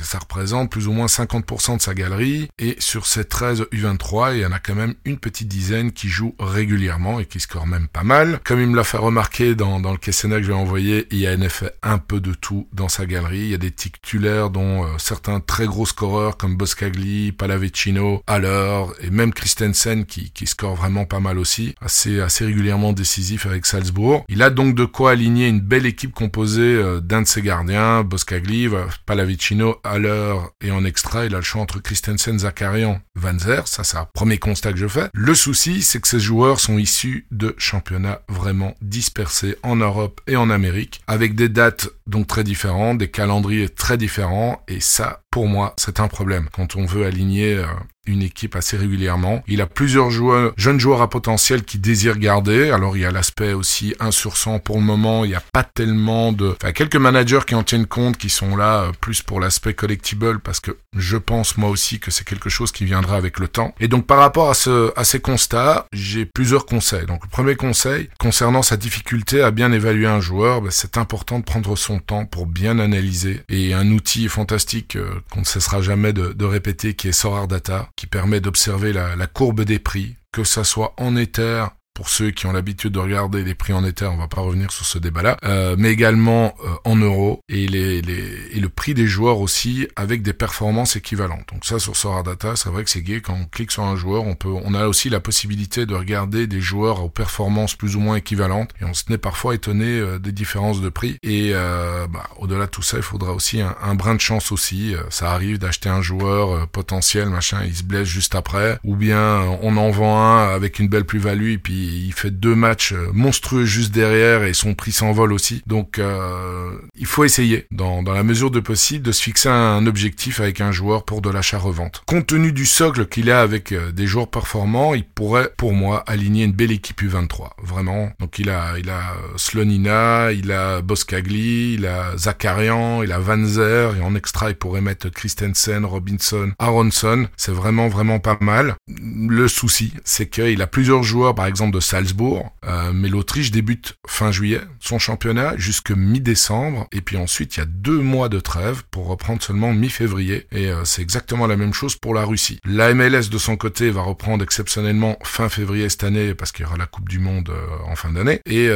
Ça 0.02 0.18
représente 0.18 0.70
plus 0.70 0.88
ou 0.88 0.92
moins 0.92 1.06
50% 1.06 1.76
de 1.76 1.82
sa 1.82 1.94
galerie. 1.94 2.48
Et 2.58 2.76
sur 2.78 3.06
ces 3.06 3.24
13 3.24 3.66
U23, 3.72 4.34
il 4.34 4.40
y 4.40 4.46
en 4.46 4.52
a 4.52 4.58
quand 4.58 4.74
même 4.74 4.94
une 5.04 5.18
petite 5.18 5.48
dizaine 5.48 5.92
qui 5.92 6.08
jouent 6.08 6.34
régulièrement 6.38 7.20
et 7.20 7.26
qui 7.26 7.40
scorent 7.40 7.66
même 7.66 7.88
pas 7.88 8.02
mal. 8.02 8.40
Comme 8.44 8.60
il 8.60 8.66
me 8.68 8.76
l'a 8.76 8.84
fait 8.84 8.98
remarquer 8.98 9.54
dans, 9.54 9.80
dans 9.80 9.92
le 9.92 9.98
questionnaire 9.98 10.38
que 10.38 10.44
je 10.44 10.48
lui 10.50 10.56
ai 10.56 10.60
envoyé, 10.60 11.06
il 11.10 11.18
y 11.18 11.26
a 11.26 11.32
en 11.32 11.40
effet 11.40 11.72
un 11.82 11.98
peu 11.98 12.20
de 12.20 12.34
tout 12.34 12.68
dans 12.72 12.88
sa 12.88 13.06
galerie. 13.06 13.38
Il 13.40 13.48
y 13.48 13.54
a 13.54 13.58
des 13.58 13.70
titulaires 13.70 14.50
dont 14.50 14.84
euh, 14.84 14.88
certains 14.98 15.40
très 15.40 15.66
gros 15.66 15.86
scoreurs 15.86 16.36
comme 16.36 16.56
Boscagli, 16.56 17.32
Palavecino, 17.32 18.22
Haller 18.26 18.84
et 19.00 19.10
même 19.10 19.32
Christensen 19.32 20.04
qui, 20.06 20.30
qui 20.30 20.46
score 20.46 20.74
vraiment 20.74 21.04
pas 21.04 21.20
mal 21.20 21.38
aussi. 21.38 21.74
Assez, 21.80 22.20
assez 22.20 22.44
régulièrement 22.44 22.92
décisif 22.92 23.46
avec 23.46 23.66
Salzbourg. 23.66 24.24
Il 24.28 24.42
a 24.42 24.50
donc 24.50 24.74
de 24.74 24.84
quoi 24.84 25.12
aligner 25.12 25.48
une 25.48 25.60
belle 25.60 25.86
équipe 25.86 26.12
composée 26.12 26.62
euh, 26.62 27.00
d'un 27.00 27.22
de 27.22 27.26
ses 27.26 27.42
gardiens, 27.42 28.02
Boscagli, 28.02 28.68
Palavecino, 29.06 29.73
à 29.82 29.98
l'heure 29.98 30.52
et 30.60 30.70
en 30.70 30.84
extra, 30.84 31.24
il 31.24 31.34
a 31.34 31.38
le 31.38 31.44
choix 31.44 31.62
entre 31.62 31.80
Christensen, 31.80 32.38
Zakarian, 32.38 33.00
Van 33.14 33.38
Zer. 33.38 33.66
Ça, 33.66 33.84
c'est 33.84 33.96
un 33.96 34.06
premier 34.12 34.38
constat 34.38 34.72
que 34.72 34.78
je 34.78 34.88
fais. 34.88 35.08
Le 35.12 35.34
souci, 35.34 35.82
c'est 35.82 36.00
que 36.00 36.08
ces 36.08 36.20
joueurs 36.20 36.60
sont 36.60 36.78
issus 36.78 37.26
de 37.30 37.54
championnats 37.58 38.22
vraiment 38.28 38.74
dispersés 38.80 39.56
en 39.62 39.76
Europe 39.76 40.20
et 40.26 40.36
en 40.36 40.50
Amérique, 40.50 41.00
avec 41.06 41.34
des 41.34 41.48
dates 41.48 41.88
donc 42.06 42.26
très 42.26 42.44
différentes, 42.44 42.98
des 42.98 43.10
calendriers 43.10 43.68
très 43.68 43.96
différents, 43.96 44.62
et 44.68 44.80
ça, 44.80 45.23
pour 45.34 45.48
moi, 45.48 45.74
c'est 45.78 45.98
un 45.98 46.06
problème. 46.06 46.48
Quand 46.52 46.76
on 46.76 46.86
veut 46.86 47.04
aligner 47.04 47.54
euh, 47.54 47.66
une 48.06 48.22
équipe 48.22 48.56
assez 48.56 48.76
régulièrement. 48.76 49.42
Il 49.46 49.60
a 49.60 49.66
plusieurs 49.66 50.10
joueurs, 50.10 50.52
jeunes 50.56 50.80
joueurs 50.80 51.02
à 51.02 51.08
potentiel 51.08 51.64
qui 51.64 51.78
désirent 51.78 52.18
garder. 52.18 52.70
Alors 52.70 52.96
il 52.96 53.00
y 53.00 53.06
a 53.06 53.10
l'aspect 53.10 53.52
aussi 53.52 53.94
1 54.00 54.10
sur 54.10 54.36
100 54.36 54.58
pour 54.58 54.76
le 54.76 54.82
moment. 54.82 55.24
Il 55.24 55.28
n'y 55.28 55.34
a 55.34 55.42
pas 55.52 55.64
tellement 55.64 56.32
de... 56.32 56.54
Enfin, 56.60 56.72
quelques 56.72 56.96
managers 56.96 57.40
qui 57.46 57.54
en 57.54 57.62
tiennent 57.62 57.86
compte, 57.86 58.16
qui 58.16 58.28
sont 58.28 58.56
là 58.56 58.82
euh, 58.82 58.92
plus 59.00 59.22
pour 59.22 59.40
l'aspect 59.40 59.74
collectible 59.74 60.40
parce 60.40 60.60
que 60.60 60.76
je 60.96 61.16
pense 61.16 61.56
moi 61.56 61.70
aussi 61.70 61.98
que 61.98 62.10
c'est 62.10 62.24
quelque 62.26 62.50
chose 62.50 62.72
qui 62.72 62.84
viendra 62.84 63.16
avec 63.16 63.38
le 63.38 63.48
temps. 63.48 63.74
Et 63.80 63.88
donc 63.88 64.06
par 64.06 64.18
rapport 64.18 64.50
à, 64.50 64.54
ce, 64.54 64.92
à 64.96 65.04
ces 65.04 65.20
constats, 65.20 65.86
j'ai 65.92 66.26
plusieurs 66.26 66.66
conseils. 66.66 67.06
Donc 67.06 67.24
le 67.24 67.30
premier 67.30 67.56
conseil, 67.56 68.10
concernant 68.18 68.62
sa 68.62 68.76
difficulté 68.76 69.42
à 69.42 69.50
bien 69.50 69.72
évaluer 69.72 70.06
un 70.06 70.20
joueur, 70.20 70.60
ben, 70.60 70.70
c'est 70.70 70.98
important 70.98 71.38
de 71.38 71.44
prendre 71.44 71.76
son 71.76 71.98
temps 71.98 72.26
pour 72.26 72.46
bien 72.46 72.78
analyser. 72.78 73.40
Et 73.48 73.72
un 73.72 73.90
outil 73.90 74.28
fantastique 74.28 74.96
euh, 74.96 75.20
qu'on 75.30 75.40
ne 75.40 75.44
cessera 75.44 75.80
jamais 75.80 76.12
de, 76.12 76.44
répéter 76.44 76.94
qui 76.94 77.08
est 77.08 77.12
Sorar 77.12 77.48
Data 77.48 77.88
qui 77.96 78.06
permet 78.06 78.40
d'observer 78.40 78.92
la, 78.92 79.16
la, 79.16 79.26
courbe 79.26 79.62
des 79.62 79.78
prix, 79.78 80.16
que 80.32 80.44
ça 80.44 80.64
soit 80.64 80.94
en 80.98 81.16
Ether 81.16 81.66
pour 81.94 82.08
ceux 82.08 82.30
qui 82.32 82.46
ont 82.46 82.52
l'habitude 82.52 82.92
de 82.92 82.98
regarder 82.98 83.44
les 83.44 83.54
prix 83.54 83.72
en 83.72 83.84
Ether, 83.84 84.06
on 84.06 84.16
va 84.16 84.28
pas 84.28 84.40
revenir 84.40 84.72
sur 84.72 84.84
ce 84.84 84.98
débat-là, 84.98 85.36
euh, 85.44 85.76
mais 85.78 85.90
également 85.90 86.54
euh, 86.64 86.68
en 86.84 86.96
euros 86.96 87.40
et, 87.48 87.66
les, 87.66 88.02
les, 88.02 88.32
et 88.52 88.60
le 88.60 88.68
prix 88.68 88.94
des 88.94 89.06
joueurs 89.06 89.40
aussi 89.40 89.88
avec 89.96 90.22
des 90.22 90.32
performances 90.32 90.96
équivalentes. 90.96 91.46
Donc 91.52 91.64
ça 91.64 91.78
sur 91.78 91.96
Sora 91.96 92.22
Data, 92.22 92.56
c'est 92.56 92.68
vrai 92.68 92.84
que 92.84 92.90
c'est 92.90 93.02
gay 93.02 93.20
quand 93.20 93.38
on 93.40 93.46
clique 93.46 93.70
sur 93.70 93.84
un 93.84 93.96
joueur, 93.96 94.24
on 94.24 94.34
peut, 94.34 94.48
on 94.48 94.74
a 94.74 94.86
aussi 94.88 95.08
la 95.08 95.20
possibilité 95.20 95.86
de 95.86 95.94
regarder 95.94 96.46
des 96.46 96.60
joueurs 96.60 97.02
aux 97.02 97.08
performances 97.08 97.74
plus 97.76 97.96
ou 97.96 98.00
moins 98.00 98.16
équivalentes 98.16 98.70
et 98.80 98.84
on 98.84 98.92
se 98.92 99.04
n'est 99.08 99.18
parfois 99.18 99.54
étonné 99.54 99.86
euh, 99.86 100.18
des 100.18 100.32
différences 100.32 100.80
de 100.80 100.88
prix. 100.88 101.16
Et 101.22 101.50
euh, 101.52 102.06
bah, 102.06 102.24
au-delà 102.38 102.66
de 102.66 102.70
tout 102.70 102.82
ça, 102.82 102.96
il 102.96 103.02
faudra 103.02 103.32
aussi 103.32 103.60
un, 103.60 103.74
un 103.82 103.94
brin 103.94 104.14
de 104.14 104.20
chance 104.20 104.52
aussi. 104.52 104.94
Euh, 104.94 105.02
ça 105.10 105.32
arrive 105.32 105.58
d'acheter 105.58 105.88
un 105.88 106.02
joueur 106.02 106.66
potentiel, 106.68 107.28
machin, 107.28 107.62
il 107.64 107.74
se 107.74 107.82
blesse 107.82 108.08
juste 108.08 108.34
après, 108.34 108.78
ou 108.84 108.96
bien 108.96 109.40
on 109.62 109.76
en 109.76 109.90
vend 109.90 110.18
un 110.18 110.48
avec 110.54 110.78
une 110.78 110.88
belle 110.88 111.04
plus-value 111.04 111.50
et 111.50 111.58
puis 111.58 111.83
il 111.84 112.12
fait 112.12 112.30
deux 112.30 112.54
matchs 112.54 112.92
euh, 112.92 113.10
monstrueux 113.12 113.64
juste 113.64 113.92
derrière 113.92 114.44
et 114.44 114.54
son 114.54 114.74
prix 114.74 114.92
s'envole 114.92 115.32
aussi. 115.32 115.62
Donc 115.66 115.98
euh, 115.98 116.70
il 116.96 117.06
faut 117.06 117.24
essayer, 117.24 117.66
dans, 117.70 118.02
dans 118.02 118.12
la 118.12 118.22
mesure 118.22 118.50
de 118.50 118.60
possible, 118.60 119.04
de 119.04 119.12
se 119.12 119.22
fixer 119.22 119.48
un 119.48 119.86
objectif 119.86 120.40
avec 120.40 120.60
un 120.60 120.72
joueur 120.72 121.04
pour 121.04 121.20
de 121.20 121.30
l'achat-revente. 121.30 122.02
Compte 122.06 122.26
tenu 122.26 122.52
du 122.52 122.66
socle 122.66 123.06
qu'il 123.06 123.30
a 123.30 123.40
avec 123.40 123.72
euh, 123.72 123.92
des 123.92 124.06
joueurs 124.06 124.28
performants, 124.28 124.94
il 124.94 125.04
pourrait, 125.04 125.50
pour 125.56 125.72
moi, 125.72 126.02
aligner 126.06 126.44
une 126.44 126.52
belle 126.52 126.72
équipe 126.72 127.02
U23. 127.02 127.50
Vraiment. 127.62 128.10
Donc 128.20 128.38
il 128.38 128.50
a, 128.50 128.78
il 128.78 128.90
a 128.90 129.12
euh, 129.12 129.36
Slonina, 129.36 130.32
il 130.32 130.52
a 130.52 130.80
Boscagli, 130.80 131.74
il 131.74 131.86
a 131.86 132.16
Zakarian, 132.16 133.02
il 133.02 133.12
a 133.12 133.18
Vanzer, 133.18 133.96
et 133.96 134.02
en 134.02 134.14
extra 134.14 134.50
il 134.50 134.56
pourrait 134.56 134.80
mettre 134.80 135.08
Christensen, 135.08 135.84
Robinson, 135.84 136.52
Aronson. 136.58 137.28
C'est 137.36 137.52
vraiment, 137.52 137.88
vraiment 137.88 138.18
pas 138.18 138.38
mal. 138.40 138.74
Le 138.88 139.48
souci, 139.48 139.92
c'est 140.04 140.28
qu'il 140.28 140.60
a 140.62 140.66
plusieurs 140.66 141.02
joueurs, 141.02 141.34
par 141.34 141.46
exemple, 141.46 141.73
de 141.74 141.80
Salzbourg, 141.80 142.54
euh, 142.64 142.92
mais 142.94 143.08
l'Autriche 143.08 143.50
débute 143.50 143.94
fin 144.06 144.32
juillet 144.32 144.60
son 144.80 144.98
championnat 144.98 145.54
jusque 145.56 145.90
mi-décembre, 145.90 146.86
et 146.92 147.00
puis 147.00 147.16
ensuite 147.16 147.56
il 147.56 147.60
y 147.60 147.62
a 147.62 147.66
deux 147.66 147.98
mois 147.98 148.28
de 148.28 148.40
trêve 148.40 148.84
pour 148.90 149.08
reprendre 149.08 149.42
seulement 149.42 149.74
mi-février, 149.74 150.46
et 150.52 150.68
euh, 150.68 150.84
c'est 150.84 151.02
exactement 151.02 151.46
la 151.46 151.56
même 151.56 151.74
chose 151.74 151.96
pour 151.96 152.14
la 152.14 152.24
Russie. 152.24 152.60
La 152.64 152.94
MLS 152.94 153.28
de 153.30 153.38
son 153.38 153.56
côté 153.56 153.90
va 153.90 154.02
reprendre 154.02 154.44
exceptionnellement 154.44 155.18
fin 155.24 155.48
février 155.48 155.88
cette 155.88 156.04
année 156.04 156.34
parce 156.34 156.52
qu'il 156.52 156.64
y 156.64 156.66
aura 156.66 156.76
la 156.76 156.86
Coupe 156.86 157.08
du 157.08 157.18
Monde 157.18 157.50
euh, 157.50 157.90
en 157.90 157.96
fin 157.96 158.12
d'année, 158.12 158.40
et, 158.46 158.70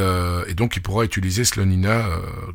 donc 0.55 0.77
il 0.77 0.83
pourra 0.83 1.05
utiliser 1.05 1.45
Slonina 1.45 2.05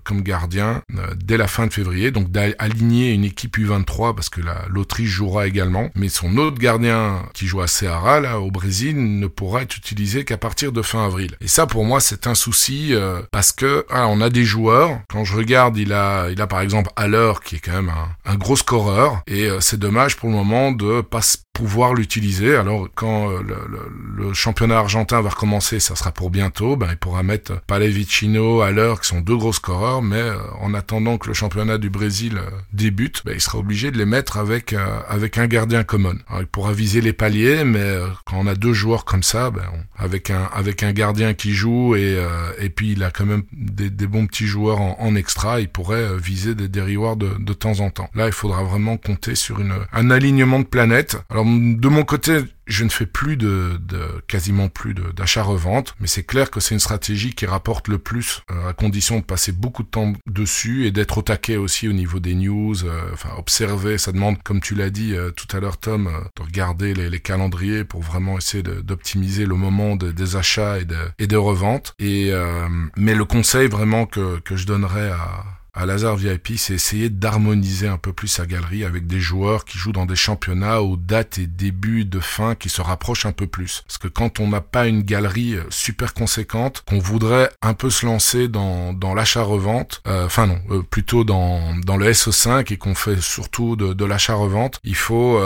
comme 0.04 0.24
gardien 0.24 0.82
dès 1.16 1.38
la 1.38 1.48
fin 1.48 1.68
de 1.68 1.74
février, 1.74 2.12
donc 2.12 2.32
d'aligner 2.32 3.14
une 3.14 3.24
équipe 3.24 3.58
U23 3.58 4.14
parce 4.14 4.30
que 4.30 4.42
l'Autriche 4.68 5.10
jouera 5.10 5.48
également, 5.48 5.90
mais 5.96 6.10
son 6.10 6.38
autre 6.38 6.58
gardien 6.58 7.24
qui 7.34 7.48
joue 7.48 7.62
à 7.62 7.68
Ceará 7.68 8.20
là 8.20 8.40
au 8.42 8.52
Brésil 8.52 9.20
ne 9.20 9.28
pourra 9.28 9.62
être 9.62 9.78
utilisé 9.78 10.26
qu'à 10.26 10.33
partir 10.38 10.72
de 10.72 10.82
fin 10.82 11.06
avril. 11.06 11.36
Et 11.42 11.48
ça 11.48 11.68
pour 11.68 11.86
moi 11.86 12.00
c'est 12.00 12.28
un 12.28 12.36
souci 12.36 12.94
euh, 12.94 13.22
parce 13.32 13.52
que 13.52 13.86
ah, 13.90 14.08
on 14.08 14.22
a 14.22 14.30
des 14.30 14.44
joueurs. 14.44 15.00
Quand 15.10 15.24
je 15.24 15.36
regarde, 15.36 15.78
il 15.78 15.94
a, 15.94 16.30
il 16.30 16.42
a 16.42 16.48
par 16.48 16.62
exemple 16.62 16.90
Haller 16.96 17.34
qui 17.44 17.56
est 17.56 17.60
quand 17.60 17.74
même 17.74 17.92
un, 18.26 18.36
gros 18.36 18.56
scoreur 18.56 19.22
et 19.28 19.46
euh, 19.46 19.60
c'est 19.60 19.80
dommage 19.80 20.18
pour 20.18 20.30
le 20.30 20.36
moment 20.36 20.72
de 20.72 21.02
pas 21.02 21.22
pouvoir 21.54 21.94
l'utiliser. 21.94 22.56
Alors 22.56 22.88
quand 22.96 23.30
euh, 23.30 23.42
le, 23.44 23.56
le, 23.70 24.26
le, 24.26 24.34
championnat 24.34 24.80
argentin 24.80 25.22
va 25.22 25.30
recommencer, 25.30 25.80
ça 25.80 25.96
sera 25.96 26.12
pour 26.12 26.32
bientôt, 26.32 26.76
ben, 26.76 26.88
il 26.90 26.98
pourra 26.98 27.22
mettre 27.22 27.62
Palevicino, 27.68 28.62
Haller 28.62 28.96
qui 29.02 29.08
sont 29.08 29.22
deux 29.22 29.38
gros 29.38 29.54
scoreurs, 29.54 30.02
mais 30.02 30.18
euh, 30.18 30.36
en 30.60 30.74
attendant 30.74 31.20
que 31.20 31.28
le 31.28 31.36
championnat 31.36 31.78
du 31.78 31.92
Brésil 31.92 32.40
euh, 32.40 32.50
débute, 32.74 33.22
ben, 33.24 33.34
il 33.36 33.42
sera 33.42 33.60
obligé 33.60 33.92
de 33.92 33.98
les 34.00 34.06
mettre 34.06 34.38
avec 34.38 34.74
avec 35.08 35.38
un 35.38 35.46
gardien 35.48 35.84
common. 35.84 36.16
Alors, 36.28 36.42
il 36.42 36.48
pourra 36.48 36.74
viser 36.74 37.02
les 37.02 37.14
paliers, 37.14 37.64
mais 37.64 38.00
quand 38.26 38.38
on 38.40 38.48
a 38.48 38.56
deux 38.56 38.74
joueurs 38.74 39.06
comme 39.06 39.24
ça, 39.24 39.52
ben, 39.52 39.64
avec 39.96 40.32
un 40.32 40.50
avec 40.54 40.82
un 40.82 40.92
gardien 40.92 41.36
qui 41.36 41.54
joue 41.54 41.96
et 41.96 42.18
et 42.60 42.70
puis 42.70 42.94
il 42.94 43.04
a 43.04 43.12
quand 43.12 43.26
même 43.26 43.44
des, 43.52 43.90
des 43.90 44.08
bons 44.08 44.26
petits 44.26 44.48
joueurs 44.48 44.82
en, 44.82 44.98
en, 45.00 45.16
extra, 45.16 45.60
il 45.60 45.70
pourrait 45.70 46.18
viser 46.18 46.56
des, 46.56 46.68
des 46.68 46.82
rewards 46.82 47.18
de, 47.18 47.30
de 47.38 47.54
temps 47.54 47.80
en 47.82 47.90
temps. 47.92 48.10
Là, 48.16 48.26
il 48.26 48.32
faudra 48.32 48.64
vraiment 48.64 48.98
compter 48.98 49.36
sur 49.36 49.60
une 49.60 49.74
un 49.92 50.10
alignement 50.10 50.60
de 50.60 50.66
planètes. 50.66 51.18
De 51.44 51.88
mon 51.88 52.04
côté, 52.04 52.40
je 52.66 52.84
ne 52.84 52.90
fais 52.90 53.06
plus 53.06 53.38
de, 53.38 53.80
quasiment 54.28 54.70
plus 54.70 54.94
d'achat-revente, 54.94 55.96
mais 56.00 56.08
c'est 56.08 56.24
clair 56.24 56.50
que 56.50 56.60
c'est 56.60 56.74
une 56.74 56.80
stratégie 56.80 57.34
qui 57.34 57.46
rapporte 57.46 57.88
le 57.88 57.98
plus, 57.98 58.42
euh, 58.52 58.70
à 58.70 58.74
condition 58.74 59.20
de 59.20 59.24
passer 59.24 59.52
beaucoup 59.52 59.84
de 59.84 59.90
temps 59.90 60.14
dessus 60.28 60.86
et 60.86 60.92
d'être 60.92 61.18
au 61.18 61.22
taquet 61.22 61.58
aussi 61.58 61.88
au 61.88 61.94
niveau 61.94 62.20
des 62.20 62.36
news, 62.36 62.86
euh, 62.86 63.10
enfin 63.14 63.30
observer, 63.38 63.98
ça 63.98 64.12
demande, 64.12 64.42
comme 64.44 64.62
tu 64.62 64.76
l'as 64.76 64.90
dit 64.90 65.14
euh, 65.14 65.32
tout 65.32 65.48
à 65.56 65.60
l'heure 65.60 65.78
Tom, 65.78 66.08
euh, 66.08 66.12
de 66.38 66.44
regarder 66.44 66.94
les, 66.94 67.20
calendriers 67.20 67.84
pour 67.86 68.02
vraiment 68.02 68.38
essayer 68.38 68.64
d'optimiser 68.64 69.46
le 69.46 69.56
moment 69.56 69.96
de, 69.96 70.12
des 70.12 70.36
achats 70.36 70.80
et 70.80 70.86
de, 70.86 70.98
et 71.20 71.28
de 71.28 71.38
reventes. 71.38 71.94
Et, 72.00 72.32
euh, 72.32 72.68
mais 72.98 73.16
le 73.16 73.24
conseil 73.26 73.68
vraiment 73.68 74.06
que 74.06 74.42
je 74.52 74.66
donnerais 74.66 75.12
à 75.12 75.44
à 75.74 75.86
Lazare 75.86 76.18
VIP, 76.18 76.54
c'est 76.58 76.76
essayer 76.76 77.10
d'harmoniser 77.10 77.88
un 77.88 77.98
peu 77.98 78.14
plus 78.14 78.28
sa 78.28 78.46
galerie 78.46 78.84
avec 78.84 79.08
des 79.08 79.20
joueurs 79.20 79.66
qui 79.66 79.78
jouent 79.80 79.92
dans 79.92 80.06
des 80.06 80.16
championnats 80.16 80.82
aux 80.82 80.98
dates 80.98 81.40
et 81.40 81.48
débuts 81.48 82.06
de 82.06 82.20
fin 82.20 82.54
qui 82.54 82.70
se 82.70 82.82
rapprochent 82.82 83.26
un 83.26 83.32
peu 83.32 83.48
plus. 83.48 83.84
Parce 83.88 83.98
que 83.98 84.08
quand 84.08 84.40
on 84.40 84.48
n'a 84.48 84.62
pas 84.62 84.88
une 84.88 85.02
galerie 85.02 85.56
euh, 85.56 85.64
super 85.70 86.14
conséquente, 86.14 86.84
qu'on 86.88 87.00
voudrait 87.00 87.50
un 87.64 87.74
peu 87.74 87.90
se 87.90 88.06
lancer 88.06 88.48
dans, 88.48 88.94
dans 88.94 89.16
l'achat-revente, 89.16 90.02
euh, 90.08 90.28
enfin 90.28 90.46
non, 90.46 90.60
euh, 90.70 90.84
plutôt 90.84 91.24
dans, 91.24 91.76
dans 91.84 91.98
le 91.98 92.12
SO5 92.12 92.72
et 92.72 92.78
qu'on 92.78 92.94
fait 92.94 93.20
surtout 93.20 93.76
de, 93.76 93.94
de 93.94 94.06
l'achat-revente, 94.06 94.80
il 94.84 94.96
faut 94.96 95.42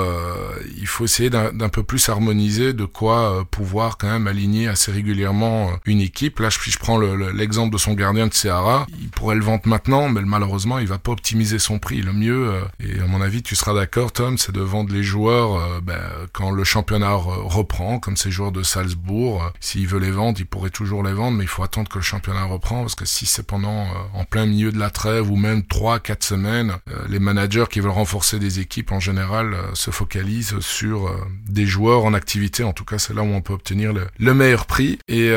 il 0.78 0.88
faut 0.88 1.06
essayer 1.06 1.30
d'un 1.30 1.70
peu 1.70 1.84
plus 1.84 2.10
harmoniser 2.10 2.74
de 2.74 2.86
quoi 2.86 3.46
pouvoir 3.50 3.98
quand 3.98 4.08
même 4.08 4.28
aligner 4.28 4.68
assez 4.68 4.92
régulièrement 4.92 5.72
une 5.86 6.02
équipe. 6.02 6.40
Là, 6.40 6.50
je, 6.50 6.78
prends 6.78 7.00
l'exemple 7.00 7.74
de 7.74 7.78
son 7.78 7.94
gardien 7.94 8.28
de 8.28 8.34
Sahara, 8.34 8.88
il 9.00 9.10
pourrait 9.10 9.36
le 9.36 9.44
vendre 9.44 9.62
maintenant, 9.66 10.10
malheureusement, 10.26 10.80
il 10.80 10.88
va 10.88 10.98
pas 10.98 11.12
optimiser 11.12 11.60
son 11.60 11.80
prix. 11.80 12.02
Le 12.02 12.14
mieux, 12.14 12.54
et 12.80 13.00
à 13.00 13.06
mon 13.06 13.22
avis, 13.22 13.44
tu 13.44 13.56
seras 13.56 13.74
d'accord, 13.74 14.12
Tom, 14.12 14.38
c'est 14.38 14.52
de 14.52 14.62
vendre 14.62 14.94
les 14.94 15.04
joueurs 15.04 15.82
ben, 15.82 16.00
quand 16.34 16.52
le 16.52 16.64
championnat 16.64 17.14
reprend, 17.14 18.00
comme 18.00 18.18
ces 18.18 18.32
joueurs 18.32 18.52
de 18.52 18.64
Salzbourg. 18.64 19.44
Euh, 19.44 19.50
s'il 19.60 19.88
veut 19.88 20.00
les 20.00 20.12
vendre, 20.12 20.40
il 20.40 20.46
pourrait 20.46 20.70
toujours 20.70 21.04
les 21.04 21.14
vendre, 21.14 21.38
mais 21.38 21.44
il 21.44 21.50
faut 21.50 21.64
attendre 21.64 21.90
que 21.90 21.98
le 21.98 22.04
championnat 22.04 22.44
reprend, 22.44 22.82
parce 22.82 22.96
que 22.96 23.06
si 23.06 23.26
c'est 23.26 23.46
pendant, 23.46 23.84
euh, 23.84 23.90
en 24.14 24.26
plein 24.26 24.46
milieu 24.46 24.72
de 24.72 24.80
la 24.80 24.90
trêve, 24.90 25.30
ou 25.30 25.36
même 25.36 25.62
3-4 25.62 26.24
semaines, 26.24 26.74
euh, 26.90 27.06
les 27.10 27.20
managers 27.20 27.66
qui 27.70 27.80
veulent 27.80 27.92
renforcer 27.92 28.40
des 28.40 28.60
équipes, 28.60 28.92
en 28.92 29.00
général, 29.00 29.56
se 29.74 29.92
focalisent 29.92 30.60
sur 30.60 31.10
des 31.48 31.66
joueurs 31.66 32.06
en 32.06 32.14
activité. 32.14 32.64
En 32.64 32.74
tout 32.74 32.86
cas, 32.86 32.98
c'est 32.98 33.14
là 33.14 33.22
où 33.22 33.28
on 33.28 33.42
peut 33.42 33.54
obtenir 33.54 33.94
le, 33.94 34.34
meilleur 34.34 34.66
prix. 34.66 35.00
Et 35.08 35.32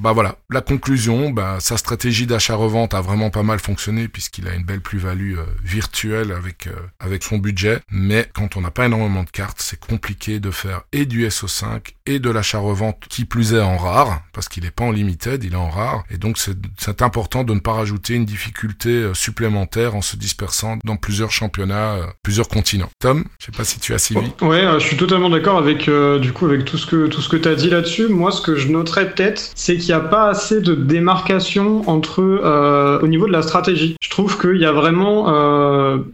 bah 0.00 0.12
voilà, 0.12 0.36
la 0.50 0.60
conclusion, 0.60 1.30
bah, 1.30 1.58
sa 1.60 1.76
stratégie 1.76 2.26
d'achat-revente 2.26 2.94
a 2.94 3.00
vraiment 3.00 3.30
pas 3.30 3.42
mal 3.42 3.58
fonctionné, 3.58 4.05
puisqu'il 4.08 4.48
a 4.48 4.54
une 4.54 4.64
belle 4.64 4.80
plus-value 4.80 5.36
virtuelle 5.62 6.32
avec, 6.32 6.68
avec 7.00 7.22
son 7.22 7.38
budget. 7.38 7.80
Mais 7.90 8.28
quand 8.34 8.56
on 8.56 8.60
n'a 8.60 8.70
pas 8.70 8.86
énormément 8.86 9.24
de 9.24 9.30
cartes, 9.30 9.60
c'est 9.60 9.78
compliqué 9.78 10.40
de 10.40 10.50
faire 10.50 10.82
et 10.92 11.06
du 11.06 11.26
SO5 11.26 11.94
et 12.06 12.18
de 12.18 12.30
l'achat-revente 12.30 13.06
qui 13.08 13.24
plus 13.24 13.54
est 13.54 13.60
en 13.60 13.76
rare, 13.76 14.22
parce 14.32 14.48
qu'il 14.48 14.64
n'est 14.64 14.70
pas 14.70 14.84
en 14.84 14.92
limited, 14.92 15.42
il 15.44 15.52
est 15.52 15.56
en 15.56 15.70
rare. 15.70 16.04
Et 16.10 16.18
donc 16.18 16.38
c'est 16.38 17.02
important 17.02 17.44
de 17.44 17.54
ne 17.54 17.60
pas 17.60 17.72
rajouter 17.72 18.14
une 18.14 18.24
difficulté 18.24 18.90
euh, 18.90 19.14
supplémentaire 19.14 19.94
en 19.94 20.02
se 20.02 20.16
dispersant 20.16 20.78
dans 20.84 20.96
plusieurs 20.96 21.30
championnats, 21.30 21.94
euh, 21.94 22.06
plusieurs 22.22 22.48
continents. 22.48 22.90
Tom, 23.00 23.24
je 23.38 23.46
sais 23.46 23.52
pas 23.52 23.64
si 23.64 23.80
tu 23.80 23.92
as 23.94 23.98
suivi. 23.98 24.30
Ouais, 24.40 24.64
euh, 24.64 24.78
je 24.78 24.86
suis 24.86 24.96
totalement 24.96 25.30
d'accord 25.30 25.58
avec 25.58 25.90
du 26.20 26.32
coup 26.32 26.46
avec 26.46 26.64
tout 26.64 26.78
ce 26.78 26.86
que 26.86 27.06
tout 27.06 27.20
ce 27.20 27.28
que 27.28 27.36
tu 27.36 27.48
as 27.48 27.54
dit 27.54 27.70
là-dessus. 27.70 28.08
Moi, 28.08 28.30
ce 28.30 28.40
que 28.40 28.56
je 28.56 28.68
noterais 28.68 29.10
peut-être, 29.12 29.52
c'est 29.54 29.76
qu'il 29.76 29.88
n'y 29.88 29.92
a 29.92 30.00
pas 30.00 30.28
assez 30.28 30.60
de 30.60 30.74
démarcation 30.74 31.88
entre 31.88 32.22
au 33.02 33.06
niveau 33.06 33.26
de 33.26 33.32
la 33.32 33.42
stratégie. 33.42 33.95
Je 34.00 34.10
trouve 34.10 34.38
qu'il 34.40 34.56
y 34.56 34.64
a 34.64 34.72
vraiment, 34.72 35.24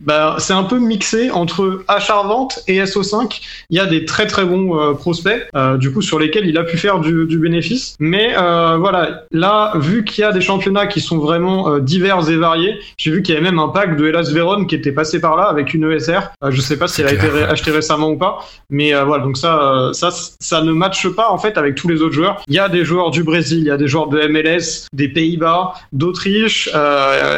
bah, 0.00 0.36
c'est 0.38 0.52
un 0.52 0.64
peu 0.64 0.78
mixé 0.78 1.30
entre 1.30 1.84
achat-vente 1.88 2.60
et 2.66 2.80
SO5. 2.82 3.40
Il 3.70 3.76
y 3.76 3.80
a 3.80 3.86
des 3.86 4.04
très 4.04 4.26
très 4.26 4.44
bons 4.44 4.94
prospects, 4.94 5.48
du 5.78 5.92
coup 5.92 6.02
sur 6.02 6.18
lesquels 6.18 6.46
il 6.46 6.58
a 6.58 6.64
pu 6.64 6.76
faire 6.76 7.00
du, 7.00 7.26
du 7.26 7.38
bénéfice. 7.38 7.96
Mais 7.98 8.34
euh, 8.36 8.76
voilà, 8.78 9.24
là, 9.30 9.72
vu 9.76 10.04
qu'il 10.04 10.22
y 10.22 10.24
a 10.24 10.32
des 10.32 10.40
championnats 10.40 10.86
qui 10.86 11.00
sont 11.00 11.18
vraiment 11.18 11.70
euh, 11.70 11.80
divers 11.80 12.28
et 12.28 12.36
variés, 12.36 12.78
j'ai 12.96 13.10
vu 13.10 13.22
qu'il 13.22 13.34
y 13.34 13.38
avait 13.38 13.44
même 13.44 13.58
un 13.58 13.68
pack 13.68 13.96
de 13.96 14.06
Hellas 14.06 14.30
Vérone 14.32 14.66
qui 14.66 14.74
était 14.74 14.92
passé 14.92 15.20
par 15.20 15.36
là 15.36 15.44
avec 15.44 15.74
une 15.74 15.90
ESR. 15.90 16.32
Euh, 16.44 16.50
je 16.50 16.60
sais 16.60 16.78
pas 16.78 16.88
si 16.88 17.00
elle 17.00 17.08
a 17.08 17.12
été 17.12 17.26
achetée 17.44 17.70
récemment 17.70 18.10
ou 18.10 18.16
pas, 18.16 18.40
mais 18.70 18.94
euh, 18.94 19.04
voilà, 19.04 19.24
donc 19.24 19.36
ça, 19.36 19.90
ça, 19.92 20.10
ça 20.10 20.62
ne 20.62 20.72
matche 20.72 21.08
pas 21.08 21.30
en 21.30 21.38
fait 21.38 21.58
avec 21.58 21.74
tous 21.74 21.88
les 21.88 22.02
autres 22.02 22.14
joueurs. 22.14 22.42
Il 22.48 22.54
y 22.54 22.58
a 22.58 22.68
des 22.68 22.84
joueurs 22.84 23.10
du 23.10 23.22
Brésil, 23.22 23.58
il 23.58 23.66
y 23.66 23.70
a 23.70 23.76
des 23.76 23.88
joueurs 23.88 24.08
de 24.08 24.26
MLS, 24.26 24.86
des 24.92 25.08
Pays-Bas, 25.08 25.74
d'Autriche, 25.92 26.70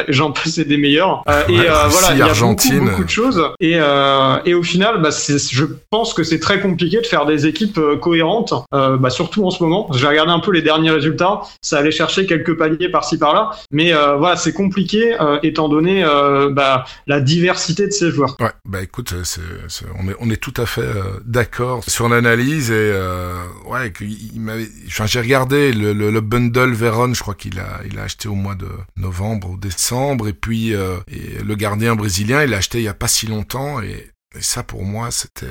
j'en 0.07 0.31
passe 0.43 0.59
des 0.59 0.77
meilleurs. 0.77 1.23
et 1.49 1.57
voilà, 1.57 2.11
il 2.11 2.17
y 2.17 2.21
a 2.21 2.33
beaucoup, 2.33 2.79
beaucoup, 2.79 3.03
de 3.03 3.09
choses. 3.09 3.41
Et, 3.59 3.77
et 4.45 4.53
au 4.53 4.63
final, 4.63 5.01
bah, 5.01 5.09
je 5.11 5.65
pense 5.89 6.13
que 6.13 6.23
c'est 6.23 6.39
très 6.39 6.59
compliqué 6.59 7.01
de 7.01 7.05
faire 7.05 7.25
des 7.25 7.47
équipes 7.47 7.79
cohérentes, 8.01 8.53
bah, 8.71 9.09
surtout 9.09 9.45
en 9.45 9.51
ce 9.51 9.63
moment. 9.63 9.87
J'ai 9.93 10.07
regardé 10.07 10.31
un 10.31 10.39
peu 10.39 10.51
les 10.51 10.61
derniers 10.61 10.91
résultats, 10.91 11.41
ça 11.61 11.79
allait 11.79 11.91
chercher 11.91 12.25
quelques 12.25 12.57
paliers 12.57 12.89
par-ci 12.89 13.17
par-là, 13.17 13.51
mais 13.71 13.93
euh, 13.93 14.15
voilà, 14.17 14.35
c'est 14.35 14.53
compliqué 14.53 15.15
euh, 15.19 15.39
étant 15.43 15.69
donné 15.69 16.03
euh, 16.03 16.49
bah, 16.51 16.85
la 17.07 17.21
diversité 17.21 17.87
de 17.87 17.91
ces 17.91 18.11
joueurs. 18.11 18.35
Ouais, 18.39 18.51
bah 18.65 18.81
écoute, 18.81 19.13
on, 19.13 20.09
est, 20.09 20.15
on 20.19 20.29
est 20.29 20.41
tout 20.41 20.53
à 20.57 20.65
fait 20.65 20.87
d'accord 21.25 21.83
sur 21.87 22.09
l'analyse 22.09 22.71
et 22.71 22.93
ouais, 23.65 23.91
il 24.01 24.41
m'avait, 24.41 24.67
enfin, 24.87 25.05
j'ai 25.05 25.19
regardé 25.19 25.71
le, 25.71 25.93
le, 25.93 26.21
bundle 26.21 26.73
Veron, 26.73 27.13
je 27.13 27.21
crois 27.21 27.35
qu'il 27.35 27.59
a, 27.59 27.81
il 27.89 27.99
a 27.99 28.03
acheté 28.03 28.27
au 28.27 28.35
mois 28.35 28.55
de 28.55 28.67
novembre 28.97 29.51
ou 29.51 29.57
décembre, 29.57 30.24
et 30.27 30.33
puis 30.33 30.71
et 30.71 31.43
le 31.43 31.55
gardien 31.55 31.95
brésilien, 31.95 32.43
il 32.43 32.49
l'a 32.49 32.57
acheté 32.57 32.79
il 32.79 32.83
y 32.83 32.87
a 32.87 32.93
pas 32.93 33.07
si 33.07 33.27
longtemps. 33.27 33.81
Et 33.81 34.11
ça 34.39 34.63
pour 34.63 34.83
moi 34.83 35.11
c'était 35.11 35.47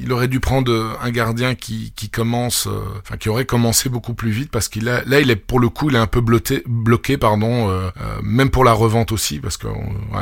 il, 0.00 0.12
aurait 0.12 0.28
dû 0.28 0.40
prendre 0.40 0.96
un 1.02 1.10
gardien 1.10 1.54
qui, 1.54 1.92
commence, 2.12 2.66
euh, 2.66 2.80
enfin 3.02 3.16
qui 3.16 3.28
aurait 3.28 3.44
commencé 3.44 3.88
beaucoup 3.88 4.14
plus 4.14 4.30
vite 4.30 4.50
parce 4.50 4.68
qu'il 4.68 4.84
là 4.84 5.20
il 5.20 5.30
est 5.30 5.36
pour 5.36 5.58
le 5.58 5.68
coup 5.68 5.90
il 5.90 5.96
est 5.96 5.98
un 5.98 6.06
peu 6.06 6.20
bloqué, 6.20 7.18
pardon, 7.18 7.68
euh, 7.68 7.90
euh, 8.00 8.20
même 8.22 8.50
pour 8.50 8.64
la 8.64 8.72
revente 8.72 9.12
aussi 9.12 9.40
parce 9.40 9.56
que 9.56 9.66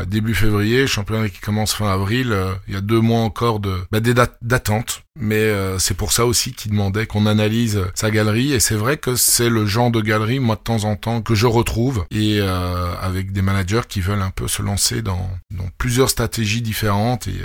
début 0.07 0.35
février, 0.35 0.87
championnat 0.87 1.29
qui 1.29 1.41
commence 1.41 1.75
fin 1.75 1.89
avril, 1.89 2.35
il 2.66 2.75
y 2.75 2.77
a 2.77 2.81
deux 2.81 3.01
mois 3.01 3.20
encore 3.20 3.61
bah, 3.61 4.01
des 4.01 4.14
dates 4.14 4.39
d'attente, 4.41 5.03
mais 5.18 5.52
c'est 5.78 5.96
pour 5.96 6.12
ça 6.12 6.26
aussi 6.26 6.52
qu'il 6.52 6.72
demandait 6.72 7.06
qu'on 7.06 7.26
analyse 7.26 7.80
sa 7.94 8.10
galerie. 8.10 8.52
Et 8.52 8.60
c'est 8.60 8.74
vrai 8.74 8.96
que 8.96 9.16
c'est 9.16 9.48
le 9.48 9.66
genre 9.66 9.90
de 9.90 10.00
galerie 10.00 10.40
moi 10.40 10.56
de 10.56 10.60
temps 10.60 10.84
en 10.84 10.96
temps 10.96 11.22
que 11.22 11.34
je 11.34 11.46
retrouve. 11.46 12.04
Et 12.10 12.40
avec 12.40 13.32
des 13.32 13.42
managers 13.42 13.82
qui 13.88 14.00
veulent 14.00 14.22
un 14.22 14.30
peu 14.30 14.48
se 14.48 14.62
lancer 14.62 15.02
dans, 15.02 15.30
plusieurs 15.78 16.10
stratégies 16.10 16.62
différentes. 16.62 17.28
Et 17.28 17.40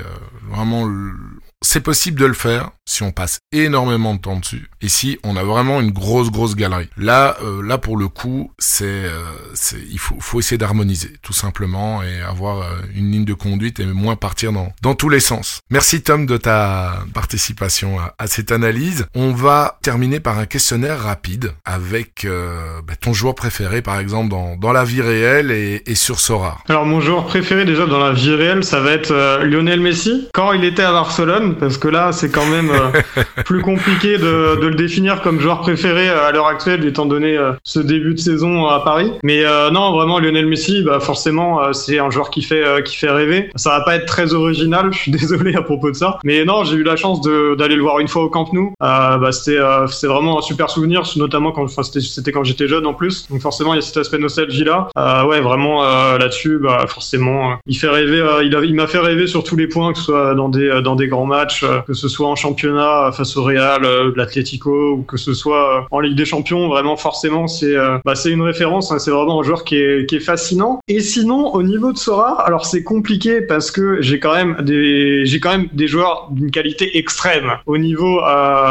vraiment 0.50 0.88
c'est 1.62 1.82
possible 1.82 2.20
de 2.20 2.26
le 2.26 2.34
faire 2.34 2.72
si 2.86 3.04
on 3.04 3.12
passe 3.12 3.40
énormément 3.52 4.16
de 4.16 4.20
temps 4.20 4.38
dessus 4.38 4.70
et 4.82 4.90
si 4.90 5.20
on 5.24 5.36
a 5.36 5.44
vraiment 5.44 5.82
une 5.82 5.92
grosse 5.92 6.32
grosse 6.32 6.56
galerie. 6.56 6.90
Là, 6.98 7.38
euh, 7.44 7.62
là 7.62 7.78
pour 7.78 7.98
le 7.98 8.08
coup, 8.08 8.52
c'est, 8.58 8.86
euh, 8.86 9.22
il 9.92 10.00
faut, 10.00 10.16
faut 10.20 10.40
essayer 10.40 10.58
d'harmoniser 10.58 11.14
tout 11.22 11.34
simplement 11.34 12.02
et 12.02 12.22
avoir 12.22 12.62
euh, 12.62 12.76
une 12.96 13.12
ligne 13.12 13.26
de 13.26 13.34
conduite 13.34 13.80
et 13.80 13.86
moins 13.86 14.16
partir 14.16 14.52
dans 14.52 14.72
dans 14.82 14.96
tous 14.96 15.10
les 15.10 15.20
sens. 15.20 15.60
Merci 15.70 16.02
Tom 16.02 16.26
de 16.26 16.38
ta 16.38 17.04
participation 17.14 18.00
à, 18.00 18.16
à 18.18 18.28
cette 18.28 18.52
analyse. 18.52 19.06
On 19.14 19.34
va 19.34 19.78
terminer 19.84 20.20
par 20.20 20.40
un 20.40 20.46
questionnaire 20.46 21.00
rapide 21.00 21.54
avec 21.66 22.26
bah, 22.26 22.96
ton 23.00 23.14
joueur 23.14 23.36
préféré 23.36 23.82
par 23.82 24.00
exemple 24.00 24.30
dans 24.30 24.56
dans 24.56 24.72
la 24.72 24.84
vie 24.84 25.02
réelle 25.02 25.52
et, 25.52 25.84
et 25.86 25.96
sur 25.96 26.20
Sora. 26.20 26.58
Alors 26.70 26.86
mon 26.86 27.02
joueur 27.02 27.26
préféré 27.26 27.66
déjà 27.66 27.86
dans 27.86 28.00
la 28.00 28.14
vie 28.14 28.34
réelle, 28.34 28.64
ça 28.64 28.80
va 28.80 28.92
être 28.92 29.44
Lionel 29.44 29.82
Messi. 29.82 30.30
Quand 30.34 30.54
il 30.54 30.64
était 30.64 30.84
à 30.84 30.92
Barcelone 30.92 31.49
parce 31.56 31.78
que 31.78 31.88
là, 31.88 32.12
c'est 32.12 32.30
quand 32.30 32.46
même 32.46 32.70
euh, 32.72 33.24
plus 33.46 33.62
compliqué 33.62 34.18
de, 34.18 34.60
le 34.60 34.76
définir 34.76 35.22
comme 35.22 35.40
joueur 35.40 35.62
préféré 35.62 36.10
euh, 36.10 36.28
à 36.28 36.32
l'heure 36.32 36.48
actuelle, 36.48 36.86
étant 36.86 37.06
donné 37.06 37.38
euh, 37.38 37.54
ce 37.64 37.80
début 37.80 38.14
de 38.14 38.20
saison 38.20 38.68
à 38.68 38.80
Paris. 38.82 39.12
Mais 39.24 39.44
non, 39.72 39.92
vraiment, 39.92 40.20
Lionel 40.20 40.48
Messi, 40.48 40.84
bah, 40.84 41.00
forcément, 41.00 41.74
c'est 41.74 42.00
un 42.00 42.10
joueur 42.10 42.30
qui 42.30 42.42
fait, 42.42 42.84
qui 42.84 42.96
fait 42.96 43.10
rêver. 43.10 43.50
Ça 43.56 43.72
va 43.72 43.82
pas 43.82 43.96
être 43.96 44.06
très 44.06 44.34
original, 44.34 44.90
je 44.94 44.98
suis 44.98 45.12
désolé 45.12 45.56
à 45.56 45.62
propos 45.62 45.92
de 45.92 45.96
ça. 45.96 46.20
Mais 46.24 46.46
non, 46.46 46.64
j'ai 46.64 46.78
eu 46.78 46.84
la 46.84 46.96
chance 46.96 47.22
d'aller 47.22 47.76
le 47.76 47.82
voir 47.82 48.00
une 48.00 48.08
fois 48.08 48.24
au 48.24 48.30
Camp 48.30 48.52
Nou. 48.54 48.74
bah, 48.80 49.32
c'était 49.32 50.08
vraiment 50.08 50.40
un 50.40 50.42
super 50.42 50.70
souvenir, 50.70 51.04
notamment 51.16 51.52
quand 51.52 51.68
c'était 51.68 52.32
quand 52.32 52.44
j'étais 52.44 52.68
jeune 52.68 52.86
en 52.86 52.94
plus. 52.94 53.28
Donc 53.30 53.42
forcément, 53.42 53.74
il 53.74 53.78
y 53.78 53.80
a 53.80 53.82
cet 53.84 53.98
aspect 53.98 54.18
nostalgie 54.18 54.64
là. 54.64 54.90
ouais, 55.26 55.42
vraiment 55.42 55.84
là-dessus, 56.18 56.60
bah, 56.62 56.86
forcément, 56.88 57.58
il 57.66 57.78
fait 57.78 57.90
rêver. 57.90 58.24
il 58.44 58.76
m'a 58.76 58.84
il 58.84 58.88
fait 58.88 59.00
rêver 59.00 59.28
sur 59.28 59.44
tous 59.44 59.56
les 59.56 59.68
points, 59.68 59.92
que 59.94 60.00
ce 60.00 60.06
soit 60.06 60.36
dans 60.36 60.50
des, 60.50 60.82
dans 60.84 60.96
des 60.96 61.08
grands 61.08 61.26
matchs 61.26 61.39
euh, 61.64 61.82
que 61.82 61.94
ce 61.94 62.08
soit 62.08 62.28
en 62.28 62.36
championnat 62.36 63.12
face 63.12 63.38
au 63.38 63.44
Real, 63.44 63.84
euh, 63.84 64.12
l'Atlético, 64.16 64.94
ou 64.94 65.02
que 65.04 65.18
ce 65.18 65.34
soit 65.34 65.78
euh, 65.78 65.82
en 65.92 66.00
Ligue 66.00 66.16
des 66.16 66.26
Champions, 66.26 66.68
vraiment 66.68 66.98
forcément 66.98 67.48
c'est 67.48 67.76
bah, 68.06 68.16
c'est 68.16 68.32
une 68.32 68.42
référence. 68.42 68.92
Hein, 68.92 69.00
c'est 69.00 69.12
vraiment 69.12 69.40
un 69.40 69.44
joueur 69.44 69.64
qui 69.64 69.78
est, 69.78 70.08
qui 70.08 70.18
est 70.18 70.22
fascinant. 70.22 70.80
Et 70.88 71.00
sinon, 71.00 71.54
au 71.54 71.64
niveau 71.64 71.92
de 71.92 71.98
Sora, 71.98 72.42
alors 72.42 72.66
c'est 72.66 72.84
compliqué 72.84 73.42
parce 73.42 73.72
que 73.72 74.02
j'ai 74.02 74.20
quand 74.20 74.34
même 74.34 74.58
des 74.62 75.26
j'ai 75.26 75.40
quand 75.40 75.52
même 75.52 75.68
des 75.74 75.88
joueurs 75.88 76.28
d'une 76.32 76.52
qualité 76.52 76.98
extrême 76.98 77.52
au 77.66 77.78
niveau 77.78 78.22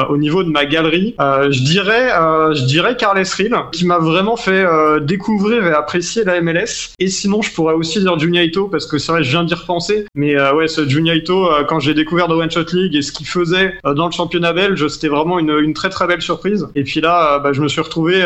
au 0.08 0.16
niveau 0.16 0.42
de 0.42 0.50
ma 0.50 0.64
galerie. 0.64 1.14
je 1.18 1.62
dirais 1.62 2.08
je 2.54 2.64
dirais 2.64 2.96
Carles 2.96 3.24
Rill 3.36 3.54
qui 3.72 3.86
m'a 3.86 3.98
vraiment 3.98 4.36
fait 4.36 4.64
découvrir 5.02 5.66
et 5.66 5.72
apprécier 5.72 6.24
la 6.24 6.40
MLS. 6.40 6.92
Et 6.98 7.08
sinon, 7.08 7.42
je 7.42 7.52
pourrais 7.52 7.74
aussi 7.74 8.00
dire 8.00 8.18
Juniaito 8.18 8.68
parce 8.68 8.86
que 8.86 8.98
c'est 8.98 9.12
vrai, 9.12 9.22
je 9.22 9.30
viens 9.30 9.44
d'y 9.44 9.54
repenser. 9.54 10.06
Mais 10.14 10.36
ouais, 10.52 10.68
ce 10.68 10.88
Juniaito 10.88 11.48
quand 11.68 11.80
j'ai 11.80 11.94
découvert 11.94 12.28
One 12.38 12.50
Shot 12.58 12.76
et 12.92 13.02
ce 13.02 13.12
qu'il 13.12 13.26
faisait 13.26 13.78
dans 13.84 14.06
le 14.06 14.12
championnat 14.12 14.52
belge, 14.52 14.86
c'était 14.88 15.08
vraiment 15.08 15.38
une, 15.38 15.74
très 15.74 15.90
très 15.90 16.06
belle 16.06 16.22
surprise. 16.22 16.66
Et 16.74 16.84
puis 16.84 17.00
là, 17.00 17.38
bah, 17.38 17.52
je 17.52 17.60
me 17.60 17.68
suis 17.68 17.80
retrouvé 17.80 18.24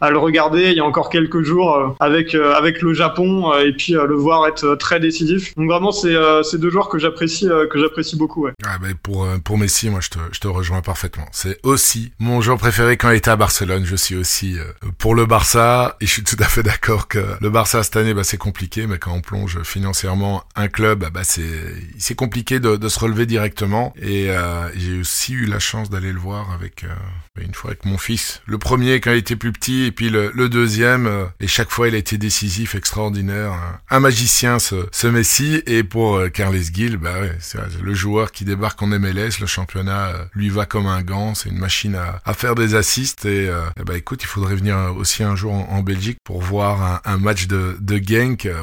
à 0.00 0.10
le 0.10 0.18
regarder 0.18 0.70
il 0.70 0.76
y 0.76 0.80
a 0.80 0.84
encore 0.84 1.10
quelques 1.10 1.42
jours 1.42 1.96
avec 2.00 2.34
avec 2.34 2.82
le 2.82 2.94
Japon 2.94 3.52
et 3.58 3.72
puis 3.72 3.92
le 3.92 4.14
voir 4.14 4.46
être 4.46 4.74
très 4.76 5.00
décisif. 5.00 5.54
Donc 5.56 5.68
vraiment, 5.68 5.92
c'est 5.92 6.58
deux 6.58 6.70
joueurs 6.70 6.88
que 6.88 6.98
j'apprécie 6.98 7.48
que 7.70 7.78
j'apprécie 7.78 8.16
beaucoup. 8.16 8.48
Ah, 8.64 8.78
pour 9.02 9.26
pour 9.44 9.58
Messi, 9.58 9.90
moi 9.90 10.00
je 10.00 10.38
te 10.38 10.48
rejoins 10.48 10.82
parfaitement. 10.82 11.26
C'est 11.32 11.58
aussi 11.62 12.12
mon 12.18 12.40
joueur 12.40 12.58
préféré 12.58 12.96
quand 12.96 13.10
il 13.10 13.16
était 13.16 13.30
à 13.30 13.36
Barcelone. 13.36 13.84
Je 13.84 13.96
suis 13.96 14.16
aussi 14.16 14.56
pour 14.98 15.14
le 15.14 15.26
Barça 15.26 15.96
et 16.00 16.06
je 16.06 16.10
suis 16.10 16.24
tout 16.24 16.36
à 16.38 16.44
fait 16.44 16.62
d'accord 16.62 17.08
que 17.08 17.24
le 17.40 17.50
Barça 17.50 17.82
cette 17.82 17.96
année, 17.96 18.14
bah, 18.14 18.24
c'est 18.24 18.36
compliqué, 18.38 18.86
mais 18.86 18.98
quand 18.98 19.12
on 19.12 19.20
plonge 19.20 19.62
financièrement 19.62 20.44
un 20.56 20.68
club, 20.68 21.08
bah, 21.12 21.22
c'est 21.24 22.14
compliqué 22.14 22.60
de, 22.60 22.88
se 22.88 22.98
relever 22.98 23.26
directement. 23.26 23.71
Et 23.96 24.30
euh, 24.30 24.70
j'ai 24.74 24.98
aussi 24.98 25.32
eu 25.34 25.46
la 25.46 25.58
chance 25.58 25.90
d'aller 25.90 26.12
le 26.12 26.18
voir 26.18 26.50
avec 26.52 26.84
euh, 26.84 26.94
une 27.40 27.54
fois 27.54 27.70
avec 27.70 27.84
mon 27.84 27.98
fils. 27.98 28.42
Le 28.46 28.58
premier 28.58 29.00
quand 29.00 29.12
il 29.12 29.18
était 29.18 29.36
plus 29.36 29.52
petit, 29.52 29.84
et 29.84 29.92
puis 29.92 30.10
le, 30.10 30.30
le 30.34 30.48
deuxième. 30.48 31.06
Euh, 31.06 31.24
et 31.40 31.46
chaque 31.46 31.70
fois, 31.70 31.88
il 31.88 31.94
a 31.94 31.98
été 31.98 32.18
décisif, 32.18 32.74
extraordinaire, 32.74 33.52
un, 33.88 34.00
magicien 34.00 34.58
ce, 34.58 34.86
ce 34.92 35.06
Messi. 35.06 35.62
Et 35.66 35.82
pour 35.82 36.16
euh, 36.16 36.28
Carles 36.28 36.60
Gil, 36.72 36.98
bah 36.98 37.20
ouais, 37.20 37.36
le 37.82 37.94
joueur 37.94 38.32
qui 38.32 38.44
débarque 38.44 38.82
en 38.82 38.86
MLS, 38.86 39.40
le 39.40 39.46
championnat 39.46 40.12
lui 40.34 40.50
va 40.50 40.66
comme 40.66 40.86
un 40.86 41.02
gant. 41.02 41.34
C'est 41.34 41.48
une 41.48 41.58
machine 41.58 41.94
à, 41.94 42.20
à, 42.24 42.34
faire 42.34 42.54
des 42.54 42.74
assists. 42.74 43.24
Et, 43.24 43.50
bah 43.84 43.96
écoute, 43.96 44.22
il 44.22 44.26
faudrait 44.26 44.54
venir 44.54 44.76
aussi 44.96 45.22
un 45.22 45.36
jour 45.36 45.52
en, 45.52 45.82
Belgique 45.82 46.18
pour 46.22 46.40
voir 46.40 46.82
un, 46.82 47.12
un 47.12 47.18
match 47.18 47.48
de, 47.48 47.76
de 47.80 47.98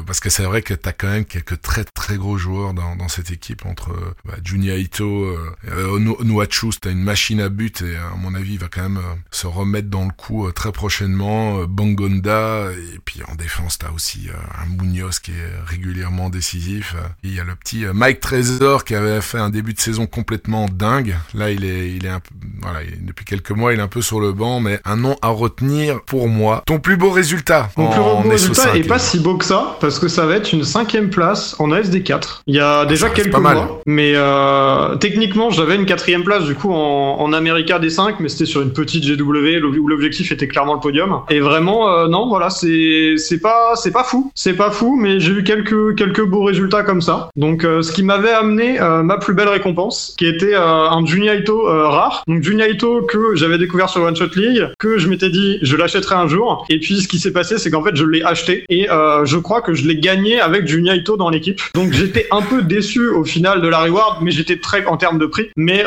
parce 0.06 0.20
que 0.20 0.30
c'est 0.30 0.42
vrai 0.42 0.62
que 0.62 0.74
t'as 0.74 0.92
quand 0.92 1.08
même 1.08 1.24
quelques 1.24 1.60
très 1.60 1.84
très 1.84 2.16
gros 2.16 2.38
joueurs 2.38 2.74
dans, 2.74 2.96
dans 2.96 3.08
cette 3.08 3.30
équipe 3.30 3.66
entre 3.66 3.92
bah, 4.24 4.34
Junya 4.44 4.76
Ito, 4.76 5.24
euh, 5.24 5.54
euh 5.68 6.44
t'as 6.80 6.90
une 6.90 7.02
machine 7.02 7.40
à 7.40 7.48
but 7.48 7.82
et 7.82 7.96
à 7.96 8.14
mon 8.16 8.34
avis 8.34 8.58
va 8.60 8.68
quand 8.68 8.82
même 8.82 8.98
euh, 8.98 9.14
se 9.30 9.46
remettre 9.46 9.88
dans 9.88 10.04
le 10.04 10.10
coup 10.16 10.46
euh, 10.46 10.52
très 10.52 10.72
prochainement. 10.72 11.64
Bangonda 11.64 12.70
et 12.72 12.98
puis 13.04 13.20
en 13.30 13.34
défense 13.34 13.78
t'as 13.78 13.90
aussi 13.90 14.28
un 14.30 14.82
Munoz 14.82 15.18
qui 15.18 15.32
est 15.32 15.66
régulièrement 15.66 16.30
décisif. 16.30 16.94
il 17.22 17.34
y 17.34 17.40
a 17.40 17.44
le 17.44 17.54
petit 17.54 17.84
Mike 17.92 18.20
Trésor 18.20 18.84
qui 18.84 18.94
avait 18.94 19.20
fait 19.20 19.38
un 19.38 19.50
début 19.50 19.74
de 19.74 19.80
saison 19.80 20.06
complètement 20.06 20.66
dingue. 20.70 21.16
Là 21.34 21.50
il 21.50 21.64
est 21.64 21.92
il 21.92 22.06
est 22.06 22.10
un, 22.10 22.20
voilà 22.60 22.80
depuis 23.00 23.24
quelques 23.24 23.50
mois 23.50 23.72
il 23.72 23.78
est 23.78 23.82
un 23.82 23.88
peu 23.88 24.02
sur 24.02 24.20
le 24.20 24.32
banc 24.32 24.60
mais 24.60 24.80
un 24.84 24.96
nom 24.96 25.16
à 25.22 25.28
retenir 25.28 26.02
pour 26.02 26.28
moi. 26.28 26.62
Ton 26.66 26.78
plus 26.78 26.96
beau 26.96 27.10
résultat. 27.10 27.70
Mon 27.76 27.90
plus 27.90 28.00
beau 28.00 28.28
résultat 28.28 28.76
est 28.76 28.86
pas 28.86 28.98
si 28.98 29.18
beau 29.18 29.36
que 29.36 29.44
ça 29.44 29.76
parce 29.80 29.98
que 29.98 30.08
ça 30.08 30.26
va 30.26 30.36
être 30.36 30.52
une 30.52 30.64
cinquième 30.64 31.10
place 31.10 31.56
en 31.58 31.68
ASD4. 31.68 32.40
Il 32.46 32.54
y 32.54 32.60
a 32.60 32.84
déjà 32.84 33.10
quelques 33.10 33.34
mois, 33.34 33.80
mais 33.86 34.12
euh, 34.14 34.96
techniquement 34.96 35.50
j'avais 35.50 35.76
une 35.76 35.86
quatrième 35.86 36.24
place 36.24 36.44
du 36.44 36.54
coup 36.54 36.72
en, 36.72 37.20
en 37.20 37.32
America 37.32 37.78
D5, 37.78 38.16
mais 38.20 38.28
c'était 38.28 38.49
sur 38.50 38.62
une 38.62 38.72
petite 38.72 39.04
GW 39.04 39.64
où 39.78 39.88
l'objectif 39.88 40.32
était 40.32 40.48
clairement 40.48 40.74
le 40.74 40.80
podium. 40.80 41.22
Et 41.30 41.40
vraiment 41.40 41.88
euh, 41.88 42.08
non, 42.08 42.28
voilà, 42.28 42.50
c'est 42.50 43.14
c'est 43.16 43.40
pas 43.40 43.74
c'est 43.76 43.92
pas 43.92 44.04
fou, 44.04 44.30
c'est 44.34 44.54
pas 44.54 44.70
fou, 44.70 44.96
mais 44.96 45.20
j'ai 45.20 45.32
eu 45.32 45.44
quelques 45.44 45.96
quelques 45.96 46.24
beaux 46.24 46.42
résultats 46.42 46.82
comme 46.82 47.00
ça. 47.00 47.30
Donc 47.36 47.64
euh, 47.64 47.82
ce 47.82 47.92
qui 47.92 48.02
m'avait 48.02 48.32
amené 48.32 48.80
euh, 48.80 49.02
ma 49.02 49.18
plus 49.18 49.34
belle 49.34 49.48
récompense, 49.48 50.14
qui 50.18 50.26
était 50.26 50.54
un 50.54 51.04
Juniaito 51.06 51.62
rare. 51.62 52.22
Donc 52.26 52.42
Juniaito 52.42 53.02
que 53.02 53.34
j'avais 53.36 53.58
découvert 53.58 53.88
sur 53.88 54.02
One 54.02 54.16
Shot 54.16 54.34
League, 54.36 54.68
que 54.78 54.98
je 54.98 55.08
m'étais 55.08 55.30
dit 55.30 55.58
je 55.62 55.76
l'achèterai 55.76 56.16
un 56.16 56.28
jour. 56.28 56.66
Et 56.68 56.80
puis 56.80 57.00
ce 57.00 57.08
qui 57.08 57.18
s'est 57.18 57.32
passé, 57.32 57.58
c'est 57.58 57.70
qu'en 57.70 57.82
fait 57.82 57.94
je 57.94 58.04
l'ai 58.04 58.22
acheté 58.22 58.64
et 58.68 58.86
je 58.88 59.36
crois 59.36 59.62
que 59.62 59.74
je 59.74 59.86
l'ai 59.86 59.96
gagné 59.96 60.40
avec 60.40 60.66
Juniaito 60.66 61.16
dans 61.16 61.30
l'équipe. 61.30 61.60
Donc 61.74 61.92
j'étais 61.92 62.26
un 62.30 62.42
peu 62.42 62.62
déçu 62.62 63.08
au 63.08 63.24
final 63.24 63.60
de 63.60 63.68
la 63.68 63.78
reward, 63.78 64.18
mais 64.22 64.30
j'étais 64.30 64.56
très 64.56 64.84
en 64.86 64.96
termes 64.96 65.18
de 65.18 65.26
prix, 65.26 65.50
mais 65.56 65.84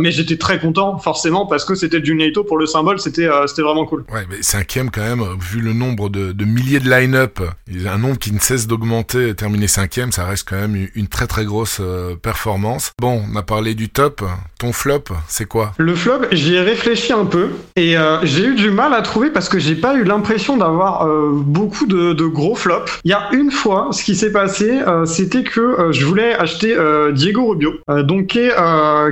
mais 0.00 0.10
j'étais 0.10 0.36
très 0.36 0.58
content 0.58 0.98
forcément 0.98 1.46
parce 1.46 1.64
que 1.64 1.74
c'était 1.74 1.91
du 2.00 2.14
Naito 2.14 2.44
pour 2.44 2.58
le 2.58 2.66
symbole, 2.66 2.98
c'était 3.00 3.26
euh, 3.26 3.46
c'était 3.46 3.62
vraiment 3.62 3.86
cool. 3.86 4.04
Ouais, 4.12 4.26
mais 4.28 4.42
cinquième 4.42 4.90
quand 4.90 5.02
même, 5.02 5.24
vu 5.38 5.60
le 5.60 5.72
nombre 5.72 6.08
de, 6.08 6.32
de 6.32 6.44
milliers 6.44 6.80
de 6.80 6.88
line-up, 6.88 7.40
un 7.86 7.98
nombre 7.98 8.18
qui 8.18 8.32
ne 8.32 8.38
cesse 8.38 8.66
d'augmenter, 8.66 9.34
terminer 9.34 9.68
cinquième, 9.68 10.12
ça 10.12 10.24
reste 10.24 10.48
quand 10.48 10.56
même 10.56 10.88
une 10.94 11.08
très 11.08 11.26
très 11.26 11.44
grosse 11.44 11.78
euh, 11.80 12.14
performance. 12.16 12.92
Bon, 13.00 13.22
on 13.30 13.36
a 13.36 13.42
parlé 13.42 13.74
du 13.74 13.88
top, 13.88 14.22
ton 14.58 14.72
flop, 14.72 15.04
c'est 15.28 15.46
quoi? 15.46 15.72
Le 15.78 15.94
flop, 15.94 16.22
j'y 16.32 16.54
ai 16.54 16.60
réfléchi 16.60 17.12
un 17.12 17.24
peu 17.24 17.50
et 17.76 17.96
euh, 17.96 18.18
j'ai 18.24 18.44
eu 18.44 18.54
du 18.54 18.70
mal 18.70 18.94
à 18.94 19.02
trouver 19.02 19.30
parce 19.30 19.48
que 19.48 19.58
j'ai 19.58 19.74
pas 19.74 19.94
eu 19.94 20.04
l'impression 20.04 20.56
d'avoir 20.56 21.06
beaucoup 21.32 21.86
de, 21.86 22.12
de, 22.12 22.26
gros 22.26 22.54
flops. 22.54 23.00
Il 23.04 23.10
y 23.10 23.14
a 23.14 23.28
une 23.32 23.50
fois, 23.50 23.88
ce 23.92 24.02
qui 24.02 24.14
s'est 24.14 24.32
passé, 24.32 24.80
c'était 25.04 25.42
que 25.42 25.90
je 25.90 26.04
voulais 26.04 26.34
acheter 26.34 26.76
Diego 27.12 27.50
Rubio, 27.50 27.72
donc 28.02 28.28
qui 28.28 28.38
est, 28.40 28.52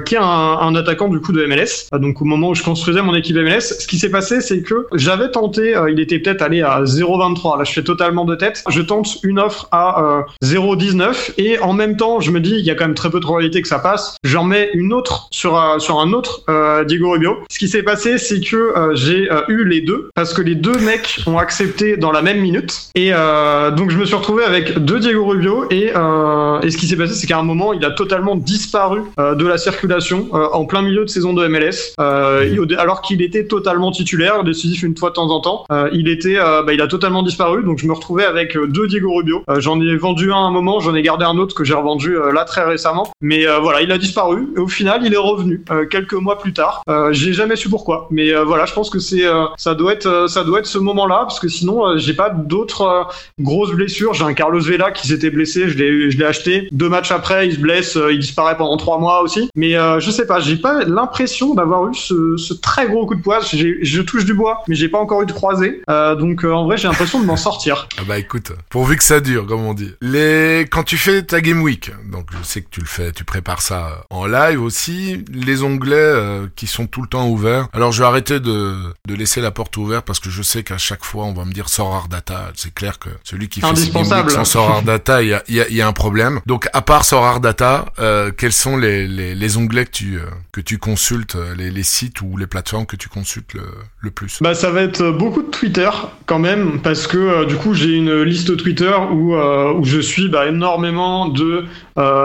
qui 0.05 0.14
est 0.14 0.18
un, 0.18 0.22
un, 0.22 0.74
attaquant 0.74 1.09
du 1.09 1.20
coup 1.20 1.33
de 1.33 1.45
MLS. 1.47 1.89
donc 1.99 2.20
au 2.22 2.24
moment 2.24 2.51
où 2.51 2.55
je 2.55 2.62
construisais 2.71 3.03
mon 3.03 3.14
équipe 3.14 3.37
MLS, 3.37 3.61
ce 3.61 3.87
qui 3.87 3.99
s'est 3.99 4.11
passé, 4.11 4.41
c'est 4.41 4.62
que 4.62 4.87
j'avais 4.95 5.31
tenté, 5.31 5.75
il 5.91 6.01
était 6.01 6.18
peut-être 6.18 6.43
allé 6.43 6.62
à 6.62 6.83
0,23. 6.83 7.59
Là, 7.59 7.64
je 7.64 7.73
fais 7.73 7.83
totalement 7.83 8.25
de 8.25 8.35
tête. 8.35 8.62
Je 8.68 8.81
tente 8.81 9.18
une 9.23 9.39
offre 9.39 9.68
à 9.73 10.25
0,19 10.43 11.33
et 11.39 11.59
en 11.59 11.73
même 11.73 11.97
temps, 11.97 12.21
je 12.21 12.31
me 12.31 12.41
dis, 12.41 12.55
il 12.55 12.64
y 12.64 12.71
a 12.71 12.75
quand 12.75 12.87
même 12.87 12.95
très 12.95 13.11
peu 13.11 13.18
de 13.18 13.25
probabilité 13.25 13.62
que 13.62 13.68
ça 13.68 13.79
passe. 13.79 14.16
J'en 14.25 14.45
mets 14.45 14.71
une 14.75 14.93
autre 14.93 15.29
sur 15.31 15.61
sur 15.79 16.01
un 16.01 16.12
autre 16.12 16.45
Diego 16.85 17.11
Rubio. 17.11 17.39
Ce 17.51 17.59
qui 17.59 17.68
s'est 17.68 17.83
passé, 17.83 18.18
c'est 18.18 18.41
que 18.41 18.73
j'ai 18.95 19.29
eu 19.49 19.64
les 19.64 19.81
deux 19.81 20.11
parce 20.14 20.33
que 20.33 20.43
les 20.43 20.55
deux 20.55 20.79
mecs 20.79 21.21
ont 21.27 21.39
accepté 21.39 21.97
dans 21.97 22.12
la 22.12 22.23
même 22.23 22.41
minute 22.41 22.91
et 22.95 23.11
donc 23.11 23.91
je 23.91 23.99
me 23.99 24.05
suis 24.05 24.16
retrouvé 24.16 24.45
avec 24.45 24.79
deux 24.79 25.01
Diego 25.01 25.27
Rubio 25.27 25.66
et, 25.71 25.87
et 25.87 26.71
ce 26.71 26.77
qui 26.77 26.87
s'est 26.87 26.97
passé, 26.97 27.14
c'est 27.14 27.27
qu'à 27.27 27.39
un 27.39 27.43
moment, 27.43 27.73
il 27.73 27.85
a 27.85 27.91
totalement 27.91 28.37
disparu 28.37 29.03
euh, 29.18 29.35
de 29.35 29.47
la 29.47 29.59
circulation 29.59 30.29
euh, 30.33 30.49
en 30.53 30.64
plein 30.64 30.83
milieu 30.83 31.05
de 31.05 31.11
saison 31.11 31.33
de 31.33 31.47
MLS, 31.47 31.95
euh, 32.01 32.60
alors 32.79 33.03
qu'il 33.03 33.23
était 33.23 33.47
totalement 33.47 33.91
titulaire, 33.91 34.45
décisif 34.45 34.83
une 34.83 34.97
fois 34.97 35.11
de 35.11 35.15
temps 35.15 35.31
en 35.31 35.41
temps. 35.41 35.67
il 35.93 36.09
était, 36.09 36.37
bah, 36.37 36.73
il 36.73 36.81
a 36.81 36.87
totalement 36.87 37.23
disparu, 37.23 37.63
donc 37.65 37.79
je 37.79 37.87
me 37.87 37.93
retrouvais 37.93 38.25
avec 38.25 38.57
deux 38.57 38.87
Diego 38.87 39.15
Rubio. 39.15 39.43
j'en 39.59 39.81
ai 39.81 39.97
vendu 39.97 40.33
un 40.33 40.37
à 40.37 40.39
un 40.39 40.51
moment, 40.51 40.81
j'en 40.81 40.95
ai 40.95 41.03
gardé 41.03 41.25
un 41.25 41.37
autre 41.39 41.55
que 41.55 41.65
j'ai 41.65 41.75
revendu 41.75 42.17
là 42.33 42.45
très 42.45 42.65
récemment. 42.65 43.13
Mais 43.21 43.45
voilà, 43.61 43.83
il 43.83 43.93
a 43.93 43.99
disparu. 43.99 44.49
Et 44.57 44.61
au 44.61 44.69
final, 44.69 45.03
il 45.05 45.13
est 45.13 45.19
revenu 45.19 45.65
quelques 45.91 46.15
mois 46.15 46.39
plus 46.39 46.53
tard. 46.53 46.83
j'ai 47.11 47.33
jamais 47.33 47.57
su 47.57 47.69
pourquoi, 47.69 48.09
mais 48.11 48.33
voilà, 48.45 48.67
je 48.67 48.73
pense 48.73 48.91
que 48.91 48.99
c'est, 48.99 49.25
ça 49.57 49.75
doit 49.75 49.93
être, 49.93 50.27
ça 50.29 50.45
doit 50.45 50.61
être 50.61 50.67
ce 50.67 50.79
moment-là, 50.79 51.21
parce 51.23 51.41
que 51.41 51.49
sinon, 51.49 51.97
j'ai 51.97 52.15
pas 52.15 52.31
d'autres 52.31 53.07
grosses 53.41 53.73
blessures. 53.73 54.15
J'ai 54.15 54.25
un 54.25 54.35
Carlos 54.35 54.61
Vela 54.61 54.91
qui 54.91 55.07
s'était 55.07 55.31
blessé, 55.31 55.69
je 55.69 55.79
l'ai, 55.79 56.11
je 56.11 56.19
l'ai 56.19 56.25
acheté. 56.25 56.69
Deux 56.73 56.89
matchs 56.89 57.11
après, 57.11 57.47
il 57.47 57.55
se 57.55 57.59
blesse, 57.59 57.99
il 58.11 58.19
disparaît 58.19 58.57
pendant 58.57 58.77
trois 58.77 58.99
mois 58.99 59.23
aussi. 59.23 59.51
Mais 59.55 59.77
euh, 59.77 60.01
je 60.01 60.11
sais 60.11 60.27
pas, 60.27 60.41
j'ai 60.41 60.57
pas 60.57 60.85
l'impression 60.85 61.55
d'avoir 61.55 61.89
eu 61.89 61.95
ce, 61.95 62.37
ce, 62.37 62.49
très 62.55 62.86
gros 62.86 63.07
coup 63.07 63.14
de 63.14 63.22
poing. 63.22 63.38
Je 63.40 64.01
touche 64.03 64.24
du 64.24 64.34
bois, 64.34 64.62
mais 64.68 64.74
j'ai 64.74 64.88
pas 64.88 64.98
encore 64.98 65.22
eu 65.22 65.26
de 65.26 65.32
croisé. 65.32 65.82
Euh, 65.88 66.14
donc 66.14 66.44
euh, 66.44 66.53
en 66.53 66.64
vrai, 66.64 66.76
j'ai 66.76 66.88
l'impression 66.88 67.20
de 67.20 67.26
m'en 67.26 67.36
sortir. 67.36 67.88
Ah 68.01 68.05
bah 68.09 68.18
écoute, 68.18 68.53
pourvu 68.70 68.96
que 68.96 69.05
ça 69.05 69.20
dure, 69.20 69.46
comme 69.46 69.61
on 69.61 69.74
dit. 69.74 69.92
Les 70.01 70.66
quand 70.70 70.84
tu 70.84 70.96
fais 70.96 71.22
ta 71.22 71.42
game 71.42 71.61
week, 71.61 71.90
donc 72.11 72.28
je 72.32 72.42
sais 72.42 72.62
que 72.62 72.68
tu 72.70 72.80
le 72.80 72.86
fais, 72.86 73.12
tu 73.12 73.24
prépares 73.24 73.61
ça 73.61 74.07
en 74.09 74.24
live 74.24 74.62
aussi. 74.62 75.22
Les 75.30 75.62
onglets 75.62 75.96
euh, 75.96 76.46
qui 76.57 76.66
sont 76.66 76.86
tout 76.86 77.03
le 77.03 77.09
temps 77.09 77.28
ouverts. 77.28 77.68
Alors 77.74 77.92
je 77.92 78.01
vais 78.01 78.07
arrêter 78.07 78.40
de, 78.40 78.74
de 79.07 79.14
laisser 79.14 79.42
la 79.42 79.51
porte 79.51 79.76
ouverte 79.76 80.07
parce 80.07 80.18
que 80.18 80.30
je 80.30 80.40
sais 80.40 80.62
qu'à 80.62 80.78
chaque 80.78 81.05
fois 81.05 81.26
on 81.26 81.34
va 81.34 81.44
me 81.44 81.53
dire 81.53 81.68
sort 81.68 82.09
data. 82.09 82.51
C'est 82.55 82.72
clair 82.72 82.98
que 82.98 83.11
celui 83.22 83.48
qui 83.48 83.61
fait 83.61 83.76
ses 83.76 83.90
game 83.90 84.03
week 84.03 84.30
sans 84.30 84.44
sort 84.44 84.70
hard 84.70 84.84
data, 84.84 85.22
il 85.22 85.28
y 85.28 85.34
a, 85.34 85.42
y, 85.48 85.61
a, 85.61 85.68
y 85.68 85.80
a, 85.80 85.86
un 85.86 85.92
problème. 85.92 86.40
Donc 86.46 86.68
à 86.72 86.82
part 86.82 87.05
sort 87.05 87.24
hard 87.24 87.42
data, 87.42 87.86
euh, 87.98 88.30
quels 88.36 88.53
sont 88.53 88.76
les, 88.76 89.07
les, 89.07 89.34
les, 89.34 89.57
onglets 89.57 89.84
que 89.84 89.90
tu, 89.90 90.18
euh, 90.18 90.26
que 90.53 90.61
tu 90.61 90.78
consultes, 90.78 91.36
euh, 91.36 91.55
les, 91.55 91.70
les, 91.70 91.82
sites 91.82 92.22
ou 92.22 92.36
les 92.41 92.47
plateformes 92.47 92.86
que 92.86 92.97
tu 92.97 93.09
consultes 93.09 93.55
le, 94.01 94.11
plus. 94.11 94.38
Bah 94.41 94.55
ça 94.55 94.70
va 94.70 94.82
être 94.82 95.11
beaucoup 95.11 95.43
de 95.43 95.51
Twitter 95.51 95.91
quand 96.26 96.38
même, 96.38 96.80
parce 96.82 97.07
que 97.07 97.16
euh, 97.16 97.45
du 97.45 97.55
coup 97.55 97.74
j'ai 97.74 97.95
une 97.95 98.22
liste 98.22 98.57
Twitter 98.57 98.93
où, 99.12 99.36
où 99.36 99.84
je 99.84 100.01
suis 100.01 100.28
bah, 100.28 100.49
énormément 100.49 101.28
de 101.28 101.64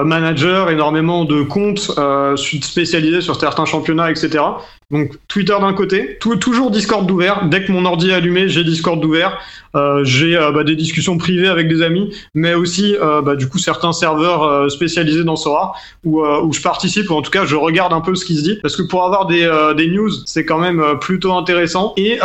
managers, 0.06 0.66
énormément 0.72 1.26
de 1.26 1.42
comptes 1.42 1.92
spécialisés 2.38 3.22
sur 3.22 3.40
certains 3.40 3.66
championnats, 3.66 4.10
etc. 4.12 4.44
Donc 4.92 5.14
Twitter 5.28 5.56
d'un 5.60 5.74
côté, 5.74 6.18
toujours 6.20 6.70
Discord 6.70 7.08
d'ouvert. 7.08 7.48
Dès 7.50 7.64
que 7.64 7.72
mon 7.72 7.86
ordi 7.86 8.12
est 8.12 8.14
allumé, 8.14 8.48
j'ai 8.48 8.64
Discord 8.64 9.00
d'ouvert. 9.00 9.40
Euh, 9.76 10.04
j'ai 10.04 10.38
euh, 10.38 10.52
bah, 10.52 10.64
des 10.64 10.76
discussions 10.76 11.18
privées 11.18 11.48
avec 11.48 11.68
des 11.68 11.82
amis, 11.82 12.16
mais 12.34 12.54
aussi 12.54 12.96
euh, 12.96 13.22
bah, 13.22 13.36
du 13.36 13.50
coup 13.50 13.58
certains 13.58 13.92
serveurs 13.92 14.44
euh, 14.44 14.70
spécialisés 14.70 15.24
dans 15.26 15.36
Sora 15.36 15.74
où, 16.06 16.22
euh, 16.24 16.42
où 16.44 16.54
je 16.54 16.62
participe 16.62 17.10
ou 17.10 17.16
en 17.16 17.22
tout 17.22 17.32
cas 17.32 17.46
je 17.46 17.58
regarde 17.58 17.92
un 17.92 18.00
peu 18.00 18.16
ce 18.16 18.24
qui 18.24 18.38
se 18.38 18.44
dit 18.44 18.58
parce 18.62 18.78
que 18.78 18.84
pour 18.84 19.04
avoir 19.04 19.26
des, 19.26 19.46
news 19.88 20.12
c'est 20.26 20.46
quand 20.46 20.60
même 20.60 20.82
plutôt 21.02 21.34
intéressant 21.34 21.94
et 21.98 22.20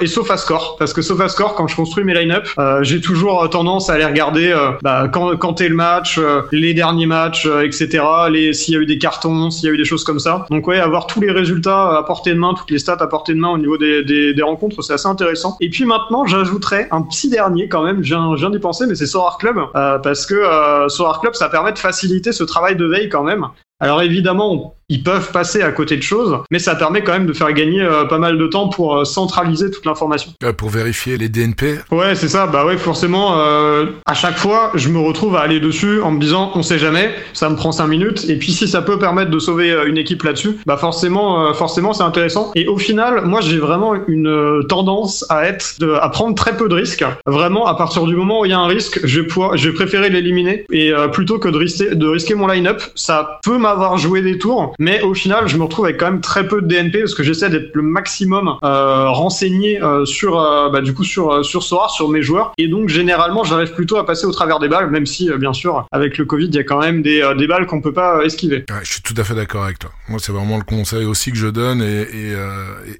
et 0.00 0.06
SofaScore 0.06 0.76
parce 0.78 0.92
que 0.92 1.02
SofaScore 1.02 1.54
quand 1.54 1.68
je 1.68 1.76
construis 1.76 2.04
mes 2.04 2.14
line-up 2.14 2.48
j'ai 2.82 3.00
toujours 3.00 3.48
tendance 3.50 3.90
à 3.90 3.94
aller 3.94 4.04
regarder 4.04 4.54
bah, 4.82 5.08
quand 5.08 5.60
est 5.60 5.68
le 5.68 5.74
match, 5.74 6.18
les 6.52 6.74
derniers 6.78 7.06
matchs, 7.06 7.46
etc. 7.46 8.04
Les 8.30 8.52
s'il 8.52 8.74
y 8.74 8.76
a 8.76 8.80
eu 8.80 8.86
des 8.86 8.98
cartons, 8.98 9.50
s'il 9.50 9.66
y 9.66 9.70
a 9.70 9.74
eu 9.74 9.76
des 9.76 9.84
choses 9.84 10.04
comme 10.04 10.18
ça. 10.18 10.46
Donc 10.50 10.66
ouais 10.66 10.78
avoir 10.78 11.06
tous 11.06 11.20
les 11.20 11.30
résultats 11.30 11.98
à 11.98 12.02
portée 12.02 12.32
de 12.32 12.38
main, 12.38 12.54
toutes 12.54 12.70
les 12.70 12.78
stats 12.78 12.96
à 13.00 13.06
portée 13.06 13.34
de 13.34 13.38
main 13.38 13.50
au 13.50 13.58
niveau 13.58 13.76
des, 13.76 14.34
rencontres, 14.42 14.82
c'est 14.82 14.94
assez 14.94 15.08
intéressant. 15.08 15.56
Et 15.60 15.68
puis 15.68 15.84
maintenant, 15.84 16.24
j'ajouterais 16.24 16.88
un 16.90 17.02
petit 17.02 17.28
dernier 17.28 17.68
quand 17.68 17.82
même, 17.82 18.02
je 18.02 18.14
viens 18.36 18.50
d'y 18.50 18.58
penser, 18.58 18.86
mais 18.86 18.94
c'est 18.94 19.06
Sorar 19.06 19.38
Club, 19.38 19.58
euh, 19.74 19.98
parce 19.98 20.26
que 20.26 20.34
euh, 20.34 20.88
Sorar 20.88 21.20
Club, 21.20 21.34
ça 21.34 21.48
permet 21.48 21.72
de 21.72 21.78
faciliter 21.78 22.32
ce 22.32 22.44
travail 22.44 22.76
de 22.76 22.86
veille 22.86 23.08
quand 23.08 23.24
même. 23.24 23.46
Alors 23.80 24.02
évidemment, 24.02 24.74
ils 24.90 25.02
peuvent 25.02 25.30
passer 25.32 25.62
à 25.62 25.70
côté 25.70 25.96
de 25.96 26.02
choses, 26.02 26.38
mais 26.50 26.58
ça 26.58 26.74
permet 26.74 27.02
quand 27.02 27.12
même 27.12 27.26
de 27.26 27.32
faire 27.34 27.52
gagner 27.52 27.82
euh, 27.82 28.04
pas 28.06 28.18
mal 28.18 28.38
de 28.38 28.46
temps 28.46 28.68
pour 28.68 28.96
euh, 28.96 29.04
centraliser 29.04 29.70
toute 29.70 29.84
l'information. 29.84 30.32
Euh, 30.42 30.52
pour 30.52 30.70
vérifier 30.70 31.18
les 31.18 31.28
DNP 31.28 31.80
Ouais, 31.90 32.14
c'est 32.14 32.28
ça. 32.28 32.46
Bah 32.46 32.64
ouais, 32.64 32.78
forcément, 32.78 33.34
à 33.38 34.14
chaque 34.14 34.38
fois, 34.38 34.72
je 34.74 34.88
me 34.88 34.98
retrouve 34.98 35.36
à 35.36 35.40
aller 35.40 35.60
dessus 35.60 36.00
en 36.00 36.10
me 36.10 36.20
disant, 36.20 36.52
on 36.54 36.62
sait 36.62 36.78
jamais, 36.78 37.14
ça 37.32 37.48
me 37.50 37.56
prend 37.56 37.72
5 37.72 37.86
minutes, 37.86 38.24
et 38.28 38.36
puis 38.36 38.52
si 38.52 38.66
ça 38.66 38.82
peut 38.82 38.98
permettre 38.98 39.30
de 39.30 39.38
sauver 39.38 39.76
une 39.86 39.98
équipe 39.98 40.22
là-dessus, 40.22 40.58
bah 40.66 40.76
forcément, 40.76 41.52
forcément, 41.54 41.92
c'est 41.92 42.02
intéressant. 42.02 42.50
Et 42.54 42.66
au 42.66 42.78
final, 42.78 43.24
moi, 43.24 43.40
j'ai 43.40 43.58
vraiment 43.58 43.94
une 44.06 44.62
tendance 44.68 45.26
à 45.28 45.44
être, 45.46 45.78
de, 45.80 45.92
à 45.92 46.08
prendre 46.08 46.34
très 46.34 46.56
peu 46.56 46.68
de 46.68 46.74
risques. 46.74 47.04
Vraiment, 47.26 47.66
à 47.66 47.74
partir 47.74 48.04
du 48.04 48.14
moment 48.14 48.40
où 48.40 48.44
il 48.44 48.50
y 48.50 48.54
a 48.54 48.58
un 48.58 48.66
risque, 48.66 49.00
je 49.04 49.20
vais 49.20 49.26
pouvoir, 49.26 49.56
je 49.56 49.68
vais 49.68 49.74
préférer 49.74 50.08
l'éliminer, 50.10 50.64
et 50.72 50.92
plutôt 51.12 51.38
que 51.38 51.48
de 51.48 51.58
risquer, 51.58 51.94
de 51.94 52.06
risquer 52.06 52.34
mon 52.34 52.46
line-up, 52.46 52.82
ça 52.94 53.38
peut 53.42 53.58
m'avoir 53.58 53.98
joué 53.98 54.22
des 54.22 54.38
tours 54.38 54.72
mais 54.78 55.02
au 55.02 55.14
final, 55.14 55.48
je 55.48 55.56
me 55.56 55.64
retrouve 55.64 55.86
avec 55.86 55.98
quand 55.98 56.10
même 56.10 56.20
très 56.20 56.46
peu 56.46 56.62
de 56.62 56.66
DNP 56.66 57.00
parce 57.00 57.14
que 57.14 57.22
j'essaie 57.22 57.50
d'être 57.50 57.74
le 57.74 57.82
maximum 57.82 58.56
euh, 58.62 59.10
renseigné 59.10 59.82
euh, 59.82 60.04
sur, 60.04 60.40
euh, 60.40 60.70
bah, 60.70 60.80
du 60.80 60.94
coup, 60.94 61.04
sur 61.04 61.44
sur 61.44 61.62
Sora, 61.62 61.88
sur 61.88 62.08
mes 62.08 62.22
joueurs, 62.22 62.52
et 62.58 62.68
donc 62.68 62.88
généralement, 62.88 63.44
j'arrive 63.44 63.74
plutôt 63.74 63.96
à 63.96 64.06
passer 64.06 64.26
au 64.26 64.32
travers 64.32 64.58
des 64.60 64.68
balles, 64.68 64.90
même 64.90 65.06
si 65.06 65.30
bien 65.38 65.52
sûr, 65.52 65.86
avec 65.90 66.16
le 66.18 66.24
Covid, 66.24 66.46
il 66.46 66.54
y 66.54 66.58
a 66.58 66.64
quand 66.64 66.80
même 66.80 67.02
des, 67.02 67.28
des 67.36 67.46
balles 67.46 67.66
qu'on 67.66 67.80
peut 67.80 67.92
pas 67.92 68.24
esquiver. 68.24 68.64
Ouais, 68.70 68.80
je 68.82 68.92
suis 68.92 69.02
tout 69.02 69.14
à 69.16 69.24
fait 69.24 69.34
d'accord 69.34 69.64
avec 69.64 69.78
toi. 69.78 69.90
Moi, 70.08 70.18
c'est 70.20 70.32
vraiment 70.32 70.58
le 70.58 70.64
conseil 70.64 71.04
aussi 71.04 71.32
que 71.32 71.38
je 71.38 71.48
donne 71.48 71.82
et, 71.82 72.02
et, 72.02 72.36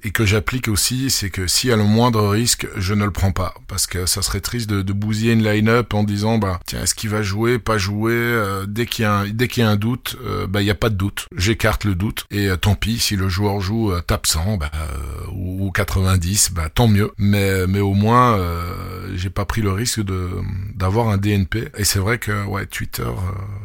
et 0.03 0.11
que 0.11 0.25
j'applique 0.25 0.67
aussi, 0.67 1.09
c'est 1.09 1.29
que 1.29 1.47
s'il 1.47 1.69
y 1.69 1.73
a 1.73 1.77
le 1.77 1.83
moindre 1.83 2.27
risque, 2.27 2.67
je 2.77 2.93
ne 2.93 3.05
le 3.05 3.11
prends 3.11 3.31
pas 3.31 3.53
parce 3.67 3.87
que 3.87 4.05
ça 4.05 4.21
serait 4.21 4.41
triste 4.41 4.69
de, 4.69 4.81
de 4.81 4.93
bousiller 4.93 5.33
une 5.33 5.43
line-up 5.43 5.93
en 5.93 6.03
disant 6.03 6.37
bah 6.37 6.59
tiens 6.65 6.83
est-ce 6.83 6.95
qu'il 6.95 7.09
va 7.09 7.21
jouer, 7.21 7.59
pas 7.59 7.77
jouer, 7.77 8.13
dès 8.67 8.85
qu'il 8.85 9.03
y 9.03 9.05
a 9.05 9.19
un, 9.19 9.27
dès 9.29 9.47
qu'il 9.47 9.63
y 9.63 9.65
a 9.65 9.69
un 9.69 9.75
doute, 9.75 10.17
bah 10.49 10.61
il 10.61 10.67
y 10.67 10.71
a 10.71 10.75
pas 10.75 10.89
de 10.89 10.95
doute, 10.95 11.27
le 11.83 11.95
doute. 11.95 12.25
Et 12.31 12.47
euh, 12.47 12.57
tant 12.57 12.75
pis, 12.75 12.99
si 12.99 13.15
le 13.15 13.29
joueur 13.29 13.61
joue 13.61 13.91
euh, 13.91 14.01
tape 14.01 14.27
100 14.27 14.57
bah, 14.57 14.71
euh, 14.73 15.31
ou 15.31 15.71
90, 15.71 16.51
bah, 16.53 16.69
tant 16.73 16.87
mieux. 16.87 17.11
Mais, 17.17 17.67
mais 17.67 17.79
au 17.79 17.93
moins, 17.93 18.39
j'ai 19.13 19.29
pas 19.29 19.45
pris 19.45 19.61
le 19.61 19.71
risque 19.71 20.01
de 20.01 20.29
d'avoir 20.73 21.09
un 21.09 21.17
DNP. 21.17 21.69
Et 21.77 21.83
c'est 21.83 21.99
vrai 21.99 22.17
que 22.19 22.45
ouais, 22.45 22.65
Twitter, 22.65 23.07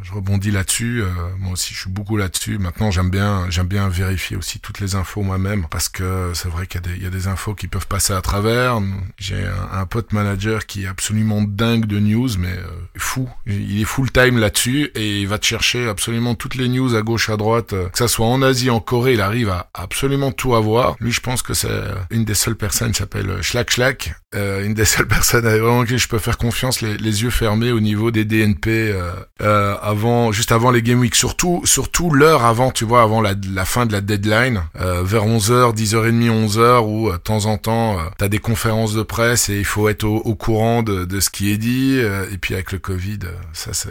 je 0.02 0.12
rebondis 0.12 0.50
là-dessus. 0.50 1.02
moi 1.38 1.52
aussi, 1.52 1.74
je 1.74 1.80
suis 1.80 1.90
beaucoup 1.90 2.16
là-dessus. 2.16 2.58
Maintenant, 2.58 2.90
j'aime 2.90 3.10
bien, 3.10 3.46
j'aime 3.50 3.66
bien 3.66 3.88
vérifier 3.88 4.36
aussi 4.36 4.58
toutes 4.58 4.80
les 4.80 4.94
infos 4.96 5.22
moi-même 5.22 5.66
parce 5.70 5.88
que 5.88 6.32
c'est 6.34 6.48
vrai 6.48 6.66
qu'il 6.66 6.80
y, 6.98 7.04
y 7.04 7.06
a 7.06 7.10
des 7.10 7.28
infos 7.28 7.54
qui 7.54 7.68
peuvent 7.68 7.86
passer 7.86 8.12
à 8.12 8.20
travers. 8.20 8.80
J'ai 9.18 9.44
un, 9.46 9.78
un, 9.78 9.86
pote 9.86 10.12
manager 10.12 10.66
qui 10.66 10.84
est 10.84 10.88
absolument 10.88 11.42
dingue 11.42 11.86
de 11.86 12.00
news, 12.00 12.30
mais 12.38 12.56
fou. 12.96 13.28
Il 13.46 13.80
est 13.80 13.84
full 13.84 14.10
time 14.10 14.38
là-dessus 14.38 14.90
et 14.94 15.20
il 15.20 15.28
va 15.28 15.38
te 15.38 15.46
chercher 15.46 15.88
absolument 15.88 16.34
toutes 16.34 16.56
les 16.56 16.68
news 16.68 16.94
à 16.94 17.02
gauche 17.02 17.30
à 17.30 17.36
droite 17.36 17.74
que 17.94 17.98
ça 17.98 18.08
soit 18.08 18.26
en 18.26 18.42
Asie, 18.42 18.70
en 18.70 18.80
Corée, 18.80 19.14
il 19.14 19.20
arrive 19.20 19.50
à 19.50 19.70
absolument 19.72 20.32
tout 20.32 20.54
avoir. 20.54 20.96
Lui, 21.00 21.12
je 21.12 21.20
pense 21.20 21.42
que 21.42 21.54
c'est 21.54 21.68
une 22.10 22.24
des 22.24 22.34
seules 22.34 22.56
personnes 22.56 22.90
qui 22.90 22.98
s'appelle 22.98 23.40
Schlack 23.40 23.70
Schlack, 23.70 24.14
euh, 24.34 24.64
une 24.64 24.74
des 24.74 24.84
seules 24.84 25.06
personnes 25.06 25.44
vraiment 25.44 25.84
qui 25.84 25.96
je 25.96 26.08
peux 26.08 26.18
faire 26.18 26.38
confiance, 26.38 26.80
les, 26.80 27.22
yeux 27.22 27.30
fermés 27.30 27.70
au 27.70 27.78
niveau 27.78 28.10
des 28.10 28.24
DNP 28.24 28.68
euh, 28.68 29.12
euh, 29.40 29.76
avant, 29.80 30.32
juste 30.32 30.50
avant 30.50 30.72
les 30.72 30.82
Game 30.82 30.98
Week, 30.98 31.14
surtout, 31.14 31.62
surtout 31.64 32.10
l'heure 32.10 32.44
avant, 32.44 32.72
tu 32.72 32.84
vois, 32.84 33.02
avant 33.02 33.20
la, 33.20 33.64
fin 33.64 33.86
de 33.86 33.92
la 33.92 34.00
deadline, 34.00 34.62
euh, 34.80 35.02
vers 35.04 35.24
11h, 35.24 35.76
10h30, 35.76 36.48
11h, 36.48 36.84
où 36.84 37.12
de 37.12 37.16
temps 37.16 37.46
en 37.46 37.58
temps, 37.58 37.98
t'as 38.18 38.28
des 38.28 38.40
conférences 38.40 38.94
de 38.94 39.02
presse 39.02 39.48
et 39.48 39.58
il 39.58 39.64
faut 39.64 39.88
être 39.88 40.04
au, 40.04 40.34
courant 40.34 40.82
de, 40.82 41.04
de, 41.04 41.20
ce 41.20 41.30
qui 41.30 41.52
est 41.52 41.58
dit. 41.58 41.98
et 41.98 42.38
puis 42.38 42.54
avec 42.54 42.72
le 42.72 42.78
Covid, 42.78 43.20
ça 43.52 43.72
c'est 43.72 43.90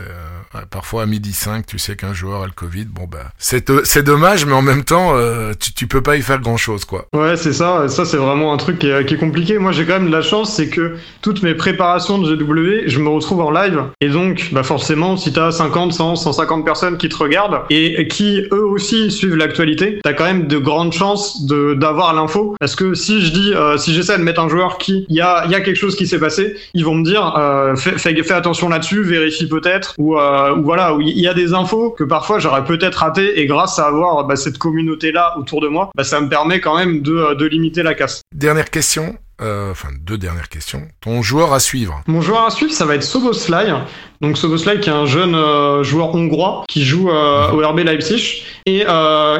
parfois 0.70 1.04
à 1.04 1.06
midi 1.06 1.32
5, 1.32 1.66
tu 1.66 1.80
sais 1.80 1.96
qu'un 1.96 2.14
joueur 2.14 2.44
a 2.44 2.46
le 2.46 2.52
Covid, 2.52 2.86
bon 2.86 3.08
ben 3.08 3.24
c'est 3.38 3.70
c'est 3.94 4.02
dommage, 4.02 4.48
mais 4.48 4.54
en 4.54 4.64
même 4.64 4.84
temps, 4.84 5.12
euh, 5.14 5.52
tu, 5.60 5.72
tu 5.72 5.86
peux 5.86 6.02
pas 6.02 6.16
y 6.16 6.24
faire 6.24 6.40
grand 6.40 6.58
chose, 6.58 6.84
quoi. 6.84 7.06
Ouais, 7.14 7.38
c'est 7.38 7.54
ça. 7.54 7.88
Ça, 7.90 8.06
c'est 8.06 8.18
vraiment 8.18 8.52
un 8.52 8.58
truc 8.58 8.80
qui 8.80 8.88
est, 8.88 9.20
compliqué. 9.20 9.60
Moi, 9.60 9.72
j'ai 9.72 9.86
quand 9.86 9.94
même 9.94 10.08
de 10.08 10.12
la 10.12 10.24
chance, 10.24 10.52
c'est 10.52 10.68
que 10.68 10.96
toutes 11.22 11.44
mes 11.44 11.54
préparations 11.54 12.18
de 12.18 12.36
GW, 12.36 12.88
je 12.88 12.98
me 12.98 13.10
retrouve 13.10 13.42
en 13.42 13.52
live. 13.52 13.84
Et 14.02 14.10
donc, 14.10 14.50
bah 14.52 14.64
forcément, 14.64 15.16
si 15.16 15.32
t'as 15.32 15.52
50, 15.52 15.94
100, 15.94 16.16
150 16.16 16.66
personnes 16.66 16.98
qui 16.98 17.08
te 17.08 17.16
regardent 17.16 17.62
et 17.70 18.08
qui 18.08 18.42
eux 18.52 18.66
aussi 18.66 19.12
suivent 19.12 19.36
l'actualité, 19.36 20.00
t'as 20.04 20.14
quand 20.14 20.26
même 20.26 20.48
de 20.48 20.58
grandes 20.58 20.94
chances 20.94 21.46
de 21.46 21.76
d'avoir 21.76 22.16
l'info. 22.16 22.56
Parce 22.60 22.76
que 22.76 22.96
si 22.96 23.22
je 23.22 23.32
dis, 23.32 23.54
euh, 23.54 23.78
si 23.78 23.94
j'essaie 23.94 24.18
de 24.18 24.24
mettre 24.24 24.42
un 24.42 24.50
joueur 24.50 24.80
qui, 24.80 25.06
il 25.08 25.16
y 25.16 25.22
a, 25.22 25.46
y 25.46 25.54
a 25.54 25.62
quelque 25.62 25.78
chose 25.78 25.96
qui 25.96 26.08
s'est 26.08 26.20
passé, 26.20 26.56
ils 26.74 26.84
vont 26.84 26.96
me 26.96 27.04
dire, 27.04 27.36
euh, 27.38 27.76
fais, 27.76 28.32
attention 28.32 28.70
là-dessus, 28.70 29.04
vérifie 29.04 29.48
peut-être, 29.48 29.94
ou, 30.00 30.16
ou 30.16 30.64
voilà, 30.64 30.98
il 31.00 31.20
y 31.20 31.28
a 31.28 31.36
des 31.36 31.54
infos 31.54 31.92
que 31.92 32.04
parfois 32.04 32.40
j'aurais 32.40 32.66
peut-être 32.66 32.96
raté 32.96 33.40
et 33.40 33.46
grâce 33.46 33.73
à 33.80 33.86
avoir 33.88 34.26
bah, 34.26 34.36
cette 34.36 34.58
communauté-là 34.58 35.38
autour 35.38 35.62
de 35.62 35.68
moi, 35.68 35.90
bah, 35.96 36.04
ça 36.04 36.20
me 36.22 36.30
permet 36.30 36.60
quand 36.60 36.78
même 36.78 37.02
de, 37.02 37.16
euh, 37.16 37.36
de 37.36 37.46
limiter 37.46 37.84
la 37.84 37.94
casse. 37.94 38.22
Dernière 38.36 38.70
question, 38.70 39.18
euh, 39.44 39.72
enfin 39.72 39.90
deux 40.00 40.18
dernières 40.18 40.50
questions. 40.50 40.88
Ton 41.02 41.22
joueur 41.22 41.54
à 41.54 41.60
suivre 41.60 42.02
Mon 42.08 42.22
joueur 42.22 42.46
à 42.46 42.50
suivre, 42.50 42.72
ça 42.72 42.86
va 42.86 42.96
être 42.96 43.04
Soboslai. 43.04 43.74
Donc 44.22 44.38
Soboslai 44.38 44.80
qui 44.80 44.90
est 44.90 44.94
un 44.94 45.06
jeune 45.06 45.36
euh, 45.36 45.84
joueur 45.84 46.16
hongrois 46.16 46.64
qui 46.70 46.86
joue 46.86 47.10
euh, 47.10 47.52
au 47.52 47.68
RB 47.68 47.80
Leipzig 47.80 48.44
et 48.66 48.86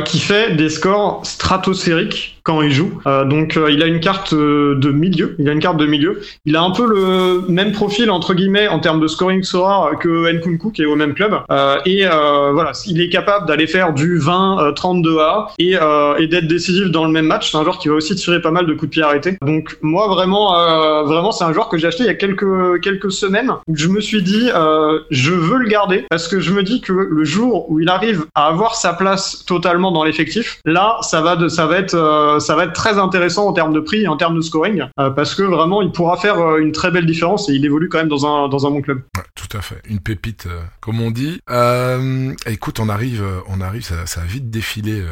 qui 0.04 0.20
fait 0.20 0.56
des 0.56 0.70
scores 0.70 1.22
stratosphériques 1.24 2.42
quand 2.44 2.62
il 2.62 2.72
joue. 2.72 3.00
Donc 3.06 3.58
il 3.70 3.82
a 3.82 3.86
une 3.86 4.02
carte 4.02 4.34
de 4.34 4.92
milieu. 4.92 5.38
Il 5.40 5.48
a 5.48 5.54
une 5.54 5.62
carte 5.62 5.78
de 5.78 5.86
milieu. 5.86 6.22
Il 6.44 6.58
a 6.58 6.62
un 6.62 6.72
peu 6.72 6.86
le 6.86 7.46
même 7.48 7.72
profil 7.72 8.12
entre 8.12 8.34
guillemets 8.34 8.68
en 8.68 8.80
termes 8.80 9.00
de 9.00 9.08
scoring 9.08 9.44
Sora 9.44 9.92
que 9.98 10.34
Nkunku 10.34 10.72
qui 10.72 10.82
est 10.82 10.86
au 10.86 10.98
même 10.98 11.14
club. 11.14 11.40
et 11.86 12.06
voilà, 12.06 12.74
il 12.86 13.00
est 13.00 13.08
capable 13.08 13.48
d'aller 13.48 13.68
faire 13.68 13.94
du 13.94 14.20
20-32 14.20 15.20
A 15.22 15.48
et, 15.58 15.78
et 16.20 16.28
d'être 16.28 16.48
décisif 16.48 16.90
dans 16.92 17.06
le 17.06 17.12
même 17.12 17.28
match. 17.28 17.50
C'est 17.50 17.58
un 17.58 17.64
joueur 17.64 17.80
qui 17.80 17.88
va 17.88 17.96
aussi 17.96 18.16
tirer 18.16 18.42
pas 18.42 18.52
mal 18.52 18.66
de 18.66 18.74
coups 18.74 18.90
de 18.90 18.94
pied 18.96 19.04
arrêtés. 19.04 19.38
Donc 19.42 19.78
moi 19.94 20.08
vraiment, 20.08 20.58
euh, 20.58 21.04
vraiment 21.04 21.32
c'est 21.32 21.44
un 21.44 21.54
joueur 21.54 21.70
que 21.70 21.78
j'ai 21.78 21.88
acheté 21.88 22.04
il 22.04 22.08
y 22.08 22.10
a 22.10 22.16
quelques 22.16 22.82
quelques 22.82 23.12
semaines. 23.12 23.52
Je 23.72 23.88
me 23.88 24.02
suis 24.02 24.24
dit, 24.24 24.50
euh, 24.54 25.00
je 25.12 25.32
veux 25.32 25.60
le 25.60 25.70
garder 25.70 26.06
parce 26.10 26.28
que 26.28 26.40
je 26.40 26.52
me 26.52 26.64
dis 26.64 26.82
que 26.82 26.92
le 26.92 27.24
jour 27.24 27.70
où 27.70 27.80
il 27.80 27.90
arrive 27.90 28.26
à 28.34 28.48
avoir 28.48 28.76
sa 28.76 28.94
place 28.94 29.46
totalement 29.46 29.92
dans 29.92 30.04
l'effectif, 30.04 30.60
là 30.66 30.98
ça 31.02 31.22
va 31.22 31.36
de, 31.36 31.48
ça 31.48 31.68
va 31.68 31.78
être 31.78 31.94
euh, 31.94 32.40
ça 32.40 32.56
va 32.56 32.66
être 32.66 32.74
très 32.74 32.98
intéressant 32.98 33.48
en 33.48 33.54
termes 33.54 33.74
de 33.74 33.80
prix 33.80 34.02
et 34.02 34.08
en 34.08 34.18
termes 34.18 34.36
de 34.36 34.42
scoring 34.42 34.86
parce 35.16 35.36
que 35.36 35.44
vraiment 35.44 35.84
il 35.84 35.92
pourra 35.92 36.18
faire 36.18 36.58
une 36.58 36.72
très 36.72 36.90
belle 36.90 37.06
différence 37.06 37.48
et 37.50 37.54
il 37.54 37.64
évolue 37.64 37.88
quand 37.88 38.00
même 38.00 38.08
dans 38.08 38.26
un 38.26 38.50
dans 38.50 38.66
un 38.66 38.72
bon 38.72 38.82
club. 38.82 39.04
Ouais, 39.16 39.24
tout 39.36 39.56
à 39.56 39.62
fait, 39.62 39.80
une 39.88 40.00
pépite 40.00 40.48
comme 40.82 41.00
on 41.02 41.12
dit. 41.12 41.40
écoute, 42.48 42.80
on 42.80 42.90
arrive, 42.90 43.24
on 43.48 43.62
arrive, 43.62 43.84
ça, 43.84 44.08
ça 44.08 44.22
a 44.22 44.26
vite 44.26 44.50
défilé 44.50 45.04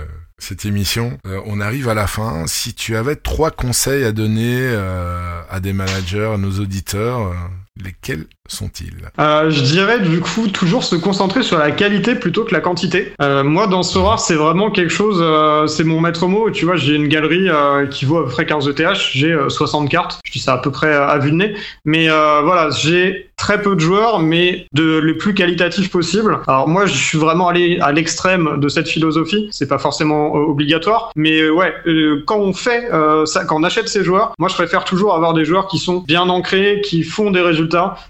cette 0.42 0.66
émission. 0.66 1.18
Euh, 1.28 1.40
on 1.46 1.62
arrive 1.62 1.88
à 1.88 1.94
la 1.94 2.08
fin. 2.08 2.46
Si 2.48 2.74
tu 2.74 2.98
avais 2.98 3.16
trois 3.16 3.52
conseils 3.52 4.04
à 4.04 4.12
donner 4.12 4.58
euh, 4.60 5.42
à 5.50 5.60
des 5.60 5.72
managers, 5.72 6.32
à 6.34 6.38
nos 6.38 6.60
auditeurs, 6.60 7.28
euh, 7.28 7.34
lesquels 7.78 8.26
sont-ils? 8.48 9.10
Euh, 9.20 9.50
Je 9.50 9.62
dirais 9.62 10.00
du 10.02 10.20
coup 10.20 10.48
toujours 10.48 10.84
se 10.84 10.96
concentrer 10.96 11.42
sur 11.42 11.58
la 11.58 11.72
qualité 11.72 12.16
plutôt 12.16 12.44
que 12.44 12.54
la 12.54 12.60
quantité. 12.60 13.14
Euh, 13.22 13.44
moi 13.44 13.68
dans 13.68 13.84
Sora 13.84 14.18
c'est 14.18 14.36
vraiment 14.36 14.72
quelque 14.72 14.92
chose, 14.92 15.20
euh, 15.22 15.68
c'est 15.68 15.84
mon 15.84 16.02
maître 16.02 16.28
mot. 16.28 16.52
Tu 16.52 16.66
vois 16.66 16.76
j'ai 16.76 16.96
une 16.96 17.08
galerie 17.08 17.50
qui 17.90 18.06
vaut 18.06 18.20
à 18.20 18.26
peu 18.26 18.32
près 18.32 18.46
15 18.46 18.68
ETH, 18.68 18.98
j'ai 19.14 19.38
60 19.48 19.90
cartes, 19.90 20.20
je 20.26 20.32
dis 20.32 20.40
ça 20.40 20.54
à 20.54 20.58
peu 20.58 20.72
près 20.72 20.94
à 20.94 21.18
vue 21.18 21.32
de 21.32 21.38
nez, 21.38 21.56
mais 21.86 22.08
voilà 22.08 22.70
j'ai 22.72 23.30
très 23.38 23.62
peu 23.62 23.76
de 23.76 23.80
joueurs 23.80 24.20
mais 24.20 24.68
de 24.74 24.98
les 24.98 25.14
plus 25.14 25.34
qualitatifs 25.34 25.90
possibles. 25.90 26.40
Alors 26.48 26.68
moi 26.68 26.86
je 26.86 26.94
suis 26.94 27.18
vraiment 27.18 27.48
allé 27.48 27.80
à 27.80 27.92
l'extrême 27.92 28.60
de 28.60 28.68
cette 28.68 28.88
philosophie, 28.88 29.48
c'est 29.52 29.68
pas 29.68 29.80
forcément 29.80 30.34
obligatoire, 30.34 31.12
mais 31.16 31.50
ouais 31.50 31.74
quand 32.26 32.40
on 32.40 32.54
fait 32.54 32.90
ça, 33.26 33.46
quand 33.46 33.60
on 33.60 33.64
achète 33.64 33.88
ces 33.88 34.04
joueurs, 34.04 34.34
moi 34.40 34.50
je 34.50 34.56
préfère 34.56 34.84
toujours 34.84 35.16
avoir 35.16 35.34
des 35.34 35.46
joueurs 35.46 35.68
qui 35.68 35.78
sont 35.80 36.00
bien 36.00 36.28
ancrés, 36.28 36.82
qui 36.84 37.04
font 37.04 37.32
des 37.32 37.42
résultats 37.42 37.61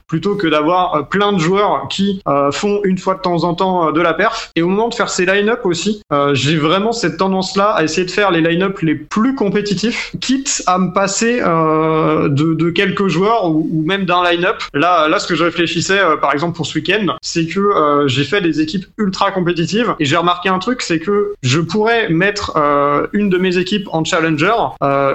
plutôt 0.08 0.36
que 0.36 0.48
d'avoir 0.48 0.96
euh, 0.96 1.02
plein 1.04 1.34
de 1.34 1.40
joueurs 1.40 1.88
qui 1.90 2.22
euh, 2.28 2.52
font 2.52 2.82
une 2.84 2.98
fois 2.98 3.16
de 3.16 3.22
temps 3.22 3.44
en 3.44 3.54
temps 3.54 3.88
euh, 3.88 3.92
de 3.92 4.02
la 4.02 4.14
perf. 4.14 4.52
Et 4.56 4.62
au 4.62 4.68
moment 4.68 4.90
de 4.90 4.94
faire 4.94 5.10
ces 5.10 5.26
line-up 5.26 5.62
aussi, 5.64 6.02
j'ai 6.34 6.58
vraiment 6.58 6.92
cette 6.92 7.18
tendance-là 7.18 7.70
à 7.70 7.84
essayer 7.84 8.06
de 8.06 8.12
faire 8.12 8.32
les 8.32 8.42
line-up 8.42 8.80
les 8.80 8.96
plus 8.96 9.36
compétitifs, 9.36 10.12
quitte 10.20 10.64
à 10.68 10.78
me 10.78 10.92
passer 10.94 11.40
de, 11.40 12.70
quelques 12.70 13.08
joueurs 13.08 13.50
ou, 13.50 13.84
même 13.86 14.06
d'un 14.06 14.24
line-up. 14.30 14.58
Là, 14.74 15.08
là, 15.08 15.20
ce 15.20 15.28
que 15.28 15.36
je 15.36 15.44
réfléchissais, 15.44 16.00
par 16.22 16.34
exemple 16.34 16.56
pour 16.56 16.66
ce 16.66 16.76
week-end, 16.76 17.16
c'est 17.22 17.46
que 17.46 18.06
j'ai 18.08 18.24
fait 18.24 18.42
des 18.42 18.62
équipes 18.62 18.86
ultra 18.98 19.32
compétitives 19.32 19.96
et 20.00 20.06
j'ai 20.06 20.18
remarqué 20.18 20.50
un 20.50 20.60
truc, 20.60 20.82
c'est 20.82 21.00
que 21.00 21.34
je 21.42 21.60
pourrais 21.60 22.10
mettre 22.10 22.58
une 23.14 23.30
de 23.30 23.38
mes 23.38 23.58
équipes 23.58 23.88
en 23.92 24.04
challenger, 24.04 24.56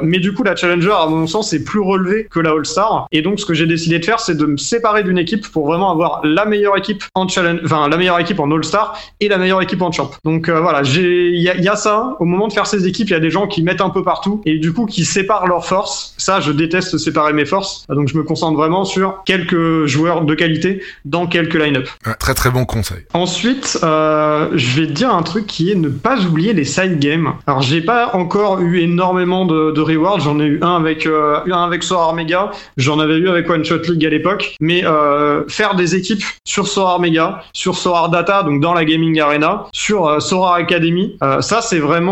mais 0.03 0.19
du 0.19 0.33
coup 0.33 0.43
la 0.43 0.57
challenger, 0.57 0.93
à 0.93 1.07
mon 1.07 1.27
sens, 1.27 1.53
est 1.53 1.65
plus 1.65 1.81
relevée 1.81 2.29
que 2.31 2.41
la 2.41 2.51
All-Star. 2.51 3.07
Et 3.13 3.23
donc, 3.23 3.41
ce 3.41 3.47
que 3.47 3.55
j'ai 3.55 3.67
décidé 3.67 3.99
de 3.99 4.05
faire, 4.05 4.21
c'est 4.27 4.37
de 4.37 4.47
me 4.47 4.57
séparer 4.57 5.03
d'une 5.03 5.19
équipe 5.19 5.47
pour 5.51 5.67
vraiment 5.67 5.91
avoir 5.91 6.21
la 6.25 6.45
meilleure 6.45 6.77
équipe 6.77 7.03
en 7.15 7.27
challenge, 7.29 7.61
enfin 7.65 7.89
la 7.89 7.97
meilleure 7.97 8.19
équipe 8.21 8.41
en 8.41 8.51
All-Star 8.51 8.99
et 9.21 9.29
la 9.29 9.39
meilleure 9.39 9.63
équipe 9.63 9.81
en 9.83 9.91
champ. 9.93 10.11
Donc 10.25 10.49
euh, 10.49 10.61
voilà, 10.61 10.83
il 10.83 11.41
y, 11.41 11.49
a- 11.49 11.57
il 11.57 11.65
y 11.65 11.69
a 11.69 11.77
ça. 11.77 12.17
Au 12.21 12.25
moment 12.25 12.49
de 12.49 12.53
faire 12.53 12.67
ces 12.67 12.87
équipes, 12.87 13.09
il 13.09 13.13
y 13.13 13.17
a 13.17 13.21
des 13.21 13.31
gens 13.31 13.47
qui 13.47 13.63
mettent 13.63 13.81
un 13.81 13.91
peu 13.91 14.03
partout 14.03 14.43
et 14.45 14.59
du 14.59 14.73
coup 14.73 14.87
qui 14.87 15.05
séparent 15.05 15.47
leurs 15.47 15.65
forces. 15.65 16.15
Ça, 16.19 16.41
je 16.41 16.53
déteste 16.53 16.99
séparer 16.99 17.33
mes 17.33 17.45
forces. 17.45 17.85
Donc 17.89 18.09
je 18.09 18.17
me 18.17 18.23
concentre 18.23 18.57
vraiment 18.57 18.85
sur 18.85 19.23
quelques 19.25 19.87
joueurs 19.87 20.23
de 20.23 20.35
qualité 20.35 20.83
dans 21.05 21.27
quelques 21.27 21.55
line-up. 21.55 21.89
Très 22.19 22.35
très 22.35 22.51
bon 22.51 22.65
conseil. 22.65 22.99
Ensuite, 23.15 23.79
euh, 23.83 24.49
je 24.55 24.81
vais 24.81 24.87
te 24.87 24.93
dire 24.93 25.11
un 25.15 25.23
truc 25.23 25.47
qui 25.47 25.71
est 25.71 25.75
ne 25.75 25.89
pas 25.89 26.19
oublier 26.25 26.53
les 26.53 26.65
side 26.65 26.99
games. 26.99 27.33
Alors, 27.47 27.63
j'ai 27.63 27.81
pas 27.81 28.11
encore 28.15 28.61
eu 28.61 28.81
énormément 28.81 29.45
de, 29.47 29.71
de 29.71 29.81
rewards. 29.81 30.21
J'en 30.21 30.39
ai 30.41 30.45
eu 30.47 30.59
un 30.63 30.77
avec 30.77 31.07
euh, 31.07 31.39
un 31.51 31.65
avec 31.65 31.83
Sorar 31.83 32.15
Mega. 32.15 32.51
J'en 32.77 32.99
avais 32.99 33.17
eu 33.17 33.29
avec 33.29 33.49
One 33.49 33.65
Shot 33.65 33.79
League 33.89 34.05
Mais 34.61 34.85
euh, 34.85 35.45
faire 35.49 35.75
des 35.75 35.95
équipes 35.95 36.23
sur 36.45 36.67
Sorar 36.67 37.01
Mega, 37.01 37.43
sur 37.53 37.77
Sorar 37.77 38.09
Data, 38.09 38.43
donc 38.43 38.61
dans 38.61 38.75
la 38.75 38.85
gaming 38.85 39.21
arena, 39.21 39.67
sur 39.73 40.07
euh, 40.07 40.21
Sorar 40.21 40.55
Academy, 40.55 41.17
euh, 41.23 41.41
ça 41.41 41.61
c'est 41.63 41.79
vraiment 41.79 42.07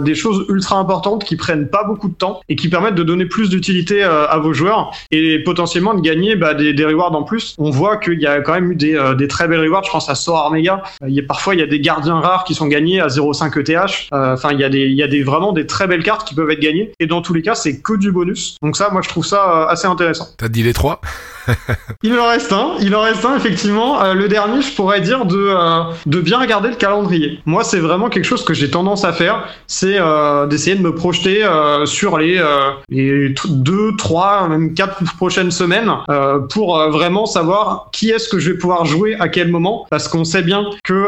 des 0.00 0.14
choses 0.14 0.46
ultra 0.48 0.76
importantes 0.76 1.24
qui 1.24 1.36
prennent 1.36 1.68
pas 1.68 1.84
beaucoup 1.84 2.08
de 2.08 2.14
temps 2.14 2.40
et 2.48 2.56
qui 2.56 2.68
permettent 2.68 2.94
de 2.94 3.02
donner 3.02 3.26
plus 3.26 3.48
d'utilité 3.50 4.02
à 4.02 4.38
vos 4.38 4.52
joueurs 4.52 4.90
et 5.10 5.38
potentiellement 5.40 5.94
de 5.94 6.00
gagner 6.00 6.36
bah, 6.36 6.54
des, 6.54 6.72
des 6.72 6.84
rewards 6.84 7.14
en 7.14 7.22
plus. 7.22 7.54
On 7.58 7.70
voit 7.70 7.96
qu'il 7.96 8.20
y 8.20 8.26
a 8.26 8.40
quand 8.40 8.52
même 8.52 8.72
eu 8.72 8.76
des, 8.76 9.28
très 9.28 9.48
belles 9.48 9.60
rewards. 9.60 9.84
Je 9.84 9.90
pense 9.90 10.08
à 10.08 10.14
Sorar 10.14 10.50
Mega. 10.50 10.82
Parfois, 11.28 11.54
il 11.54 11.60
y 11.60 11.62
a 11.62 11.66
des 11.66 11.80
gardiens 11.80 12.20
rares 12.20 12.44
qui 12.44 12.54
sont 12.54 12.66
gagnés 12.66 13.00
à 13.00 13.08
0,5 13.08 13.58
ETH. 13.60 14.08
Enfin, 14.12 14.50
il 14.52 14.60
y 14.60 14.64
a, 14.64 14.68
y 14.68 15.02
a 15.02 15.08
des, 15.08 15.22
vraiment 15.22 15.52
des 15.52 15.66
très 15.66 15.86
belles 15.86 16.02
cartes 16.02 16.26
qui 16.26 16.34
peuvent 16.34 16.50
être 16.50 16.60
gagnées. 16.60 16.92
Et 17.00 17.06
dans 17.06 17.22
tous 17.22 17.34
les 17.34 17.42
cas, 17.42 17.54
c'est 17.54 17.80
que 17.80 17.96
du 17.96 18.12
bonus. 18.12 18.56
Donc 18.62 18.76
ça, 18.76 18.90
moi, 18.90 19.02
je 19.02 19.08
trouve 19.08 19.24
ça 19.24 19.66
assez 19.68 19.86
intéressant. 19.86 20.28
T'as 20.36 20.48
dit 20.48 20.62
les 20.62 20.72
trois? 20.72 21.00
Il 22.02 22.18
en 22.18 22.28
reste 22.28 22.52
un, 22.52 22.72
il 22.80 22.94
en 22.94 23.02
reste 23.02 23.24
un 23.24 23.36
effectivement. 23.36 24.02
Euh, 24.02 24.14
le 24.14 24.28
dernier, 24.28 24.62
je 24.62 24.74
pourrais 24.74 25.00
dire 25.00 25.26
de 25.26 25.36
euh, 25.36 25.82
de 26.06 26.20
bien 26.20 26.38
regarder 26.38 26.70
le 26.70 26.76
calendrier. 26.76 27.40
Moi, 27.46 27.64
c'est 27.64 27.78
vraiment 27.78 28.08
quelque 28.08 28.24
chose 28.24 28.44
que 28.44 28.54
j'ai 28.54 28.70
tendance 28.70 29.04
à 29.04 29.12
faire, 29.12 29.46
c'est 29.66 29.96
euh, 29.98 30.46
d'essayer 30.46 30.76
de 30.76 30.82
me 30.82 30.94
projeter 30.94 31.44
sur 31.84 32.18
les 32.18 32.42
les 32.88 33.34
deux, 33.48 33.96
trois, 33.96 34.48
même 34.48 34.74
quatre 34.74 35.02
prochaines 35.16 35.50
semaines 35.50 35.92
pour 36.50 36.78
vraiment 36.90 37.26
savoir 37.26 37.88
qui 37.92 38.10
est-ce 38.10 38.28
que 38.28 38.38
je 38.38 38.52
vais 38.52 38.58
pouvoir 38.58 38.84
jouer 38.84 39.16
à 39.18 39.28
quel 39.28 39.48
moment, 39.48 39.86
parce 39.90 40.08
qu'on 40.08 40.24
sait 40.24 40.42
bien 40.42 40.64
que 40.84 41.06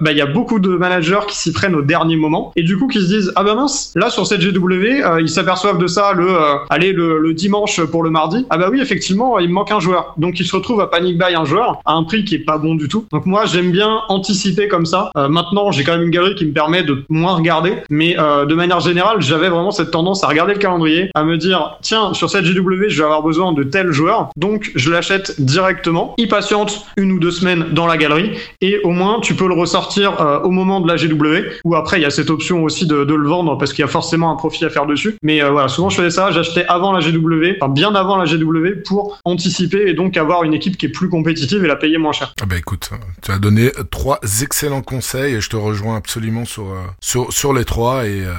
bah, 0.00 0.12
il 0.12 0.16
y 0.16 0.20
a 0.20 0.26
beaucoup 0.26 0.58
de 0.58 0.76
managers 0.76 1.20
qui 1.28 1.36
s'y 1.36 1.52
prennent 1.52 1.74
au 1.74 1.82
dernier 1.82 2.16
moment 2.16 2.52
et 2.56 2.62
du 2.62 2.78
coup 2.78 2.86
qui 2.86 3.00
se 3.00 3.06
disent 3.06 3.32
ah 3.36 3.44
bah 3.44 3.54
mince, 3.54 3.92
là 3.96 4.10
sur 4.10 4.26
cette 4.26 4.40
GW, 4.40 5.20
ils 5.20 5.28
s'aperçoivent 5.28 5.78
de 5.78 5.86
ça 5.86 6.12
le 6.12 6.28
allez 6.70 6.92
le, 6.92 7.18
le 7.18 7.34
dimanche 7.34 7.82
pour 7.84 8.02
le 8.02 8.10
mardi. 8.10 8.46
Ah 8.50 8.58
bah 8.58 8.68
oui, 8.70 8.80
effectivement, 8.80 9.38
il 9.38 9.48
me 9.48 9.54
manque 9.54 9.63
un 9.72 9.80
joueur. 9.80 10.14
Donc 10.16 10.40
il 10.40 10.46
se 10.46 10.54
retrouve 10.54 10.80
à 10.80 10.86
panic 10.86 11.18
buy 11.18 11.34
un 11.34 11.44
joueur 11.44 11.80
à 11.84 11.92
un 11.94 12.04
prix 12.04 12.24
qui 12.24 12.34
est 12.34 12.44
pas 12.44 12.58
bon 12.58 12.74
du 12.74 12.88
tout. 12.88 13.06
Donc 13.12 13.26
moi 13.26 13.44
j'aime 13.46 13.70
bien 13.70 14.02
anticiper 14.08 14.68
comme 14.68 14.86
ça. 14.86 15.10
Euh, 15.16 15.28
maintenant 15.28 15.70
j'ai 15.70 15.84
quand 15.84 15.92
même 15.92 16.02
une 16.02 16.10
galerie 16.10 16.34
qui 16.34 16.46
me 16.46 16.52
permet 16.52 16.82
de 16.82 17.04
moins 17.08 17.34
regarder, 17.36 17.74
mais 17.90 18.16
euh, 18.18 18.46
de 18.46 18.54
manière 18.54 18.80
générale 18.80 19.20
j'avais 19.20 19.48
vraiment 19.48 19.70
cette 19.70 19.90
tendance 19.90 20.24
à 20.24 20.28
regarder 20.28 20.54
le 20.54 20.58
calendrier, 20.58 21.10
à 21.14 21.24
me 21.24 21.36
dire 21.36 21.78
tiens 21.82 22.14
sur 22.14 22.30
cette 22.30 22.44
GW 22.44 22.88
je 22.88 22.98
vais 22.98 23.04
avoir 23.04 23.22
besoin 23.22 23.52
de 23.52 23.62
tel 23.62 23.92
joueur, 23.92 24.30
donc 24.36 24.70
je 24.74 24.90
l'achète 24.90 25.40
directement. 25.40 26.14
Il 26.18 26.28
patiente 26.28 26.86
une 26.96 27.12
ou 27.12 27.18
deux 27.18 27.30
semaines 27.30 27.66
dans 27.72 27.86
la 27.86 27.96
galerie 27.96 28.30
et 28.60 28.80
au 28.84 28.90
moins 28.90 29.20
tu 29.20 29.34
peux 29.34 29.48
le 29.48 29.54
ressortir 29.54 30.20
euh, 30.20 30.40
au 30.40 30.50
moment 30.50 30.80
de 30.80 30.88
la 30.88 30.96
GW 30.96 31.60
ou 31.64 31.74
après 31.74 31.98
il 31.98 32.02
y 32.02 32.06
a 32.06 32.10
cette 32.10 32.30
option 32.30 32.64
aussi 32.64 32.86
de, 32.86 33.14
le 33.14 33.28
vendre 33.28 33.56
parce 33.58 33.72
qu'il 33.72 33.82
y 33.82 33.84
a 33.84 33.88
forcément 33.88 34.30
un 34.30 34.36
profit 34.36 34.64
à 34.64 34.70
faire 34.70 34.86
dessus. 34.86 35.16
Mais 35.22 35.40
voilà 35.40 35.68
souvent 35.68 35.90
je 35.90 35.96
faisais 35.96 36.10
ça, 36.10 36.30
j'achetais 36.30 36.64
avant 36.66 36.92
la 36.92 37.00
GW, 37.00 37.58
bien 37.68 37.94
avant 37.94 38.16
la 38.16 38.24
GW 38.24 38.82
pour 38.86 39.18
anticiper 39.24 39.43
et 39.88 39.94
donc 39.94 40.16
avoir 40.16 40.44
une 40.44 40.54
équipe 40.54 40.76
qui 40.76 40.86
est 40.86 40.90
plus 40.90 41.08
compétitive 41.08 41.64
et 41.64 41.68
la 41.68 41.76
payer 41.76 41.98
moins 41.98 42.12
cher. 42.12 42.34
Ah 42.40 42.46
bah 42.46 42.56
écoute, 42.56 42.90
tu 43.22 43.30
as 43.30 43.38
donné 43.38 43.70
trois 43.90 44.20
excellents 44.42 44.82
conseils 44.82 45.34
et 45.34 45.40
je 45.40 45.48
te 45.48 45.56
rejoins 45.56 45.96
absolument 45.96 46.44
sur 46.44 46.72
euh, 46.72 47.30
sur 47.30 47.52
les 47.52 47.64
trois 47.64 48.06
et, 48.06 48.24
euh, 48.24 48.32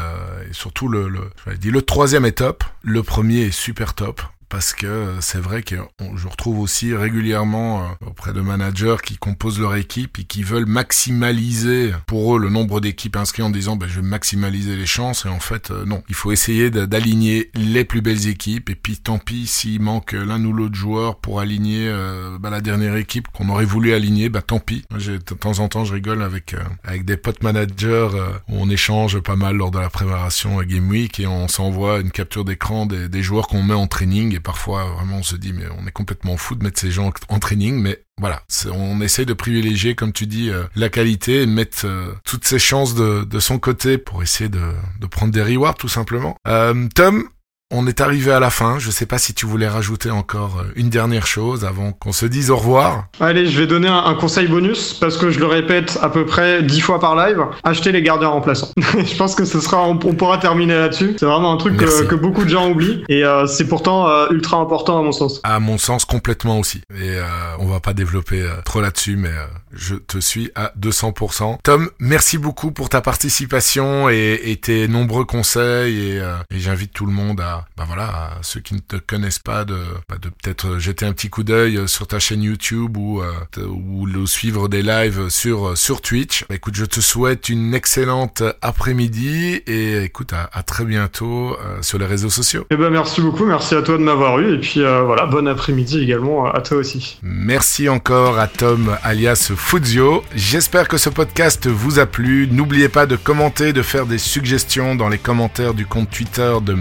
surtout 0.51 0.87
le 0.87 1.07
le 1.07 1.21
le 1.63 1.81
troisième 1.81 2.25
est 2.25 2.33
top, 2.33 2.63
le 2.83 3.03
premier 3.03 3.41
est 3.41 3.51
super 3.51 3.93
top. 3.93 4.21
Parce 4.49 4.73
que 4.73 4.85
euh, 4.85 5.21
c'est 5.21 5.39
vrai 5.39 5.63
que 5.63 5.75
je 6.15 6.27
retrouve 6.27 6.59
aussi 6.59 6.93
régulièrement 6.93 7.83
euh, 7.83 8.07
auprès 8.07 8.33
de 8.33 8.41
managers 8.41 8.97
qui 9.03 9.17
composent 9.17 9.59
leur 9.59 9.75
équipe 9.75 10.19
et 10.19 10.23
qui 10.23 10.43
veulent 10.43 10.67
maximaliser 10.67 11.91
pour 12.05 12.35
eux 12.35 12.39
le 12.39 12.49
nombre 12.49 12.79
d'équipes 12.79 13.15
inscrites 13.15 13.45
en 13.45 13.49
disant 13.49 13.75
ben, 13.75 13.87
je 13.87 13.99
vais 13.99 14.07
maximaliser 14.07 14.75
les 14.75 14.85
chances. 14.85 15.25
Et 15.25 15.29
en 15.29 15.39
fait 15.39 15.71
euh, 15.71 15.85
non. 15.85 16.03
Il 16.09 16.15
faut 16.15 16.31
essayer 16.31 16.69
d'aligner 16.69 17.49
les 17.55 17.85
plus 17.85 18.01
belles 18.01 18.27
équipes. 18.27 18.69
Et 18.69 18.75
puis 18.75 18.97
tant 18.97 19.17
pis 19.17 19.47
s'il 19.47 19.81
manque 19.81 20.11
l'un 20.11 20.43
ou 20.45 20.53
l'autre 20.53 20.75
joueur 20.75 21.17
pour 21.17 21.39
aligner 21.39 21.91
bah, 22.39 22.49
la 22.49 22.61
dernière 22.61 22.95
équipe 22.95 23.27
qu'on 23.29 23.49
aurait 23.49 23.65
voulu 23.65 23.93
aligner 23.93 24.29
bah 24.29 24.41
tant 24.41 24.59
pis. 24.59 24.83
De 24.91 25.17
temps 25.17 25.59
en 25.59 25.67
temps 25.67 25.85
je 25.85 25.93
rigole 25.93 26.21
avec 26.21 26.55
avec 26.83 27.05
des 27.05 27.17
potes 27.17 27.43
managers 27.43 28.09
où 28.49 28.55
on 28.57 28.69
échange 28.69 29.19
pas 29.19 29.35
mal 29.35 29.55
lors 29.55 29.71
de 29.71 29.79
la 29.79 29.89
préparation 29.89 30.59
à 30.59 30.65
Game 30.65 30.89
Week 30.89 31.19
et 31.19 31.27
on 31.27 31.47
s'envoie 31.47 31.99
une 31.99 32.11
capture 32.11 32.45
d'écran 32.45 32.85
des, 32.85 33.09
des 33.09 33.23
joueurs 33.23 33.47
qu'on 33.47 33.63
met 33.63 33.73
en 33.73 33.87
training 33.87 34.34
et 34.35 34.39
parfois 34.39 34.85
vraiment 34.95 35.17
on 35.17 35.23
se 35.23 35.35
dit 35.35 35.53
mais 35.53 35.65
on 35.77 35.87
est 35.87 35.91
complètement 35.91 36.37
fou 36.37 36.55
de 36.55 36.63
mettre 36.63 36.79
ces 36.79 36.91
gens 36.91 37.11
en 37.29 37.39
training 37.39 37.79
mais 37.81 38.05
voilà, 38.17 38.43
on 38.71 39.01
essaye 39.01 39.25
de 39.25 39.33
privilégier, 39.33 39.93
comme 39.93 40.13
tu 40.13 40.25
dis, 40.25 40.49
euh, 40.49 40.63
la 40.77 40.87
qualité 40.87 41.41
et 41.41 41.45
mettre 41.45 41.85
euh, 41.85 42.13
toutes 42.23 42.45
ses 42.45 42.59
chances 42.59 42.95
de, 42.95 43.25
de 43.25 43.39
son 43.39 43.59
côté 43.59 43.97
pour 43.97 44.23
essayer 44.23 44.49
de, 44.49 44.61
de 45.01 45.05
prendre 45.05 45.33
des 45.33 45.43
rewards 45.43 45.75
tout 45.75 45.89
simplement. 45.89 46.37
Euh, 46.47 46.87
Tom, 46.95 47.27
on 47.71 47.87
est 47.87 47.99
arrivé 47.99 48.31
à 48.31 48.39
la 48.39 48.49
fin. 48.49 48.77
Je 48.79 48.91
sais 48.91 49.05
pas 49.05 49.17
si 49.17 49.33
tu 49.33 49.45
voulais 49.45 49.67
rajouter 49.67 50.11
encore 50.11 50.59
euh, 50.59 50.71
une 50.75 50.89
dernière 50.89 51.25
chose 51.27 51.65
avant 51.65 51.91
qu'on 51.91 52.11
se 52.11 52.25
dise 52.25 52.51
au 52.51 52.57
revoir. 52.57 53.07
Allez, 53.19 53.47
je 53.47 53.59
vais 53.59 53.67
donner 53.67 53.87
un, 53.87 54.05
un 54.05 54.13
conseil 54.15 54.47
bonus 54.47 54.93
parce 54.93 55.17
que 55.17 55.31
je 55.31 55.39
le 55.39 55.47
répète 55.47 55.97
à 56.01 56.09
peu 56.09 56.25
près 56.25 56.61
dix 56.63 56.79
fois 56.81 56.99
par 56.99 57.15
live. 57.15 57.43
Achetez 57.63 57.91
les 57.91 58.01
gardiens 58.03 58.27
remplaçants. 58.29 58.69
je 58.77 59.15
pense 59.17 59.35
que 59.35 59.45
ce 59.45 59.59
sera, 59.59 59.81
on, 59.83 59.91
on 60.03 60.13
pourra 60.13 60.37
terminer 60.37 60.75
là-dessus. 60.75 61.15
C'est 61.19 61.25
vraiment 61.25 61.51
un 61.53 61.57
truc 61.57 61.75
Merci. 61.79 62.01
que, 62.03 62.05
que 62.09 62.15
beaucoup 62.15 62.43
de 62.43 62.49
gens 62.49 62.69
oublient 62.69 63.03
et 63.09 63.23
euh, 63.25 63.47
c'est 63.47 63.67
pourtant 63.67 64.07
euh, 64.09 64.27
ultra 64.29 64.57
important 64.57 64.99
à 64.99 65.01
mon 65.01 65.11
sens. 65.11 65.41
À 65.43 65.59
mon 65.59 65.77
sens, 65.77 66.05
complètement 66.05 66.59
aussi. 66.59 66.81
Et 66.93 67.15
euh, 67.17 67.23
on 67.59 67.65
va 67.65 67.79
pas 67.79 67.93
développer 67.93 68.41
euh, 68.41 68.61
trop 68.63 68.79
là-dessus, 68.81 69.15
mais 69.17 69.29
euh, 69.29 69.45
je 69.73 69.95
te 69.95 70.19
suis 70.19 70.51
à 70.55 70.71
200%. 70.79 71.57
Tom, 71.63 71.89
merci 71.99 72.37
beaucoup 72.37 72.71
pour 72.71 72.89
ta 72.89 73.01
participation 73.01 74.07
et, 74.09 74.39
et 74.45 74.55
tes 74.57 74.87
nombreux 74.87 75.25
conseils. 75.25 76.11
Et, 76.11 76.19
euh, 76.19 76.35
et 76.53 76.59
j'invite 76.59 76.93
tout 76.93 77.05
le 77.05 77.11
monde 77.11 77.41
à, 77.41 77.54
bah 77.77 77.85
voilà, 77.87 78.03
à 78.03 78.37
ceux 78.41 78.59
qui 78.59 78.73
ne 78.73 78.79
te 78.79 78.95
connaissent 78.97 79.39
pas, 79.39 79.65
de, 79.65 79.77
bah 80.09 80.17
de 80.21 80.29
peut-être 80.29 80.79
jeter 80.79 81.05
un 81.05 81.13
petit 81.13 81.29
coup 81.29 81.43
d'œil 81.43 81.77
euh, 81.77 81.87
sur 81.87 82.07
ta 82.07 82.19
chaîne 82.19 82.41
YouTube 82.43 82.97
ou, 82.97 83.21
euh, 83.21 83.31
ou 83.67 84.05
le 84.05 84.25
suivre 84.25 84.67
des 84.67 84.81
lives 84.81 85.29
sur 85.29 85.69
euh, 85.69 85.75
sur 85.75 86.01
Twitch. 86.01 86.45
Bah, 86.49 86.55
écoute, 86.55 86.75
je 86.75 86.85
te 86.85 86.99
souhaite 86.99 87.49
une 87.49 87.73
excellente 87.73 88.43
après-midi 88.61 89.61
et 89.67 90.03
écoute, 90.03 90.33
à, 90.33 90.49
à 90.53 90.63
très 90.63 90.85
bientôt 90.85 91.53
euh, 91.53 91.81
sur 91.81 91.97
les 91.97 92.05
réseaux 92.05 92.29
sociaux. 92.29 92.65
Eh 92.69 92.75
ben 92.75 92.89
merci 92.89 93.21
beaucoup, 93.21 93.45
merci 93.45 93.75
à 93.75 93.81
toi 93.81 93.97
de 93.97 94.03
m'avoir 94.03 94.39
eu 94.39 94.55
et 94.55 94.59
puis 94.59 94.81
euh, 94.81 95.03
voilà, 95.03 95.25
bon 95.25 95.47
après-midi 95.47 95.99
également 95.99 96.45
à 96.45 96.61
toi 96.61 96.77
aussi. 96.77 97.19
Merci 97.21 97.89
encore 97.89 98.39
à 98.39 98.47
Tom 98.47 98.95
alias 99.03 99.51
Fuzio. 99.55 100.23
J'espère 100.35 100.87
que 100.87 100.97
ce 100.97 101.09
podcast 101.09 101.67
vous 101.67 101.99
a 101.99 102.05
plu. 102.05 102.47
N'oubliez 102.51 102.89
pas 102.89 103.05
de 103.05 103.15
commenter, 103.15 103.73
de 103.73 103.81
faire 103.81 104.05
des 104.05 104.17
suggestions 104.17 104.95
dans 104.95 105.09
les 105.09 105.17
commentaires 105.17 105.73
du 105.73 105.85
compte 105.85 106.09
Twitter 106.09 106.53
de 106.61 106.73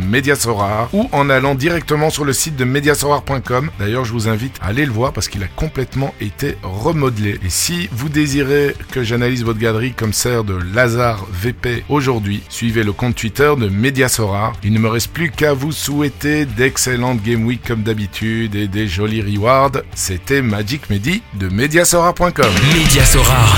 Ou 0.93 1.09
en 1.13 1.31
allant 1.31 1.55
directement 1.55 2.11
sur 2.11 2.25
le 2.25 2.33
site 2.33 2.57
de 2.57 2.65
mediasorar.com. 2.65 3.71
D'ailleurs, 3.79 4.05
je 4.05 4.13
vous 4.13 4.29
invite 4.29 4.57
à 4.63 4.67
aller 4.67 4.87
le 4.87 4.93
voir 4.93 5.13
parce 5.13 5.29
qu'il 5.29 5.43
a 5.43 5.47
complètement 5.47 6.15
été 6.21 6.57
remodelé. 6.63 7.39
Et 7.45 7.51
si 7.51 7.89
vous 7.93 8.09
désirez 8.09 8.75
que 8.93 9.03
j'analyse 9.03 9.45
votre 9.45 9.59
galerie 9.59 9.93
comme 9.93 10.13
sert 10.13 10.45
de 10.45 10.59
Lazare 10.75 11.27
VP 11.33 11.85
aujourd'hui, 11.89 12.43
suivez 12.49 12.83
le 12.83 12.93
compte 12.93 13.15
Twitter 13.15 13.53
de 13.59 13.69
Mediasorar. 13.69 14.53
Il 14.63 14.73
ne 14.73 14.79
me 14.79 14.89
reste 14.89 15.13
plus 15.13 15.31
qu'à 15.31 15.53
vous 15.53 15.73
souhaiter 15.73 16.47
d'excellentes 16.47 17.23
Game 17.23 17.45
Week 17.47 17.63
comme 17.67 17.83
d'habitude 17.83 18.55
et 18.55 18.69
des 18.69 18.89
jolis 18.89 19.23
rewards. 19.23 19.83
C'était 19.95 20.43
Magic 20.43 20.91
Medi 20.91 21.23
de 21.35 21.49
Mediasora.com. 21.49 22.53
Média 22.75 23.05
Sorare. 23.05 23.57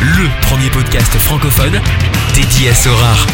Le 0.00 0.46
premier 0.46 0.70
podcast 0.70 1.12
francophone 1.14 1.80
dédié 2.34 2.70
à 2.70 2.74
Sorare. 2.74 3.26